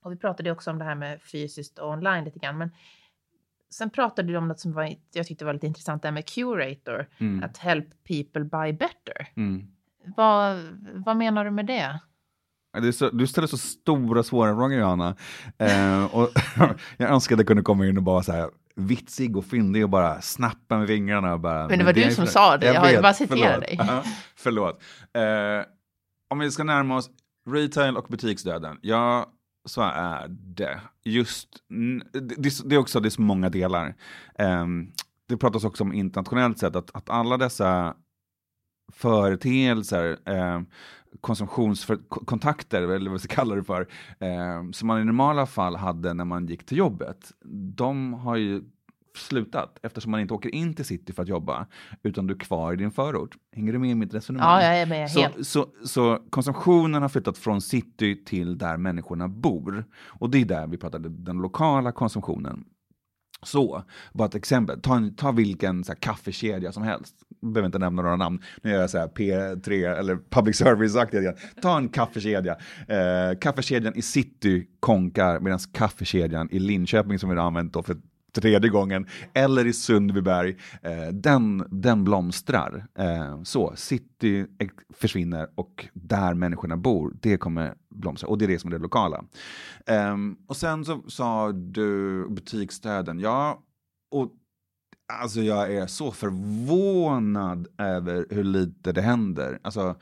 Och 0.03 0.11
vi 0.11 0.17
pratade 0.17 0.51
också 0.51 0.71
om 0.71 0.79
det 0.79 0.85
här 0.85 0.95
med 0.95 1.21
fysiskt 1.21 1.79
och 1.79 1.89
online 1.89 2.23
lite 2.23 2.39
grann. 2.39 2.57
Men 2.57 2.71
sen 3.69 3.89
pratade 3.89 4.27
du 4.27 4.37
om 4.37 4.47
något 4.47 4.59
som 4.59 4.73
var, 4.73 4.95
jag 5.13 5.27
tyckte 5.27 5.45
var 5.45 5.53
lite 5.53 5.67
intressant, 5.67 6.01
det 6.01 6.07
här 6.07 6.13
med 6.13 6.25
curator. 6.25 7.09
Mm. 7.17 7.43
Att 7.43 7.57
help 7.57 8.03
people 8.03 8.43
buy 8.43 8.73
better. 8.73 9.27
Mm. 9.35 9.67
Vad, 10.15 10.57
vad 11.05 11.17
menar 11.17 11.45
du 11.45 11.51
med 11.51 11.65
det? 11.65 11.99
Så, 12.93 13.09
du 13.09 13.27
ställer 13.27 13.47
så 13.47 13.57
stora, 13.57 14.23
svåra 14.23 14.55
frågor, 14.55 14.79
Johanna. 14.79 15.15
Eh, 15.57 16.15
och 16.15 16.29
jag 16.97 17.09
önskar 17.09 17.35
att 17.35 17.39
jag 17.39 17.47
kunde 17.47 17.63
komma 17.63 17.87
in 17.87 17.97
och 17.97 18.03
bara 18.03 18.23
så 18.23 18.31
här 18.31 18.49
vitsig 18.75 19.37
och 19.37 19.45
fyndig 19.45 19.83
och 19.83 19.89
bara 19.89 20.21
snappa 20.21 20.77
med 20.77 20.87
fingrarna. 20.87 21.33
Och 21.33 21.39
bara, 21.39 21.67
men 21.67 21.79
det 21.79 21.85
var 21.85 21.93
du 21.93 22.11
som 22.11 22.27
sa 22.27 22.57
det, 22.57 22.65
jag, 22.65 22.75
jag 22.75 22.81
vet, 22.81 23.01
bara 23.01 23.13
citerar 23.13 23.59
dig. 23.59 23.79
Uh, 23.81 24.01
förlåt. 24.35 24.81
Uh, 25.17 25.65
om 26.29 26.39
vi 26.39 26.51
ska 26.51 26.63
närma 26.63 26.95
oss 26.95 27.09
retail 27.49 27.97
och 27.97 28.05
butiksdöden. 28.09 28.77
Ja, 28.81 29.31
så 29.65 29.81
är 29.81 30.27
det. 30.27 30.81
Just, 31.03 31.49
det, 32.13 32.69
det 32.69 32.75
är 32.75 32.79
också 32.79 32.99
det 32.99 33.07
är 33.07 33.09
så 33.09 33.21
många 33.21 33.49
delar. 33.49 33.95
Um, 34.39 34.91
det 35.29 35.37
pratas 35.37 35.63
också 35.63 35.83
om 35.83 35.93
internationellt 35.93 36.59
sett 36.59 36.75
att, 36.75 36.95
att 36.95 37.09
alla 37.09 37.37
dessa 37.37 37.95
företeelser, 38.93 40.17
eh, 40.25 40.61
konsumtionskontakter, 41.21 42.81
eller 42.81 43.09
vad 43.09 43.13
vi 43.13 43.19
ska 43.19 43.35
kalla 43.35 43.55
det 43.55 43.63
för, 43.63 43.87
eh, 44.19 44.71
som 44.71 44.87
man 44.87 45.01
i 45.01 45.03
normala 45.03 45.45
fall 45.45 45.75
hade 45.75 46.13
när 46.13 46.25
man 46.25 46.47
gick 46.47 46.65
till 46.65 46.77
jobbet, 46.77 47.31
de 47.75 48.13
har 48.13 48.35
ju 48.35 48.63
slutat 49.17 49.79
eftersom 49.83 50.11
man 50.11 50.19
inte 50.19 50.33
åker 50.33 50.55
in 50.55 50.73
till 50.73 50.85
city 50.85 51.13
för 51.13 51.23
att 51.23 51.29
jobba, 51.29 51.67
utan 52.03 52.27
du 52.27 52.33
är 52.33 52.39
kvar 52.39 52.73
i 52.73 52.75
din 52.75 52.91
förort. 52.91 53.35
Hänger 53.55 53.73
du 53.73 53.79
med 53.79 53.89
i 53.89 53.95
mitt 53.95 54.13
resonemang? 54.13 54.49
Ja, 54.49 54.63
jag 54.63 54.81
är 54.81 54.85
med 54.85 55.11
så, 55.11 55.19
helt. 55.19 55.47
Så, 55.47 55.67
så, 55.85 56.19
konsumtionen 56.29 57.01
har 57.01 57.09
flyttat 57.09 57.37
från 57.37 57.61
city 57.61 58.23
till 58.25 58.57
där 58.57 58.77
människorna 58.77 59.27
bor. 59.27 59.85
Och 60.07 60.29
det 60.29 60.37
är 60.37 60.45
där 60.45 60.67
vi 60.67 60.77
pratar 60.77 60.99
den 60.99 61.37
lokala 61.37 61.91
konsumtionen. 61.91 62.65
Så, 63.43 63.83
bara 64.13 64.27
ett 64.27 64.35
exempel. 64.35 64.81
Ta, 64.81 65.09
ta 65.17 65.31
vilken 65.31 65.83
så 65.83 65.91
här, 65.91 65.99
kaffekedja 65.99 66.71
som 66.71 66.83
helst. 66.83 67.15
Jag 67.41 67.53
behöver 67.53 67.65
inte 67.65 67.79
nämna 67.79 68.01
några 68.01 68.15
namn. 68.15 68.41
Nu 68.61 68.71
gör 68.71 68.81
jag 68.81 68.89
så 68.89 68.97
här 68.97 69.07
P3 69.07 69.99
eller 69.99 70.19
public 70.29 70.57
service-aktigt. 70.57 71.37
Ta 71.61 71.77
en 71.77 71.89
kaffekedja. 71.89 72.57
Eh, 72.87 73.37
kaffekedjan 73.41 73.95
i 73.95 74.01
city 74.01 74.67
konkar 74.79 75.39
medan 75.39 75.59
kaffekedjan 75.71 76.49
i 76.51 76.59
Linköping 76.59 77.19
som 77.19 77.29
vi 77.29 77.35
har 77.35 77.47
använt 77.47 77.73
då 77.73 77.83
för 77.83 77.97
tredje 78.41 78.69
gången, 78.69 79.07
eller 79.33 79.65
i 79.65 79.73
Sundbyberg, 79.73 80.57
eh, 80.81 81.07
den, 81.13 81.67
den 81.69 82.03
blomstrar. 82.03 82.87
Eh, 82.99 83.43
så, 83.43 83.73
city 83.75 84.45
försvinner 84.93 85.47
och 85.55 85.87
där 85.93 86.33
människorna 86.33 86.77
bor, 86.77 87.13
det 87.21 87.37
kommer 87.37 87.73
blomstra. 87.95 88.29
Och 88.29 88.37
det 88.37 88.45
är 88.45 88.47
det 88.47 88.59
som 88.59 88.67
är 88.67 88.75
det 88.75 88.81
lokala. 88.81 89.23
Eh, 89.85 90.15
och 90.47 90.57
sen 90.57 90.85
så 90.85 91.03
sa 91.07 91.51
du 91.51 92.27
butiksdöden, 92.29 93.19
ja, 93.19 93.63
och 94.11 94.31
Alltså 95.13 95.41
jag 95.41 95.73
är 95.73 95.87
så 95.87 96.11
förvånad 96.11 97.67
över 97.77 98.25
hur 98.29 98.43
lite 98.43 98.91
det 98.91 99.01
händer. 99.01 99.59
Alltså, 99.61 99.95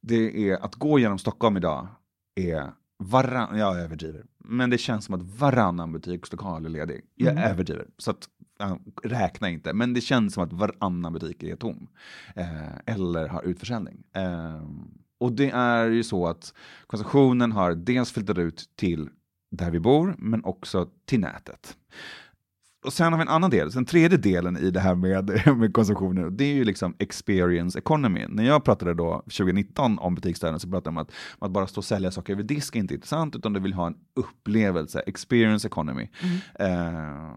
det 0.00 0.50
är 0.50 0.64
att 0.64 0.74
gå 0.74 0.98
genom 0.98 1.18
Stockholm 1.18 1.56
idag 1.56 1.88
är 2.34 2.72
varann, 2.98 3.58
jag 3.58 3.80
överdriver, 3.80 4.24
men 4.48 4.70
det 4.70 4.78
känns 4.78 5.04
som 5.04 5.14
att 5.14 5.22
varannan 5.22 5.92
butikslokal 5.92 6.64
är 6.64 6.68
ledig. 6.68 7.04
Jag 7.14 7.32
mm. 7.32 7.44
överdriver, 7.44 7.86
så 7.98 8.10
att, 8.10 8.28
ja, 8.58 8.78
räkna 9.02 9.48
inte, 9.48 9.72
men 9.72 9.94
det 9.94 10.00
känns 10.00 10.34
som 10.34 10.44
att 10.44 10.52
varannan 10.52 11.12
butik 11.12 11.42
är 11.42 11.56
tom. 11.56 11.88
Eh, 12.36 12.76
eller 12.86 13.28
har 13.28 13.42
utförsäljning. 13.42 14.04
Eh, 14.12 14.62
och 15.20 15.32
det 15.32 15.50
är 15.50 15.86
ju 15.86 16.04
så 16.04 16.26
att 16.26 16.54
konsumtionen 16.86 17.52
har 17.52 17.74
dels 17.74 18.12
filtrat 18.12 18.38
ut 18.38 18.70
till 18.76 19.08
där 19.50 19.70
vi 19.70 19.80
bor, 19.80 20.14
men 20.18 20.44
också 20.44 20.88
till 21.06 21.20
nätet 21.20 21.76
och 22.88 22.92
sen 22.92 23.12
har 23.12 23.18
vi 23.18 23.22
en 23.22 23.28
annan 23.28 23.50
del, 23.50 23.70
den 23.70 23.84
tredje 23.84 24.18
delen 24.18 24.56
i 24.56 24.70
det 24.70 24.80
här 24.80 24.94
med, 24.94 25.56
med 25.56 25.72
konsumtionen, 25.74 26.36
det 26.36 26.44
är 26.44 26.54
ju 26.54 26.64
liksom 26.64 26.94
experience 26.98 27.78
economy. 27.78 28.26
När 28.28 28.44
jag 28.44 28.64
pratade 28.64 28.94
då 28.94 29.22
2019 29.22 29.98
om 29.98 30.14
butiksdöden 30.14 30.60
så 30.60 30.68
pratade 30.68 30.86
jag 30.86 30.92
om 30.92 30.98
att, 30.98 31.12
att 31.38 31.50
bara 31.50 31.66
stå 31.66 31.78
och 31.78 31.84
sälja 31.84 32.10
saker 32.10 32.32
över 32.32 32.42
disk 32.42 32.76
är 32.76 32.80
inte 32.80 32.94
intressant, 32.94 33.36
utan 33.36 33.52
du 33.52 33.60
vill 33.60 33.72
ha 33.72 33.86
en 33.86 33.94
upplevelse, 34.16 35.02
experience 35.06 35.68
economy. 35.68 36.08
Mm. 36.22 36.86
Eh, 36.94 37.32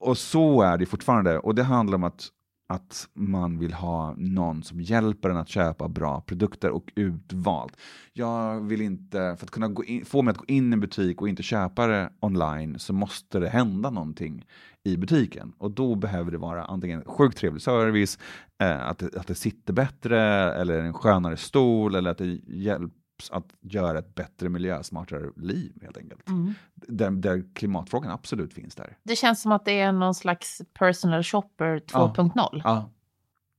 och 0.00 0.18
så 0.18 0.62
är 0.62 0.78
det 0.78 0.86
fortfarande, 0.86 1.38
och 1.38 1.54
det 1.54 1.62
handlar 1.62 1.96
om 1.96 2.04
att 2.04 2.30
att 2.66 3.08
man 3.14 3.58
vill 3.58 3.72
ha 3.72 4.14
någon 4.16 4.62
som 4.62 4.80
hjälper 4.80 5.30
en 5.30 5.36
att 5.36 5.48
köpa 5.48 5.88
bra 5.88 6.20
produkter 6.20 6.70
och 6.70 6.92
utvalt. 6.94 7.76
Jag 8.12 8.60
vill 8.60 8.80
inte, 8.80 9.36
för 9.38 9.46
att 9.46 9.50
kunna 9.50 9.68
gå 9.68 9.84
in, 9.84 10.04
få 10.04 10.22
mig 10.22 10.32
att 10.32 10.38
gå 10.38 10.44
in 10.48 10.72
i 10.72 10.72
en 10.72 10.80
butik 10.80 11.22
och 11.22 11.28
inte 11.28 11.42
köpa 11.42 11.86
det 11.86 12.10
online 12.20 12.78
så 12.78 12.92
måste 12.92 13.38
det 13.38 13.48
hända 13.48 13.90
någonting 13.90 14.44
i 14.84 14.96
butiken. 14.96 15.52
Och 15.58 15.70
då 15.70 15.94
behöver 15.94 16.30
det 16.30 16.38
vara 16.38 16.64
antingen 16.64 17.04
sjukt 17.04 17.38
trevlig 17.38 17.62
service, 17.62 18.18
eh, 18.58 18.88
att, 18.88 18.98
det, 18.98 19.16
att 19.16 19.26
det 19.26 19.34
sitter 19.34 19.72
bättre, 19.72 20.20
eller 20.54 20.78
en 20.78 20.92
skönare 20.92 21.36
stol, 21.36 21.94
eller 21.94 22.10
att 22.10 22.18
det 22.18 22.40
hjälper 22.46 23.04
att 23.30 23.54
göra 23.60 23.98
ett 23.98 24.14
bättre 24.14 24.48
miljösmartare 24.48 25.30
liv 25.36 25.72
helt 25.82 25.96
enkelt. 25.96 26.28
Mm. 26.28 26.54
Där, 26.74 27.10
där, 27.10 27.44
klimatfrågan 27.54 28.10
absolut 28.10 28.54
finns 28.54 28.74
där. 28.74 28.98
Det 29.02 29.16
känns 29.16 29.42
som 29.42 29.52
att 29.52 29.64
det 29.64 29.80
är 29.80 29.92
någon 29.92 30.14
slags 30.14 30.62
personal 30.72 31.22
shopper 31.22 31.78
2.0. 31.78 32.30
Ja, 32.34 32.60
ja. 32.64 32.90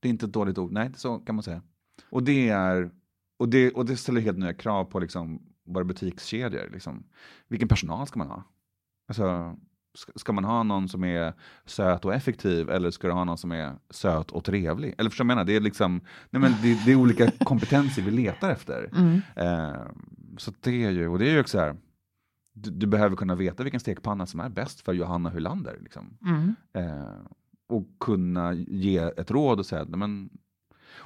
det 0.00 0.08
är 0.08 0.10
inte 0.10 0.26
ett 0.26 0.32
dåligt 0.32 0.58
ord, 0.58 0.72
nej 0.72 0.90
så 0.96 1.18
kan 1.18 1.34
man 1.34 1.42
säga. 1.42 1.62
Och 2.10 2.22
det, 2.22 2.48
är, 2.48 2.90
och 3.38 3.48
det, 3.48 3.70
och 3.70 3.86
det 3.86 3.96
ställer 3.96 4.20
helt 4.20 4.38
nya 4.38 4.54
krav 4.54 4.84
på 4.84 4.98
liksom 5.00 5.42
våra 5.64 5.84
butikskedjor. 5.84 6.70
Liksom. 6.72 7.06
Vilken 7.48 7.68
personal 7.68 8.06
ska 8.06 8.18
man 8.18 8.28
ha? 8.28 8.44
Alltså, 9.08 9.56
Ska- 10.16 10.32
man 10.32 10.44
ha 10.44 10.62
någon 10.62 10.88
som 10.88 11.04
är 11.04 11.32
söt 11.64 12.04
och 12.04 12.14
effektiv 12.14 12.70
eller 12.70 12.90
ska 12.90 13.06
du 13.06 13.12
ha 13.12 13.24
någon 13.24 13.38
som 13.38 13.52
är 13.52 13.72
söt 13.90 14.30
och 14.30 14.44
trevlig? 14.44 14.94
Eller 14.98 15.10
förstår 15.10 15.24
du 15.24 15.26
menar? 15.26 15.44
Det 15.44 15.56
är 15.56 15.60
liksom, 15.60 16.00
nej 16.30 16.40
men 16.42 16.52
det, 16.62 16.84
det 16.84 16.92
är 16.92 16.96
olika 16.96 17.30
kompetenser 17.44 18.02
vi 18.02 18.10
letar 18.10 18.50
efter. 18.50 18.90
Mm. 18.96 19.20
Eh, 19.36 19.80
så 20.38 20.52
det 20.60 20.84
är 20.84 20.90
ju, 20.90 21.08
och 21.08 21.18
det 21.18 21.28
är 21.28 21.32
ju 21.32 21.40
också 21.40 21.58
så 21.58 21.64
här, 21.64 21.76
du, 22.52 22.70
du 22.70 22.86
behöver 22.86 23.16
kunna 23.16 23.34
veta 23.34 23.62
vilken 23.62 23.80
stekpanna 23.80 24.26
som 24.26 24.40
är 24.40 24.48
bäst 24.48 24.80
för 24.80 24.92
Johanna 24.92 25.30
Hylander. 25.30 25.76
Liksom. 25.80 26.18
Mm. 26.26 26.54
Eh, 26.72 27.06
och 27.68 27.86
kunna 28.00 28.52
ge 28.54 28.98
ett 28.98 29.30
råd 29.30 29.58
och 29.58 29.66
säga, 29.66 29.84
nej 29.88 29.98
men 29.98 30.30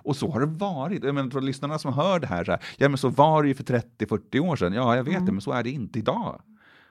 och 0.02 0.16
så 0.16 0.30
har 0.30 0.40
det 0.40 0.46
varit. 0.46 1.04
Jag 1.04 1.14
menar, 1.14 1.40
lyssnarna 1.40 1.78
som 1.78 1.92
hör 1.92 2.20
det 2.20 2.26
här, 2.26 2.44
så 2.44 2.50
här, 2.50 2.60
ja 2.76 2.88
men 2.88 2.98
så 2.98 3.08
var 3.08 3.42
det 3.42 3.48
ju 3.48 3.54
för 3.54 3.64
30-40 3.64 4.40
år 4.40 4.56
sedan. 4.56 4.72
Ja, 4.72 4.96
jag 4.96 5.04
vet 5.04 5.26
det, 5.26 5.32
men 5.32 5.40
så 5.40 5.52
är 5.52 5.62
det 5.62 5.70
inte 5.70 5.98
idag. 5.98 6.42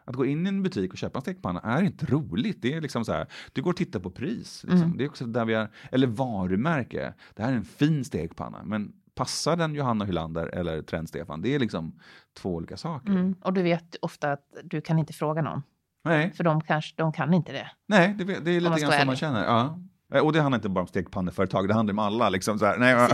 Att 0.10 0.16
gå 0.16 0.26
in 0.26 0.46
i 0.46 0.50
en 0.50 0.64
butik 0.64 0.92
och 0.92 0.98
köpa 0.98 1.18
en 1.20 1.22
stekpanna 1.22 1.60
är 1.60 1.82
inte 1.84 2.06
roligt. 2.06 2.62
Det 2.62 2.74
är 2.74 2.82
liksom 2.82 3.06
så 3.06 3.12
här, 3.14 3.28
du 3.54 3.62
går 3.62 3.72
och 3.72 3.78
tittar 3.78 4.00
på 4.00 4.10
pris. 4.12 4.66
Liksom. 4.68 4.98
Det 4.98 5.04
är 5.04 5.10
också 5.10 5.26
där 5.26 5.46
vi 5.46 5.54
är, 5.54 5.70
eller 5.92 6.08
varumärke. 6.08 7.14
Det 7.36 7.44
här 7.44 7.52
är 7.52 7.56
en 7.56 7.66
fin 7.66 8.06
stekpanna, 8.06 8.64
men 8.64 8.92
passar 9.16 9.56
den 9.56 9.76
Johanna 9.76 10.06
Hylander 10.06 10.48
eller 10.48 10.82
Trend-Stefan? 10.82 11.42
Det 11.42 11.56
är 11.56 11.60
liksom 11.60 12.00
två 12.38 12.56
olika 12.56 12.78
saker. 12.78 13.10
Mm. 13.12 13.36
Och 13.42 13.54
du 13.54 13.62
vet 13.62 13.96
ofta 14.02 14.32
att 14.32 14.44
du 14.64 14.82
kan 14.82 15.00
inte 15.00 15.14
fråga 15.14 15.42
någon. 15.42 15.64
Nej, 16.04 16.32
För 16.34 16.44
de, 16.44 16.62
kanske, 16.62 16.94
de 16.98 17.12
kan 17.14 17.34
inte 17.34 17.52
det. 17.52 17.72
nej, 17.88 18.14
det, 18.18 18.24
det 18.24 18.32
är 18.52 18.60
lite 18.60 18.70
grann 18.70 18.80
så 18.80 18.88
vara 18.88 19.06
man 19.06 19.16
känner. 19.16 19.46
Ja. 19.46 19.80
Eh, 20.14 20.22
Och 20.22 20.34
det 20.34 20.42
handlar 20.42 20.58
inte 20.58 20.70
bara 20.70 20.82
om 20.82 20.88
stekpanneföretag, 20.88 21.68
det 21.68 21.74
handlar 21.74 21.94
om 21.94 22.00
alla. 22.00 22.30
Liksom, 22.30 22.60
så 22.60 22.66
här, 22.66 22.78
nej, 22.78 23.10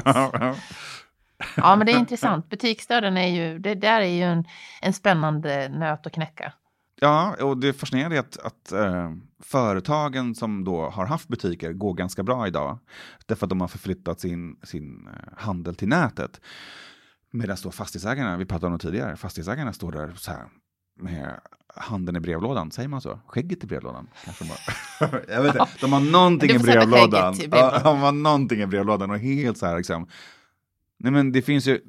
Ja, 1.57 1.75
men 1.75 1.85
det 1.85 1.91
är 1.91 1.99
intressant. 1.99 2.49
Butiksdöden 2.49 3.17
är 3.17 3.27
ju, 3.27 3.59
det 3.59 3.75
där 3.75 4.01
är 4.01 4.05
ju 4.15 4.21
en, 4.21 4.45
en 4.81 4.93
spännande 4.93 5.69
nöt 5.69 6.07
att 6.07 6.13
knäcka. 6.13 6.53
Ja, 7.05 7.35
och 7.41 7.57
det 7.57 7.73
fascinerande 7.73 8.15
är 8.15 8.19
att, 8.19 8.37
att 8.37 8.71
eh, 8.71 9.11
företagen 9.39 10.35
som 10.35 10.63
då 10.63 10.89
har 10.89 11.05
haft 11.05 11.27
butiker 11.27 11.73
går 11.73 11.93
ganska 11.93 12.23
bra 12.23 12.47
idag. 12.47 12.79
Därför 13.25 13.45
att 13.45 13.49
de 13.49 13.61
har 13.61 13.67
förflyttat 13.67 14.19
sin, 14.19 14.55
sin 14.63 15.07
eh, 15.07 15.33
handel 15.37 15.75
till 15.75 15.87
nätet. 15.87 16.41
Medan 17.31 17.57
då 17.63 17.71
fastighetsägarna, 17.71 18.37
vi 18.37 18.45
pratade 18.45 18.67
om 18.67 18.73
det 18.73 18.79
tidigare, 18.79 19.15
fastighetsägarna 19.15 19.73
står 19.73 19.91
där 19.91 20.13
så 20.15 20.31
här 20.31 20.45
med 20.99 21.39
handen 21.75 22.15
i 22.15 22.19
brevlådan, 22.19 22.71
säger 22.71 22.89
man 22.89 23.01
så? 23.01 23.19
Skägget 23.27 23.63
i 23.63 23.67
brevlådan? 23.67 24.07
Kanske 24.23 24.45
bara. 24.45 25.21
Jag 25.27 25.43
vet 25.43 25.55
inte, 25.55 25.67
de 25.81 25.93
har 25.93 25.99
någonting 25.99 26.49
i 26.49 26.59
brevlådan. 26.59 27.35
Ja, 27.51 27.81
de 27.83 27.99
har 27.99 28.11
någonting 28.11 28.61
i 28.61 28.67
brevlådan 28.67 29.11
och 29.11 29.19
helt 29.19 29.57
så 29.57 29.65
här 29.65 29.77
liksom. 29.77 30.07
Nej 30.97 31.11
men 31.11 31.31
det 31.31 31.41
finns 31.41 31.67
ju 31.67 31.79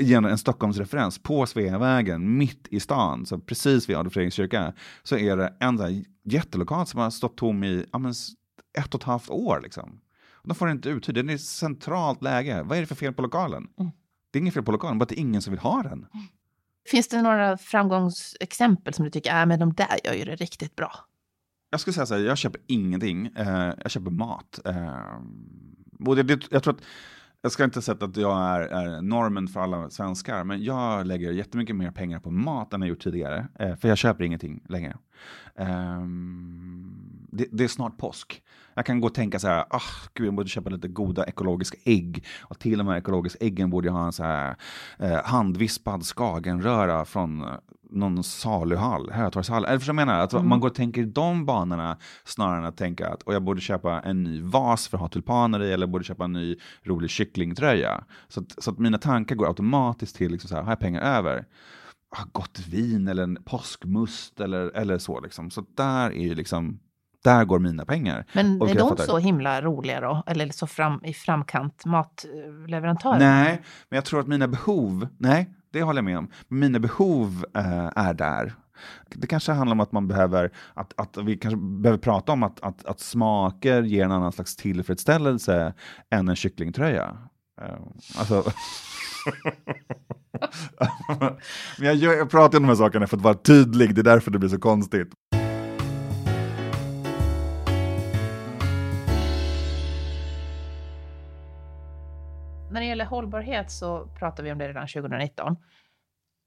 igen 0.00 0.24
en 0.24 0.38
Stockholmsreferens 0.38 1.18
på 1.18 1.46
Sveavägen 1.46 2.36
mitt 2.36 2.68
i 2.70 2.80
stan, 2.80 3.26
så 3.26 3.38
precis 3.38 3.88
vid 3.88 3.96
Adolf 3.96 4.12
Fredriks 4.12 4.36
kyrka, 4.36 4.72
så 5.02 5.16
är 5.16 5.36
det 5.36 5.56
en 5.60 5.80
här 5.80 6.04
jättelokal 6.24 6.86
som 6.86 7.00
har 7.00 7.10
stått 7.10 7.36
tom 7.36 7.64
i 7.64 7.86
ja, 7.92 7.98
men, 7.98 8.14
ett 8.78 8.94
och 8.94 9.00
ett 9.00 9.06
halvt 9.06 9.30
år. 9.30 9.60
Liksom. 9.62 10.00
Och 10.32 10.48
de 10.48 10.54
får 10.54 10.66
den 10.66 10.76
inte 10.76 10.88
uthyrd, 10.88 11.14
den 11.14 11.30
är 11.30 11.34
i 11.34 11.38
centralt 11.38 12.22
läge. 12.22 12.62
Vad 12.62 12.78
är 12.78 12.80
det 12.80 12.86
för 12.86 12.94
fel 12.94 13.12
på 13.12 13.22
lokalen? 13.22 13.68
Mm. 13.78 13.92
Det 14.30 14.38
är 14.38 14.40
inget 14.40 14.54
fel 14.54 14.62
på 14.62 14.72
lokalen, 14.72 14.98
bara 14.98 15.02
att 15.02 15.08
det 15.08 15.18
är 15.18 15.20
ingen 15.20 15.42
som 15.42 15.50
vill 15.50 15.60
ha 15.60 15.82
den. 15.82 16.06
Finns 16.90 17.08
det 17.08 17.22
några 17.22 17.58
framgångsexempel 17.58 18.94
som 18.94 19.04
du 19.04 19.10
tycker, 19.10 19.40
äh, 19.40 19.46
men 19.46 19.60
de 19.60 19.72
där 19.72 19.98
gör 20.04 20.14
ju 20.14 20.24
det 20.24 20.36
riktigt 20.36 20.76
bra? 20.76 20.92
Jag 21.70 21.80
skulle 21.80 21.94
säga 21.94 22.06
så 22.06 22.14
här, 22.14 22.20
jag 22.20 22.38
köper 22.38 22.60
ingenting. 22.66 23.26
Eh, 23.26 23.72
jag 23.82 23.90
köper 23.90 24.10
mat. 24.10 24.60
Eh, 24.64 25.20
och 26.06 26.16
det, 26.16 26.22
det, 26.22 26.46
jag 26.50 26.62
tror 26.62 26.74
att, 26.74 26.80
jag 27.42 27.52
ska 27.52 27.64
inte 27.64 27.82
säga 27.82 27.96
att 28.00 28.16
jag 28.16 28.38
är, 28.38 28.60
är 28.60 29.02
normen 29.02 29.48
för 29.48 29.60
alla 29.60 29.90
svenskar, 29.90 30.44
men 30.44 30.64
jag 30.64 31.06
lägger 31.06 31.32
jättemycket 31.32 31.76
mer 31.76 31.90
pengar 31.90 32.20
på 32.20 32.30
mat 32.30 32.72
än 32.72 32.80
jag 32.80 32.88
gjort 32.88 33.02
tidigare. 33.02 33.48
Eh, 33.58 33.76
för 33.76 33.88
jag 33.88 33.98
köper 33.98 34.24
ingenting 34.24 34.62
längre. 34.68 34.96
Um, 35.54 37.28
det, 37.32 37.46
det 37.52 37.64
är 37.64 37.68
snart 37.68 37.98
påsk. 37.98 38.42
Jag 38.74 38.86
kan 38.86 39.00
gå 39.00 39.06
och 39.06 39.14
tänka 39.14 39.38
så 39.38 39.48
här, 39.48 39.64
ah, 39.70 39.80
gud, 40.14 40.26
jag 40.26 40.34
borde 40.34 40.48
köpa 40.48 40.70
lite 40.70 40.88
goda 40.88 41.26
ekologiska 41.26 41.78
ägg. 41.84 42.24
Och 42.40 42.58
till 42.58 42.78
de 42.78 42.86
här 42.86 42.96
ekologiska 42.96 43.44
äggen 43.44 43.70
borde 43.70 43.88
jag 43.88 43.92
ha 43.92 44.06
en 44.06 44.12
så 44.12 44.22
här 44.22 44.56
eh, 44.98 45.24
handvispad 45.24 46.02
skagenröra 46.04 47.04
från 47.04 47.44
någon 47.92 48.24
saluhall, 48.24 49.10
Hötorgshall. 49.10 49.64
Eller 49.64 49.78
vad 49.78 49.88
jag 49.88 49.94
menar? 49.94 50.18
Att 50.18 50.44
man 50.44 50.60
går 50.60 50.68
och 50.68 50.74
tänker 50.74 51.00
i 51.02 51.04
de 51.04 51.46
banorna 51.46 51.98
snarare 52.24 52.58
än 52.58 52.64
att 52.64 52.76
tänka 52.76 53.08
att 53.08 53.22
och 53.22 53.34
jag 53.34 53.42
borde 53.42 53.60
köpa 53.60 54.00
en 54.00 54.22
ny 54.22 54.42
vas 54.42 54.88
för 54.88 54.96
att 54.96 55.00
ha 55.00 55.08
tulpaner 55.08 55.62
i 55.62 55.72
eller 55.72 55.86
borde 55.86 56.04
köpa 56.04 56.24
en 56.24 56.32
ny 56.32 56.56
rolig 56.82 57.10
kycklingtröja. 57.10 58.04
Så 58.28 58.40
att, 58.40 58.64
så 58.64 58.70
att 58.70 58.78
mina 58.78 58.98
tankar 58.98 59.34
går 59.34 59.46
automatiskt 59.46 60.16
till 60.16 60.32
liksom 60.32 60.48
så 60.48 60.54
här, 60.54 60.62
har 60.62 60.70
jag 60.70 60.80
pengar 60.80 61.00
över? 61.00 61.44
Ah, 62.16 62.24
gott 62.32 62.66
vin 62.68 63.08
eller 63.08 63.22
en 63.22 63.38
påskmust 63.44 64.40
eller, 64.40 64.76
eller 64.76 64.98
så 64.98 65.20
liksom. 65.20 65.50
Så 65.50 65.64
där 65.76 66.10
är 66.10 66.22
ju 66.22 66.34
liksom, 66.34 66.78
där 67.24 67.44
går 67.44 67.58
mina 67.58 67.84
pengar. 67.84 68.26
Men 68.32 68.62
Och 68.62 68.70
är 68.70 68.74
de 68.74 68.96
så 68.96 69.18
himla 69.18 69.62
roliga 69.62 70.00
då? 70.00 70.22
Eller 70.26 70.48
så 70.48 70.66
fram, 70.66 71.04
i 71.04 71.14
framkant 71.14 71.84
matleverantörer? 71.84 73.18
Nej, 73.18 73.62
men 73.88 73.96
jag 73.96 74.04
tror 74.04 74.20
att 74.20 74.26
mina 74.26 74.48
behov, 74.48 75.08
nej, 75.18 75.54
det 75.72 75.82
håller 75.82 75.98
jag 75.98 76.04
med 76.04 76.18
om. 76.18 76.30
Mina 76.48 76.78
behov 76.78 77.44
eh, 77.56 77.90
är 77.96 78.14
där. 78.14 78.54
Det 79.08 79.26
kanske 79.26 79.52
handlar 79.52 79.74
om 79.74 79.80
att 79.80 79.92
man 79.92 80.08
behöver, 80.08 80.50
att, 80.74 81.00
att 81.00 81.16
vi 81.16 81.36
kanske 81.36 81.56
behöver 81.56 81.98
prata 81.98 82.32
om 82.32 82.42
att, 82.42 82.60
att, 82.60 82.84
att 82.86 83.00
smaker 83.00 83.82
ger 83.82 84.04
en 84.04 84.12
annan 84.12 84.32
slags 84.32 84.56
tillfredsställelse 84.56 85.74
än 86.10 86.28
en 86.28 86.36
kycklingtröja. 86.36 87.16
Eh, 87.62 87.74
alltså... 88.18 88.44
men 91.78 91.86
jag, 91.86 91.96
jag 91.96 92.30
pratar 92.30 92.58
om 92.58 92.62
de 92.62 92.68
här 92.68 92.74
sakerna 92.74 93.06
för 93.06 93.16
att 93.16 93.22
vara 93.22 93.34
tydlig, 93.34 93.94
det 93.94 94.00
är 94.00 94.02
därför 94.02 94.30
det 94.30 94.38
blir 94.38 94.50
så 94.50 94.58
konstigt. 94.58 95.12
När 102.80 102.84
det 102.84 102.88
gäller 102.88 103.04
hållbarhet 103.04 103.70
så 103.70 104.06
pratar 104.06 104.42
vi 104.42 104.52
om 104.52 104.58
det 104.58 104.68
redan 104.68 104.88
2019. 104.88 105.56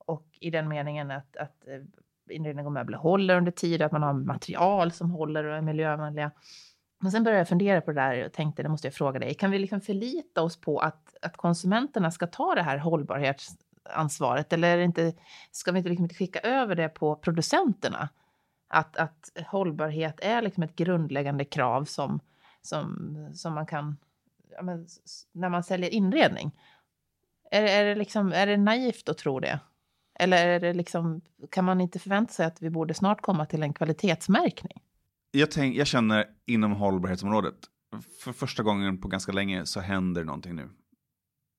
Och 0.05 0.27
i 0.41 0.49
den 0.49 0.67
meningen 0.67 1.11
att, 1.11 1.37
att 1.37 1.67
eh, 1.67 2.35
inredning 2.35 2.65
och 2.65 2.71
möbler 2.71 2.97
håller 2.97 3.37
under 3.37 3.51
tid, 3.51 3.81
att 3.81 3.91
man 3.91 4.03
har 4.03 4.13
material 4.13 4.91
som 4.91 5.11
håller 5.11 5.43
och 5.43 5.55
är 5.55 5.61
miljövänliga. 5.61 6.31
Men 7.01 7.11
sen 7.11 7.23
började 7.23 7.39
jag 7.39 7.47
fundera 7.47 7.81
på 7.81 7.91
det 7.91 8.01
där 8.01 8.25
och 8.25 8.33
tänkte, 8.33 8.63
det 8.63 8.69
måste 8.69 8.87
jag 8.87 8.93
fråga 8.93 9.19
dig, 9.19 9.33
kan 9.33 9.51
vi 9.51 9.59
liksom 9.59 9.81
förlita 9.81 10.41
oss 10.41 10.61
på 10.61 10.79
att, 10.79 11.15
att 11.21 11.37
konsumenterna 11.37 12.11
ska 12.11 12.27
ta 12.27 12.55
det 12.55 12.63
här 12.63 12.77
hållbarhetsansvaret? 12.77 14.53
Eller 14.53 14.73
är 14.73 14.77
det 14.77 14.83
inte, 14.83 15.13
ska 15.51 15.71
vi 15.71 15.77
inte, 15.77 15.89
liksom 15.89 16.05
inte 16.05 16.15
skicka 16.15 16.39
över 16.39 16.75
det 16.75 16.89
på 16.89 17.15
producenterna? 17.15 18.09
Att, 18.67 18.97
att 18.97 19.31
hållbarhet 19.47 20.19
är 20.21 20.41
liksom 20.41 20.63
ett 20.63 20.75
grundläggande 20.75 21.45
krav 21.45 21.85
som, 21.85 22.19
som, 22.61 23.07
som 23.33 23.53
man 23.53 23.65
kan 23.65 23.97
men, 24.61 24.87
när 25.31 25.49
man 25.49 25.63
säljer 25.63 25.89
inredning. 25.89 26.51
Är, 27.51 27.63
är, 27.63 27.85
det 27.85 27.95
liksom, 27.95 28.31
är 28.31 28.47
det 28.47 28.57
naivt 28.57 29.09
att 29.09 29.17
tro 29.17 29.39
det? 29.39 29.59
Eller 30.19 30.47
är 30.47 30.59
det 30.59 30.73
liksom, 30.73 31.21
kan 31.51 31.65
man 31.65 31.81
inte 31.81 31.99
förvänta 31.99 32.33
sig 32.33 32.45
att 32.45 32.61
vi 32.61 32.69
borde 32.69 32.93
snart 32.93 33.21
komma 33.21 33.45
till 33.45 33.63
en 33.63 33.73
kvalitetsmärkning? 33.73 34.81
jag, 35.33 35.51
tänk, 35.51 35.75
jag 35.75 35.87
känner 35.87 36.25
inom 36.45 36.71
hållbarhetsområdet, 36.71 37.55
för 38.19 38.33
första 38.33 38.63
gången 38.63 39.01
på 39.01 39.07
ganska 39.07 39.31
länge 39.31 39.65
så 39.65 39.79
händer 39.79 40.23
någonting 40.23 40.55
nu. 40.55 40.69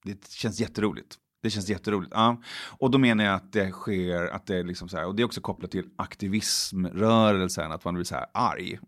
Det 0.04 0.28
känns 0.28 0.60
jätteroligt. 0.60 1.16
Det 1.42 1.50
känns 1.50 1.68
jätteroligt. 1.68 2.12
Ja. 2.14 2.42
Och 2.78 2.90
då 2.90 2.98
menar 2.98 3.24
jag 3.24 3.34
att 3.34 3.52
det 3.52 3.70
sker, 3.70 4.26
att 4.26 4.46
det 4.46 4.56
är 4.56 4.64
liksom 4.64 4.88
så 4.88 4.96
här, 4.96 5.06
och 5.06 5.14
det 5.14 5.22
är 5.22 5.24
också 5.24 5.40
kopplat 5.40 5.70
till 5.70 5.88
aktivismrörelsen, 5.96 7.72
att 7.72 7.84
man 7.84 7.94
blir 7.94 8.04
så 8.04 8.14
här 8.14 8.26
arg. 8.34 8.78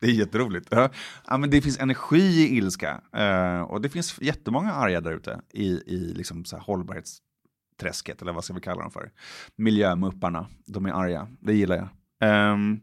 Det 0.00 0.06
är 0.06 0.10
jätteroligt. 0.10 0.68
Ja. 0.70 0.90
Ja, 1.26 1.36
men 1.36 1.50
det 1.50 1.62
finns 1.62 1.78
energi 1.78 2.18
i 2.18 2.56
ilska. 2.56 3.00
Eh, 3.16 3.60
och 3.60 3.80
det 3.80 3.88
finns 3.88 4.20
jättemånga 4.20 4.72
arga 4.72 5.00
där 5.00 5.12
ute 5.12 5.40
i, 5.52 5.66
i 5.66 6.12
liksom 6.16 6.44
så 6.44 6.56
här 6.56 6.62
hållbarhetsträsket, 6.62 8.22
eller 8.22 8.32
vad 8.32 8.44
ska 8.44 8.54
vi 8.54 8.60
kalla 8.60 8.82
dem 8.82 8.90
för? 8.90 9.10
Miljömupparna, 9.56 10.46
de 10.66 10.86
är 10.86 10.92
arga. 10.92 11.28
Det 11.40 11.54
gillar 11.54 11.76
jag. 11.76 11.88
Ehm, 12.20 12.80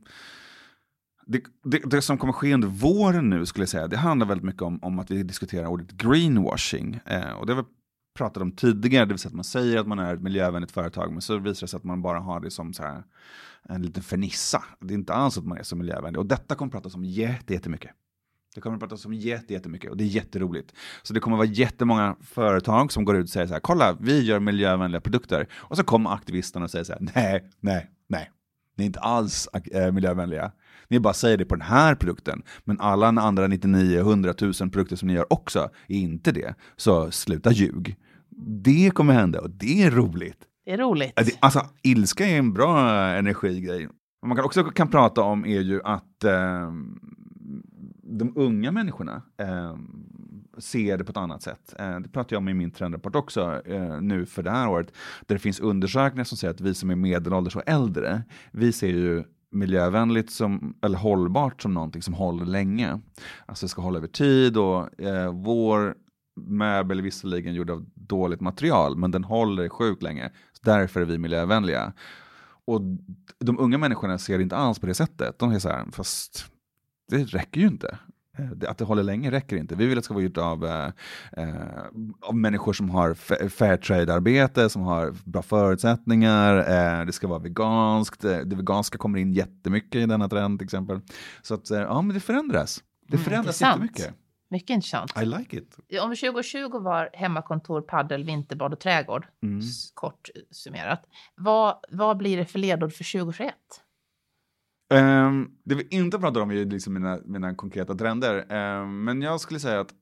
det, 1.25 1.41
det, 1.63 1.77
det 1.77 2.01
som 2.01 2.17
kommer 2.17 2.33
ske 2.33 2.53
under 2.53 2.67
våren 2.67 3.29
nu 3.29 3.45
skulle 3.45 3.61
jag 3.61 3.69
säga, 3.69 3.87
det 3.87 3.97
handlar 3.97 4.27
väldigt 4.27 4.45
mycket 4.45 4.61
om, 4.61 4.79
om 4.81 4.99
att 4.99 5.11
vi 5.11 5.23
diskuterar 5.23 5.67
ordet 5.67 5.91
greenwashing. 5.91 6.99
Eh, 7.05 7.31
och 7.31 7.45
det 7.45 7.53
har 7.53 7.61
vi 7.61 7.67
pratade 8.13 8.43
om 8.43 8.51
tidigare, 8.51 9.05
det 9.05 9.13
vill 9.13 9.19
säga 9.19 9.29
att 9.29 9.35
man 9.35 9.43
säger 9.43 9.77
att 9.79 9.87
man 9.87 9.99
är 9.99 10.13
ett 10.13 10.21
miljövänligt 10.21 10.71
företag, 10.71 11.11
men 11.11 11.21
så 11.21 11.37
visar 11.37 11.61
det 11.65 11.69
sig 11.69 11.77
att 11.77 11.83
man 11.83 12.01
bara 12.01 12.19
har 12.19 12.39
det 12.39 12.51
som 12.51 12.73
så 12.73 12.83
här, 12.83 13.03
en 13.69 13.81
liten 13.81 14.03
fernissa. 14.03 14.63
Det 14.79 14.93
är 14.93 14.97
inte 14.97 15.13
alls 15.13 15.37
att 15.37 15.45
man 15.45 15.57
är 15.57 15.63
så 15.63 15.75
miljövänlig. 15.75 16.19
Och 16.19 16.25
detta 16.25 16.55
kommer 16.55 16.71
pratas 16.71 16.95
om 16.95 17.05
jätte- 17.05 17.53
jättemycket. 17.53 17.91
Det 18.55 18.61
kommer 18.61 18.77
pratas 18.77 19.05
om 19.05 19.13
jättemycket 19.13 19.91
och 19.91 19.97
det 19.97 20.03
är 20.03 20.07
jätteroligt. 20.07 20.73
Så 21.03 21.13
det 21.13 21.19
kommer 21.19 21.37
vara 21.37 21.47
jättemånga 21.47 22.15
företag 22.21 22.91
som 22.91 23.05
går 23.05 23.17
ut 23.17 23.23
och 23.23 23.29
säger 23.29 23.47
så 23.47 23.53
här, 23.53 23.59
kolla, 23.61 23.97
vi 23.99 24.21
gör 24.23 24.39
miljövänliga 24.39 25.01
produkter. 25.01 25.47
Och 25.53 25.77
så 25.77 25.83
kommer 25.83 26.13
aktivisterna 26.13 26.63
och 26.65 26.71
säger 26.71 26.85
så 26.85 26.93
här, 26.93 27.01
nej, 27.15 27.49
nej, 27.59 27.89
nej. 28.09 28.31
Ni 28.81 28.85
är 28.85 28.87
inte 28.87 28.99
alls 28.99 29.47
äh, 29.71 29.91
miljövänliga. 29.91 30.51
Ni 30.87 30.99
bara 30.99 31.13
säger 31.13 31.37
det 31.37 31.45
på 31.45 31.55
den 31.55 31.61
här 31.67 31.95
produkten. 31.95 32.43
Men 32.63 32.79
alla 32.79 33.07
andra 33.07 33.47
99, 33.47 33.99
100 33.99 34.33
000 34.41 34.53
produkter 34.53 34.95
som 34.95 35.07
ni 35.07 35.13
gör 35.13 35.33
också 35.33 35.69
är 35.87 35.95
inte 35.95 36.31
det. 36.31 36.55
Så 36.75 37.11
sluta 37.11 37.51
ljug. 37.51 37.95
Det 38.63 38.91
kommer 38.93 39.13
hända 39.13 39.41
och 39.41 39.49
det 39.49 39.83
är 39.83 39.91
roligt. 39.91 40.37
Det 40.65 40.71
är 40.71 40.77
roligt. 40.77 41.37
Alltså, 41.39 41.65
ilska 41.83 42.25
är 42.27 42.37
en 42.37 42.53
bra 42.53 42.89
energigrej. 42.91 43.89
Vad 44.21 44.29
man 44.29 44.35
kan 44.35 44.45
också 44.45 44.63
kan 44.63 44.87
prata 44.87 45.21
om 45.21 45.45
är 45.45 45.61
ju 45.61 45.81
att 45.83 46.23
eh, 46.23 46.71
de 48.03 48.33
unga 48.35 48.71
människorna 48.71 49.21
eh, 49.37 49.75
ser 50.61 50.97
det 50.97 51.03
på 51.03 51.11
ett 51.11 51.17
annat 51.17 51.41
sätt. 51.41 51.73
Eh, 51.79 51.99
det 51.99 52.09
pratar 52.09 52.35
jag 52.35 52.37
om 52.37 52.49
i 52.49 52.53
min 52.53 52.71
trendrapport 52.71 53.15
också 53.15 53.61
eh, 53.65 54.01
nu 54.01 54.25
för 54.25 54.43
det 54.43 54.51
här 54.51 54.69
året, 54.69 54.93
där 55.27 55.35
det 55.35 55.39
finns 55.39 55.59
undersökningar 55.59 56.23
som 56.23 56.37
säger 56.37 56.53
att 56.53 56.61
vi 56.61 56.73
som 56.73 56.89
är 56.89 56.95
medelålders 56.95 57.55
och 57.55 57.63
äldre, 57.65 58.23
vi 58.51 58.71
ser 58.71 58.87
ju 58.87 59.23
miljövänligt 59.51 60.31
som, 60.31 60.77
eller 60.81 60.97
hållbart 60.97 61.61
som 61.61 61.73
någonting 61.73 62.01
som 62.01 62.13
håller 62.13 62.45
länge. 62.45 62.99
Alltså 63.45 63.65
det 63.65 63.69
ska 63.69 63.81
hålla 63.81 63.97
över 63.97 64.07
tid 64.07 64.57
och 64.57 65.01
eh, 65.01 65.33
vår 65.33 65.95
möbel 66.39 66.99
är 66.99 67.03
visserligen 67.03 67.53
gjord 67.53 67.69
av 67.69 67.85
dåligt 67.95 68.41
material, 68.41 68.97
men 68.97 69.11
den 69.11 69.23
håller 69.23 69.69
sjukt 69.69 70.03
länge. 70.03 70.31
Så 70.53 70.61
därför 70.63 71.01
är 71.01 71.05
vi 71.05 71.17
miljövänliga. 71.17 71.93
Och 72.65 72.81
de 73.39 73.59
unga 73.59 73.77
människorna 73.77 74.17
ser 74.17 74.37
det 74.37 74.43
inte 74.43 74.55
alls 74.55 74.79
på 74.79 74.85
det 74.85 74.93
sättet. 74.93 75.39
De 75.39 75.51
är 75.51 75.59
så 75.59 75.69
här, 75.69 75.85
fast 75.91 76.45
det 77.07 77.23
räcker 77.23 77.61
ju 77.61 77.67
inte. 77.67 77.97
Eh, 78.37 78.69
att 78.69 78.77
det 78.77 78.85
håller 78.85 79.03
länge 79.03 79.31
räcker 79.31 79.57
inte. 79.57 79.75
Vi 79.75 79.85
vill 79.85 79.97
att 79.97 80.01
det 80.01 80.05
ska 80.05 80.13
vara 80.13 80.23
gjort 80.23 80.37
av, 80.37 80.65
eh, 80.65 80.85
eh 81.37 81.55
av 82.21 82.35
människor 82.35 82.73
som 82.73 82.89
har 82.89 83.13
fair 83.49 83.77
trade-arbete, 83.77 84.69
som 84.69 84.81
har 84.81 85.15
bra 85.25 85.41
förutsättningar. 85.41 86.57
Eh, 86.57 87.05
det 87.05 87.11
ska 87.11 87.27
vara 87.27 87.39
veganskt. 87.39 88.23
Eh, 88.23 88.37
det 88.37 88.55
veganska 88.55 88.97
kommer 88.97 89.19
in 89.19 89.33
jättemycket 89.33 89.95
i 89.95 90.05
denna 90.05 90.29
trend 90.29 90.59
till 90.59 90.65
exempel. 90.65 90.99
Så 91.41 91.53
att, 91.53 91.69
ja, 91.69 92.01
men 92.01 92.13
det 92.13 92.19
förändras. 92.19 92.83
Det 93.07 93.13
mm, 93.13 93.23
förändras 93.23 93.61
mm, 93.61 93.71
jättemycket. 93.71 94.15
Mycket 94.49 94.69
intressant. 94.69 95.21
I 95.21 95.25
like 95.25 95.57
it. 95.57 95.77
Om 96.01 96.15
2020 96.15 96.79
var 96.79 97.09
hemmakontor, 97.13 97.81
paddel, 97.81 98.23
vinterbad 98.23 98.73
och 98.73 98.79
trädgård, 98.79 99.27
mm. 99.43 99.61
kort 99.93 100.29
summerat. 100.51 101.03
Vad, 101.35 101.75
vad 101.89 102.17
blir 102.17 102.37
det 102.37 102.45
för 102.45 102.59
ledord 102.59 102.93
för 102.93 103.19
2021? 103.19 103.53
Um, 104.91 105.51
det 105.63 105.75
vi 105.75 105.87
inte 105.89 106.19
pratar 106.19 106.41
om 106.41 106.51
är 106.51 106.65
liksom 106.65 106.93
mina, 106.93 107.19
mina 107.25 107.55
konkreta 107.55 107.95
trender, 107.95 108.35
um, 108.81 109.03
men 109.03 109.21
jag 109.21 109.41
skulle 109.41 109.59
säga 109.59 109.79
att 109.79 109.93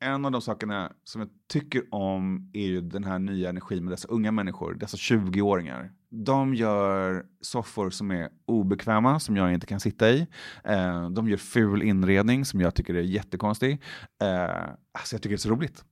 en 0.00 0.24
av 0.24 0.32
de 0.32 0.42
sakerna 0.42 0.92
som 1.04 1.20
jag 1.20 1.30
tycker 1.52 1.82
om 1.94 2.50
är 2.52 2.66
ju 2.66 2.80
den 2.80 3.04
här 3.04 3.18
nya 3.18 3.48
energin 3.48 3.84
med 3.84 3.92
dessa 3.92 4.08
unga 4.08 4.32
människor, 4.32 4.74
dessa 4.74 4.96
20-åringar. 4.96 5.90
De 6.10 6.54
gör 6.54 7.24
soffor 7.40 7.90
som 7.90 8.10
är 8.10 8.28
obekväma, 8.46 9.20
som 9.20 9.36
jag 9.36 9.54
inte 9.54 9.66
kan 9.66 9.80
sitta 9.80 10.10
i. 10.10 10.26
Uh, 10.68 11.10
de 11.10 11.28
gör 11.28 11.36
ful 11.36 11.82
inredning 11.82 12.44
som 12.44 12.60
jag 12.60 12.74
tycker 12.74 12.94
är 12.94 13.02
jättekonstig. 13.02 13.72
Uh, 13.72 14.68
alltså 14.92 15.14
jag 15.14 15.22
tycker 15.22 15.28
det 15.28 15.34
är 15.34 15.36
så 15.36 15.50
roligt. 15.50 15.84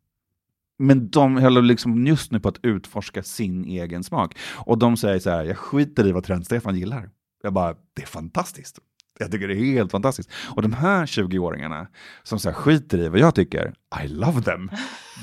Men 0.79 1.11
de 1.11 1.37
håller 1.37 1.63
liksom 1.63 2.07
just 2.07 2.33
nu 2.33 2.41
på 2.41 2.49
att 2.49 2.59
utforska 2.63 3.23
sin 3.23 3.65
egen 3.65 4.05
smak. 4.05 4.39
Och 4.57 4.79
de 4.79 4.97
säger 4.97 5.19
så 5.19 5.31
här, 5.31 5.45
jag 5.45 5.57
skiter 5.59 6.07
i 6.07 6.13
vad 6.13 6.25
Trend-Stefan 6.25 6.77
gillar. 6.77 7.11
Jag 7.47 7.53
bara, 7.53 7.75
det 7.95 8.03
är 8.03 8.07
fantastiskt. 8.07 8.79
Jag 9.19 9.31
tycker 9.31 9.49
det 9.49 9.55
är 9.55 9.73
helt 9.73 9.91
fantastiskt. 9.91 10.31
Och 10.57 10.63
de 10.63 10.73
här 10.73 11.07
20-åringarna 11.07 11.87
som 12.23 12.39
så 12.39 12.49
här 12.49 12.55
skiter 12.55 12.99
i 12.99 13.09
vad 13.09 13.21
jag 13.21 13.35
tycker, 13.35 13.75
I 14.05 14.09
love 14.09 14.43
them. 14.43 14.71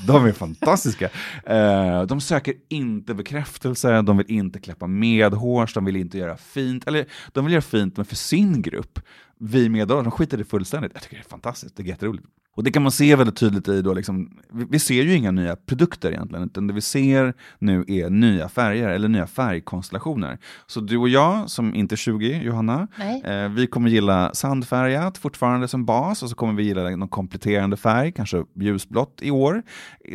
De 0.08 0.26
är 0.26 0.32
fantastiska. 0.32 1.10
Uh, 1.50 2.02
de 2.08 2.22
söker 2.22 2.54
inte 2.70 3.14
bekräftelse, 3.14 4.02
de 4.02 4.18
vill 4.18 4.32
inte 4.32 4.60
klappa 4.60 4.88
medhårs, 4.88 5.74
de 5.74 5.86
vill 5.86 5.96
inte 5.96 6.18
göra 6.18 6.38
fint, 6.38 6.88
eller 6.88 7.06
de 7.32 7.46
vill 7.46 7.54
göra 7.54 7.62
fint 7.62 7.98
men 7.98 8.06
för 8.06 8.16
sin 8.16 8.62
grupp. 8.62 9.00
Vi 9.40 9.70
medhårs, 9.70 10.04
de 10.04 10.12
skiter 10.12 10.38
i 10.38 10.42
det 10.42 10.46
fullständigt. 10.50 10.92
Jag 10.94 11.02
tycker 11.04 11.16
det 11.16 11.22
är 11.22 11.30
fantastiskt, 11.30 11.76
det 11.76 11.84
är 11.84 11.88
jätteroligt. 11.88 12.28
Och 12.56 12.64
det 12.64 12.72
kan 12.72 12.84
man 12.84 12.92
se 12.92 13.16
väldigt 13.16 13.36
tydligt 13.36 13.68
i 13.68 13.82
då, 13.82 13.94
liksom, 13.94 14.30
vi, 14.70 14.80
ser 14.80 15.04
ju 15.04 15.16
inga 15.16 15.32
nya 15.32 15.56
produkter 15.56 16.12
egentligen, 16.12 16.46
utan 16.46 16.68
det 16.68 16.74
vi 16.74 16.82
ser 16.82 17.34
nu 17.60 17.86
är 17.88 18.10
nya 18.10 18.50
färger 18.50 18.90
eller 18.90 19.08
nya 19.08 19.28
färgkonstellationer. 19.28 20.38
Så 20.68 20.80
du 20.80 20.98
och 20.98 21.10
jag, 21.10 21.50
som 21.50 21.76
inte 21.76 21.96
är 21.96 21.98
20, 21.98 22.42
Johanna, 22.44 22.88
eh, 23.26 23.50
vi 23.50 23.68
kommer 23.68 23.90
gilla 23.90 24.34
sandfärgat 24.34 25.18
fortfarande 25.18 25.68
som 25.68 25.86
bas 25.86 26.24
och 26.24 26.30
så 26.30 26.36
kommer 26.36 26.54
vi 26.54 26.64
gilla 26.64 26.90
någon 26.90 27.08
kompletterande 27.08 27.78
färg, 27.78 28.12
kanske 28.12 28.44
ljusblått 28.56 29.20
i 29.22 29.32
år. 29.32 29.64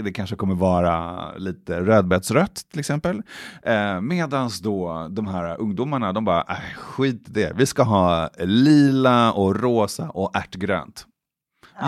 Det 0.04 0.12
kanske 0.12 0.36
kommer 0.36 0.54
vara 0.54 1.32
lite 1.36 1.80
rödbetsrött 1.80 2.62
till 2.70 2.80
exempel. 2.80 3.22
Eh, 3.62 4.00
Medan 4.00 4.50
då 4.62 5.08
de 5.10 5.26
här 5.26 5.60
ungdomarna, 5.60 6.12
de 6.12 6.24
bara, 6.24 6.40
äh, 6.48 6.56
skit 6.76 7.22
det, 7.26 7.52
vi 7.56 7.66
ska 7.66 7.82
ha 7.82 8.30
lila 8.38 9.32
och 9.32 9.60
rosa 9.60 10.10
och 10.10 10.36
ärtgrönt. 10.36 11.07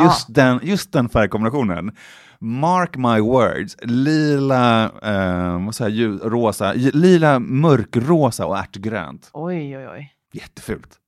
Just, 0.03 0.29
ja. 0.29 0.35
den, 0.35 0.61
just 0.63 0.93
den 0.93 1.09
färgkombinationen. 1.09 1.97
Mark 2.39 2.97
my 2.97 3.21
words, 3.21 3.77
lila, 3.83 4.85
eh, 4.85 5.65
vad 5.65 5.75
säger, 5.75 5.91
ljus, 5.91 6.23
rosa, 6.23 6.73
lila, 6.73 7.39
mörkrosa 7.39 8.47
och 8.47 8.59
ärtgrönt. 8.59 9.31
Oj, 9.33 9.79
oj, 9.79 9.89
oj. 9.89 10.15
Jättefult. 10.33 10.99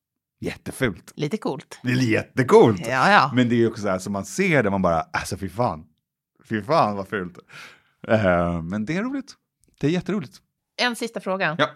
Jättefult. 0.41 1.13
Lite 1.17 1.37
coolt. 1.37 1.81
Det 1.83 1.93
är 1.93 1.97
jättecoolt. 1.97 2.87
Ja, 2.87 3.11
ja. 3.11 3.31
Men 3.35 3.49
det 3.49 3.63
är 3.63 3.69
också 3.69 3.83
så 3.83 3.89
här, 3.89 3.99
som 3.99 4.13
man 4.13 4.25
ser 4.25 4.63
det, 4.63 4.71
man 4.71 4.83
bara, 4.83 5.01
alltså 5.01 5.37
fy 5.37 5.49
fan. 5.49 5.85
Fy 6.49 6.63
fan 6.63 6.97
vad 6.97 7.09
fult. 7.09 7.39
Eh, 8.09 8.63
men 8.63 8.85
det 8.85 8.97
är 8.97 9.03
roligt. 9.03 9.35
Det 9.81 9.87
är 9.87 9.91
jätteroligt. 9.91 10.37
En 10.83 10.97
sista 10.97 11.21
fråga. 11.21 11.57
Ja. 11.59 11.71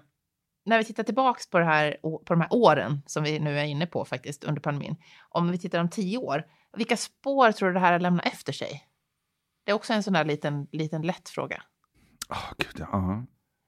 När 0.64 0.78
vi 0.78 0.84
tittar 0.84 1.02
tillbaka 1.02 1.40
på, 1.50 1.59
på 2.18 2.34
de 2.34 2.40
här 2.40 2.48
åren 2.50 3.02
som 3.07 3.22
vi 3.22 3.38
nu 3.38 3.59
är 3.59 3.64
inne 3.64 3.86
på 3.86 4.04
faktiskt 4.04 4.44
under 4.44 4.61
pandemin. 4.61 4.96
Om 5.28 5.50
vi 5.50 5.59
tittar 5.59 5.80
om 5.80 5.88
tio 5.88 6.18
år, 6.18 6.44
vilka 6.77 6.97
spår 6.97 7.53
tror 7.53 7.68
du 7.68 7.74
det 7.74 7.81
här 7.81 7.99
lämnar 7.99 8.27
efter 8.27 8.53
sig? 8.53 8.83
Det 9.64 9.70
är 9.70 9.74
också 9.74 9.93
en 9.93 10.03
sån 10.03 10.12
där 10.12 10.24
liten, 10.24 10.66
liten 10.72 11.03
lätt 11.03 11.29
fråga. 11.29 11.62
Oh, 12.29 12.53
Gud, 12.59 12.87
ja. 12.91 13.24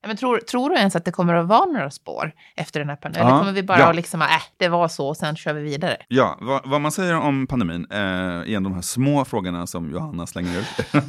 Men 0.07 0.17
tror, 0.17 0.39
tror 0.39 0.71
du 0.71 0.77
ens 0.77 0.97
att 0.97 1.05
det 1.05 1.11
kommer 1.11 1.35
att 1.35 1.49
vara 1.49 1.65
några 1.65 1.91
spår 1.91 2.33
efter 2.57 2.81
den 2.81 2.89
här 2.89 2.97
pandemin? 2.97 3.29
Ja, 3.29 3.31
Eller 3.31 3.41
kommer 3.41 3.53
vi 3.53 3.63
bara 3.63 3.79
ja. 3.79 3.93
liksom, 3.93 4.23
äh, 4.23 4.29
det 4.57 4.69
var 4.69 4.89
så 4.89 5.09
och 5.09 5.17
sen 5.17 5.37
kör 5.37 5.55
vi 5.55 5.63
vidare? 5.63 5.97
Ja, 6.09 6.39
vad, 6.41 6.69
vad 6.69 6.81
man 6.81 6.93
säger 6.93 7.17
om 7.17 7.47
pandemin, 7.47 7.87
eh, 7.91 8.43
igen 8.47 8.63
de 8.63 8.75
här 8.75 8.83
små 8.83 9.25
frågorna 9.25 9.67
som 9.67 9.91
Johanna 9.91 10.27
slänger 10.27 10.59
ut. 10.59 10.67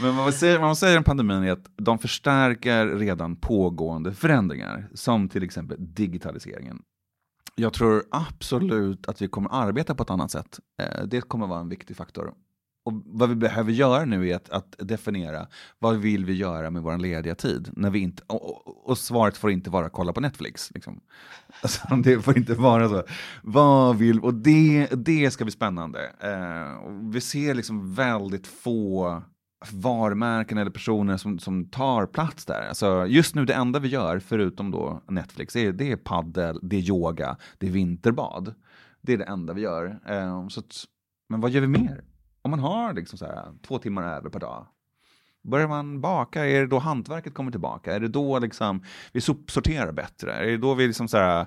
Men 0.00 0.16
vad 0.16 0.24
man, 0.24 0.32
säger, 0.32 0.58
vad 0.58 0.68
man 0.68 0.76
säger 0.76 0.98
om 0.98 1.04
pandemin 1.04 1.42
är 1.42 1.52
att 1.52 1.66
de 1.76 1.98
förstärker 1.98 2.86
redan 2.86 3.36
pågående 3.36 4.12
förändringar, 4.12 4.88
som 4.94 5.28
till 5.28 5.42
exempel 5.42 5.76
digitaliseringen. 5.94 6.78
Jag 7.60 7.72
tror 7.72 8.04
absolut 8.10 9.08
att 9.08 9.22
vi 9.22 9.28
kommer 9.28 9.50
arbeta 9.52 9.94
på 9.94 10.02
ett 10.02 10.10
annat 10.10 10.30
sätt. 10.30 10.60
Eh, 10.82 11.04
det 11.04 11.20
kommer 11.20 11.46
vara 11.46 11.60
en 11.60 11.68
viktig 11.68 11.96
faktor. 11.96 12.34
Och 12.84 12.92
vad 13.04 13.28
vi 13.28 13.34
behöver 13.34 13.72
göra 13.72 14.04
nu 14.04 14.28
är 14.28 14.36
att, 14.36 14.50
att 14.50 14.74
definiera 14.78 15.46
vad 15.78 15.96
vill 15.96 16.24
vi 16.24 16.32
göra 16.32 16.70
med 16.70 16.82
vår 16.82 16.98
lediga 16.98 17.34
tid? 17.34 17.70
När 17.72 17.90
vi 17.90 17.98
inte, 17.98 18.22
och, 18.26 18.90
och 18.90 18.98
svaret 18.98 19.36
får 19.36 19.50
inte 19.50 19.70
vara 19.70 19.86
att 19.86 19.92
kolla 19.92 20.12
på 20.12 20.20
Netflix. 20.20 20.70
Liksom. 20.74 21.00
Alltså, 21.62 21.96
det 21.96 22.20
får 22.20 22.38
inte 22.38 22.54
vara 22.54 22.88
så. 22.88 23.02
Vad 23.42 23.96
vill, 23.96 24.20
och 24.20 24.34
det, 24.34 24.86
det 24.86 25.30
ska 25.30 25.44
bli 25.44 25.52
spännande. 25.52 26.12
Eh, 26.20 26.90
vi 27.12 27.20
ser 27.20 27.54
liksom 27.54 27.94
väldigt 27.94 28.46
få 28.46 29.22
varumärken 29.72 30.58
eller 30.58 30.70
personer 30.70 31.16
som, 31.16 31.38
som 31.38 31.64
tar 31.64 32.06
plats 32.06 32.44
där. 32.44 32.68
Alltså, 32.68 33.06
just 33.06 33.34
nu 33.34 33.44
det 33.44 33.54
enda 33.54 33.78
vi 33.78 33.88
gör, 33.88 34.18
förutom 34.18 34.70
då 34.70 35.02
Netflix, 35.08 35.56
är, 35.56 35.72
det 35.72 35.92
är 35.92 35.96
paddel, 35.96 36.58
det 36.62 36.76
är 36.76 36.80
yoga, 36.80 37.36
det 37.58 37.66
är 37.66 37.70
vinterbad. 37.70 38.54
Det 39.00 39.12
är 39.12 39.18
det 39.18 39.24
enda 39.24 39.52
vi 39.52 39.60
gör. 39.60 40.00
Eh, 40.08 40.48
så 40.48 40.60
att, 40.60 40.84
men 41.28 41.40
vad 41.40 41.50
gör 41.50 41.60
vi 41.60 41.66
mer? 41.66 42.04
Om 42.42 42.50
man 42.50 42.60
har 42.60 42.92
liksom 42.92 43.18
så 43.18 43.26
här, 43.26 43.52
två 43.66 43.78
timmar 43.78 44.02
över 44.02 44.30
per 44.30 44.40
dag, 44.40 44.66
Börjar 45.42 45.68
man 45.68 46.00
baka, 46.00 46.46
är 46.46 46.60
det 46.60 46.66
då 46.66 46.78
hantverket 46.78 47.34
kommer 47.34 47.50
tillbaka? 47.50 47.94
Är 47.94 48.00
det 48.00 48.08
då 48.08 48.38
liksom 48.38 48.82
vi 49.12 49.20
sopsorterar 49.20 49.92
bättre? 49.92 50.32
Är 50.32 50.46
det 50.46 50.56
då 50.56 50.74
vi 50.74 50.86
liksom 50.86 51.08
så 51.08 51.16
här, 51.16 51.46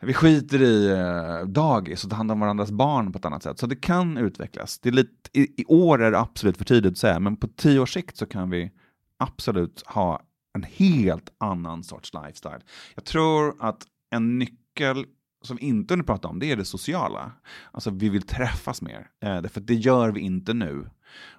vi 0.00 0.14
skiter 0.14 0.62
i 0.62 0.90
eh, 0.90 1.48
dagis 1.48 2.04
och 2.04 2.10
tar 2.10 2.16
hand 2.16 2.30
om 2.30 2.40
varandras 2.40 2.70
barn 2.70 3.12
på 3.12 3.18
ett 3.18 3.24
annat 3.24 3.42
sätt. 3.42 3.58
Så 3.58 3.66
det 3.66 3.76
kan 3.76 4.16
utvecklas. 4.16 4.78
Det 4.78 4.88
är 4.88 4.92
lite, 4.92 5.10
i, 5.32 5.62
I 5.62 5.64
år 5.64 6.02
är 6.02 6.10
det 6.10 6.18
absolut 6.18 6.56
för 6.56 6.64
tidigt 6.64 6.92
att 6.92 6.98
säga, 6.98 7.20
men 7.20 7.36
på 7.36 7.48
tio 7.48 7.80
års 7.80 7.92
sikt 7.92 8.16
så 8.16 8.26
kan 8.26 8.50
vi 8.50 8.70
absolut 9.18 9.82
ha 9.86 10.22
en 10.54 10.62
helt 10.62 11.32
annan 11.38 11.84
sorts 11.84 12.14
lifestyle. 12.14 12.60
Jag 12.94 13.04
tror 13.04 13.56
att 13.60 13.82
en 14.10 14.38
nyckel 14.38 15.06
som 15.42 15.56
vi 15.56 15.62
inte 15.62 15.94
hunnit 15.94 16.06
prata 16.06 16.28
om, 16.28 16.38
det 16.38 16.52
är 16.52 16.56
det 16.56 16.64
sociala. 16.64 17.32
Alltså 17.72 17.90
vi 17.90 18.08
vill 18.08 18.22
träffas 18.22 18.82
mer, 18.82 19.10
eh, 19.22 19.42
därför 19.42 19.60
det 19.60 19.74
gör 19.74 20.10
vi 20.12 20.20
inte 20.20 20.54
nu. 20.54 20.90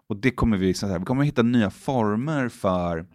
Och 0.07 0.17
det 0.17 0.31
kommer 0.31 0.57
vi, 0.57 0.67
liksom 0.67 0.89
så 0.89 0.91
här, 0.91 0.99
vi 0.99 1.05
kommer 1.05 1.23
hitta 1.23 1.41
nya 1.41 1.69
former 1.69 2.49
för 2.49 3.05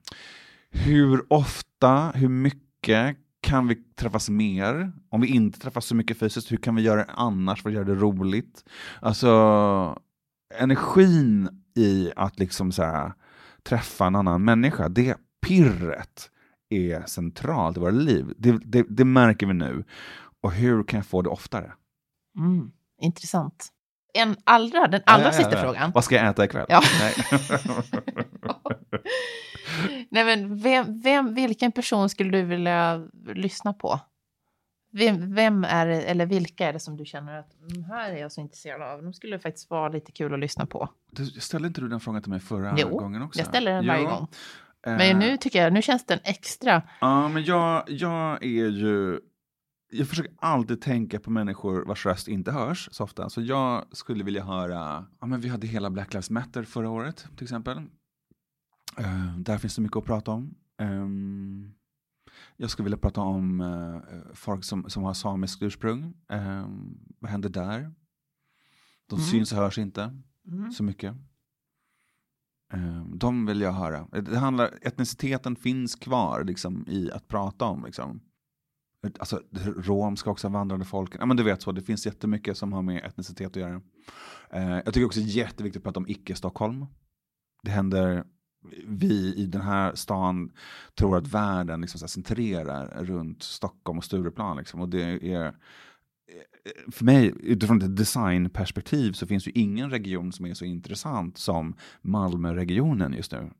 hur 0.70 1.32
ofta, 1.32 2.12
hur 2.14 2.28
mycket 2.28 3.16
kan 3.44 3.68
vi 3.68 3.74
träffas 3.74 4.28
mer? 4.28 4.92
Om 5.10 5.20
vi 5.20 5.28
inte 5.28 5.58
träffas 5.58 5.86
så 5.86 5.94
mycket 5.94 6.18
fysiskt, 6.18 6.52
hur 6.52 6.56
kan 6.56 6.74
vi 6.74 6.82
göra 6.82 7.04
det 7.04 7.12
annars 7.12 7.62
för 7.62 7.68
att 7.68 7.74
göra 7.74 7.84
det 7.84 7.94
roligt? 7.94 8.64
Alltså, 9.00 9.98
energin 10.58 11.48
i 11.76 12.12
att 12.16 12.38
liksom 12.38 12.72
så 12.72 12.82
här, 12.82 13.12
träffa 13.62 14.06
en 14.06 14.16
annan 14.16 14.44
människa, 14.44 14.88
det 14.88 15.16
pirret 15.46 16.30
är 16.70 17.06
centralt 17.06 17.76
i 17.76 17.80
våra 17.80 17.90
liv. 17.90 18.32
Det, 18.36 18.58
det, 18.64 18.86
det 18.88 19.04
märker 19.04 19.46
vi 19.46 19.54
nu. 19.54 19.84
Och 20.40 20.52
hur 20.52 20.84
kan 20.84 20.98
jag 20.98 21.06
få 21.06 21.22
det 21.22 21.30
oftare? 21.30 21.72
Mm, 22.38 22.70
intressant. 23.00 23.68
En 24.14 24.36
allra, 24.44 24.86
den 24.86 25.02
allra 25.06 25.24
ja, 25.24 25.32
ja, 25.32 25.38
ja, 25.38 25.44
sista 25.44 25.62
frågan. 25.62 25.92
Vad 25.94 26.04
ska 26.04 26.14
jag 26.14 26.26
äta 26.26 26.44
ikväll? 26.44 26.66
Ja. 26.68 26.82
Nej, 30.10 30.24
men 30.24 30.58
vem, 30.58 31.00
vem, 31.00 31.34
vilken 31.34 31.72
person 31.72 32.08
skulle 32.08 32.30
du 32.30 32.42
vilja 32.42 33.06
lyssna 33.34 33.72
på? 33.72 34.00
Vem, 34.92 35.34
vem 35.34 35.64
är 35.64 35.86
det, 35.86 36.02
eller 36.02 36.26
vilka 36.26 36.68
är 36.68 36.72
det 36.72 36.80
som 36.80 36.96
du 36.96 37.04
känner 37.04 37.38
att 37.38 37.54
"Mm, 37.70 37.84
här 37.84 38.12
är 38.12 38.16
jag 38.16 38.32
så 38.32 38.40
intresserad 38.40 38.82
av? 38.82 39.02
De 39.02 39.12
skulle 39.12 39.38
faktiskt 39.38 39.70
vara 39.70 39.88
lite 39.88 40.12
kul 40.12 40.34
att 40.34 40.40
lyssna 40.40 40.66
på. 40.66 40.88
Du, 41.10 41.26
ställde 41.26 41.68
inte 41.68 41.80
du 41.80 41.88
den 41.88 42.00
frågan 42.00 42.22
till 42.22 42.30
mig 42.30 42.40
förra 42.40 42.74
Jo, 42.78 42.98
gången 42.98 43.22
också? 43.22 43.40
Jag 43.40 43.46
ställer 43.46 43.72
den 43.72 43.86
varje 43.86 44.02
Ja. 44.02 44.10
gång. 44.10 44.28
Eh, 44.86 44.96
Men 44.96 45.18
nu 45.18 45.36
tycker 45.36 45.62
jag, 45.62 45.72
nu 45.72 45.82
känns 45.82 46.06
den 46.06 46.18
extra. 46.24 46.82
Ja, 47.00 47.28
men 47.28 47.44
jag, 47.44 47.84
jag 47.90 48.44
är 48.44 48.68
ju... 48.68 49.20
Jag 49.92 50.08
försöker 50.08 50.32
alltid 50.38 50.80
tänka 50.82 51.20
på 51.20 51.30
människor 51.30 51.84
vars 51.84 52.06
röst 52.06 52.28
inte 52.28 52.52
hörs 52.52 52.88
så 52.92 53.04
ofta. 53.04 53.30
Så 53.30 53.40
jag 53.42 53.84
skulle 53.92 54.24
vilja 54.24 54.44
höra... 54.44 55.06
Ja, 55.20 55.26
men 55.26 55.40
vi 55.40 55.48
hade 55.48 55.66
hela 55.66 55.90
Black 55.90 56.12
Lives 56.12 56.30
Matter 56.30 56.62
förra 56.62 56.90
året 56.90 57.26
till 57.36 57.44
exempel. 57.44 57.80
Eh, 58.98 59.36
där 59.38 59.58
finns 59.58 59.76
det 59.76 59.82
mycket 59.82 59.96
att 59.96 60.04
prata 60.04 60.30
om. 60.30 60.54
Ehm, 60.78 61.72
jag 62.56 62.70
skulle 62.70 62.84
vilja 62.84 62.98
prata 62.98 63.20
om 63.20 63.60
eh, 63.60 64.00
folk 64.34 64.64
som, 64.64 64.90
som 64.90 65.02
har 65.02 65.14
samiskt 65.14 65.62
ursprung. 65.62 66.14
Ehm, 66.28 66.98
vad 67.18 67.30
händer 67.30 67.48
där? 67.48 67.92
De 69.06 69.14
Mm. 69.16 69.26
syns 69.26 69.52
och 69.52 69.58
hörs 69.58 69.78
inte 69.78 70.20
Mm. 70.48 70.72
så 70.72 70.82
mycket. 70.84 71.16
Ehm, 72.72 73.18
De 73.18 73.46
vill 73.46 73.60
jag 73.60 73.72
höra. 73.72 74.08
Det 74.22 74.38
handlar, 74.38 74.78
etniciteten 74.82 75.56
finns 75.56 75.94
kvar 75.96 76.44
liksom, 76.44 76.84
i 76.88 77.10
att 77.10 77.28
prata 77.28 77.64
om. 77.64 77.84
Liksom. 77.84 78.20
Alltså, 79.18 79.40
romska 79.76 80.30
också, 80.30 80.48
vandrande 80.48 80.84
folken. 80.84 81.20
Ja, 81.20 81.26
men 81.26 81.36
du 81.36 81.42
vet 81.42 81.62
så, 81.62 81.72
det 81.72 81.82
finns 81.82 82.06
jättemycket 82.06 82.58
som 82.58 82.72
har 82.72 82.82
med 82.82 83.04
etnicitet 83.04 83.46
att 83.46 83.56
göra. 83.56 83.80
Eh, 84.50 84.68
jag 84.70 84.86
tycker 84.94 85.04
också 85.06 85.20
det 85.20 85.26
är 85.26 85.36
jätteviktigt 85.36 85.80
att 85.80 85.84
prata 85.84 86.00
om 86.00 86.08
icke-Stockholm. 86.08 86.86
Det 87.62 87.70
händer, 87.70 88.24
vi 88.86 89.34
i 89.36 89.46
den 89.46 89.60
här 89.60 89.94
stan 89.94 90.52
tror 90.94 91.16
att 91.16 91.26
världen 91.26 91.80
liksom 91.80 91.98
så 91.98 92.04
här 92.04 92.08
centrerar 92.08 93.04
runt 93.04 93.42
Stockholm 93.42 93.98
och 93.98 94.04
Stureplan. 94.04 94.56
Liksom, 94.56 94.80
och 94.80 94.88
det 94.88 95.32
är 95.32 95.54
för 96.90 97.04
mig, 97.04 97.34
utifrån 97.40 97.82
ett 97.82 97.96
designperspektiv, 97.96 99.12
så 99.12 99.26
finns 99.26 99.48
ju 99.48 99.52
ingen 99.54 99.90
region 99.90 100.32
som 100.32 100.46
är 100.46 100.54
så 100.54 100.64
intressant 100.64 101.38
som 101.38 101.76
Malmöregionen 102.02 103.12
just 103.12 103.32
nu. 103.32 103.50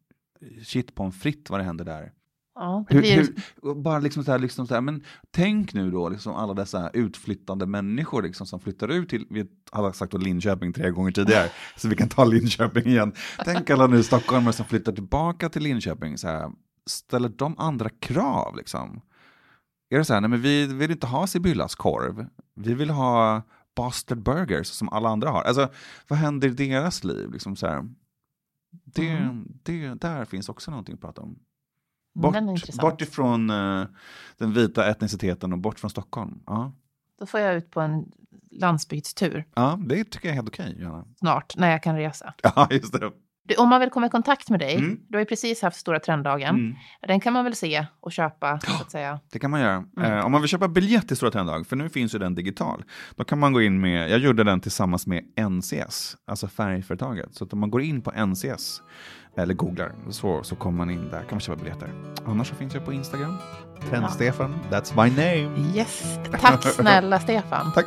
Shit 0.62 0.94
på 0.94 1.02
en 1.02 1.12
fritt 1.12 1.50
vad 1.50 1.61
det 1.61 1.64
händer 1.64 1.84
där. 1.84 2.12
Ja, 2.55 2.84
det 2.88 2.94
Hur, 2.94 3.00
blir, 3.00 3.16
hur, 3.16 3.34
och 3.70 3.76
bara 3.76 3.98
liksom 3.98 4.24
så 4.24 4.32
här, 4.32 4.38
liksom 4.38 4.66
så 4.66 4.74
här, 4.74 4.80
men 4.80 5.05
tänk 5.30 5.74
nu 5.74 5.90
då 5.90 6.09
liksom 6.09 6.34
alla 6.34 6.55
dessa 6.55 6.90
utflyttande 6.90 7.66
människor 7.66 8.22
liksom 8.22 8.46
som 8.46 8.61
flyttar 8.61 8.88
ut 8.88 9.09
till, 9.09 9.26
vi 9.30 9.46
har 9.72 9.92
sagt 9.92 10.12
då 10.12 10.18
Linköping 10.18 10.72
tre 10.72 10.90
gånger 10.90 11.12
tidigare, 11.12 11.48
så 11.76 11.88
vi 11.88 11.96
kan 11.96 12.09
ta 12.09 12.24
Linköping 12.24 12.86
igen. 12.86 13.12
Tänk 13.44 13.70
alla 13.70 13.86
nu 13.86 14.02
stockholmare 14.02 14.52
som 14.52 14.66
flyttar 14.66 14.92
tillbaka 14.92 15.48
till 15.48 15.62
Linköping, 15.62 16.18
så 16.18 16.28
här, 16.28 16.50
ställer 16.86 17.28
de 17.28 17.59
andra 17.59 17.88
krav 17.88 18.57
liksom? 18.57 19.00
Är 19.90 19.98
det 19.98 20.05
så 20.05 20.14
här, 20.14 20.20
nej 20.20 20.30
men 20.30 20.40
vi 20.42 20.66
vill 20.66 20.90
inte 20.90 21.07
ha 21.07 21.26
Sibyllas 21.26 21.74
korv, 21.74 22.26
vi 22.55 22.74
vill 22.74 22.90
ha 22.90 23.42
Bastard 23.76 24.22
Burgers 24.22 24.66
som 24.66 24.88
alla 24.88 25.09
andra 25.09 25.30
har. 25.30 25.42
Alltså, 25.42 25.68
vad 26.09 26.18
händer 26.18 26.48
i 26.48 26.50
deras 26.50 27.05
liv? 27.05 27.32
Liksom 27.32 27.57
så 27.57 27.66
här, 27.66 27.88
det, 28.84 29.09
Mm. 29.09 29.48
det, 29.62 29.94
där 29.94 30.24
finns 30.24 30.48
också 30.48 30.70
någonting 30.70 30.94
att 30.94 31.00
prata 31.00 31.22
om. 31.22 31.38
Bort, 32.14 32.34
bort 32.80 33.00
ifrån 33.00 33.50
eh, 33.50 33.84
den 34.38 34.52
vita 34.52 34.90
etniciteten 34.90 35.52
och 35.52 35.58
bort 35.58 35.78
från 35.80 35.90
Stockholm. 35.90 36.40
Ja, 36.46 36.72
Då 37.18 37.26
får 37.26 37.40
jag 37.40 37.54
ut 37.54 37.70
på 37.70 37.80
en 37.80 38.12
landsbygdstur 38.50 39.44
ja 39.54 39.78
det 39.86 40.04
tycker 40.04 40.28
jag 40.28 40.32
är 40.32 40.34
helt 40.36 40.48
okej, 40.48 40.76
Johanna. 40.78 41.04
snart 41.18 41.56
när 41.56 41.70
jag 41.70 41.82
kan 41.82 41.96
resa. 41.96 42.34
Ja, 42.42 42.68
just 42.70 42.92
det. 42.92 43.10
Du, 43.49 43.55
om 43.55 43.68
man 43.68 43.80
vill 43.80 43.90
komma 43.90 44.07
i 44.07 44.11
kontakt 44.11 44.51
med 44.51 44.61
dig, 44.61 44.76
Mm. 44.76 44.99
du 45.09 45.16
har 45.16 45.20
ju 45.20 45.26
precis 45.26 45.62
haft 45.62 45.76
Stora 45.76 46.01
Trenddagen. 46.01 46.55
Mm, 46.55 46.74
Den 47.09 47.20
kan 47.20 47.32
man 47.32 47.45
väl 47.45 47.55
se 47.55 47.86
och 48.01 48.12
köpa, 48.12 48.61
så 48.61 48.82
att 48.82 48.90
säga. 48.90 49.20
det 49.32 49.38
kan 49.38 49.51
man 49.51 49.61
göra. 49.61 49.84
Mm. 49.97 50.12
Eh, 50.12 50.24
om 50.26 50.32
man 50.32 50.40
vill 50.40 50.49
köpa 50.49 50.68
biljett 50.68 51.09
till 51.09 51.16
Stora 51.16 51.30
Trenddag, 51.30 51.66
för 51.66 51.76
nu 51.76 51.88
finns 51.88 52.14
ju 52.14 52.18
den 52.18 52.34
digital, 52.34 52.84
då 53.16 53.24
kan 53.24 53.38
man 53.38 53.53
gå 53.53 53.62
in 53.62 53.80
med, 53.80 54.11
jag 54.11 54.18
gjorde 54.18 54.45
den 54.45 54.61
tillsammans 54.61 55.07
med 55.07 55.24
NCS, 55.51 56.16
alltså 56.26 56.49
färgföretaget. 56.49 57.34
Så 57.34 57.45
att 57.45 57.53
om 57.53 57.59
man 57.61 57.70
går 57.70 57.82
in 57.82 58.03
på 58.03 58.11
NCS, 58.26 58.82
eller 59.36 59.55
googlar, 59.55 59.92
så, 60.11 60.42
så 60.42 60.57
kommer 60.57 60.78
man 60.78 60.90
in 60.90 61.09
där, 61.11 61.18
kan 61.20 61.28
man 61.30 61.40
köpa 61.40 61.62
biljetter. 61.62 61.90
Annars 62.26 62.49
så 62.49 62.55
finns 62.55 62.74
jag 62.74 62.84
på 62.84 62.92
Instagram, 62.92 63.36
Trend-Stefan, 63.90 64.55
that's 64.70 65.05
my 65.05 65.11
name. 65.11 65.68
Yes, 65.76 66.18
tack 66.40 66.62
snälla 66.74 67.20
Stefan. 67.20 67.72
Tack. 67.72 67.86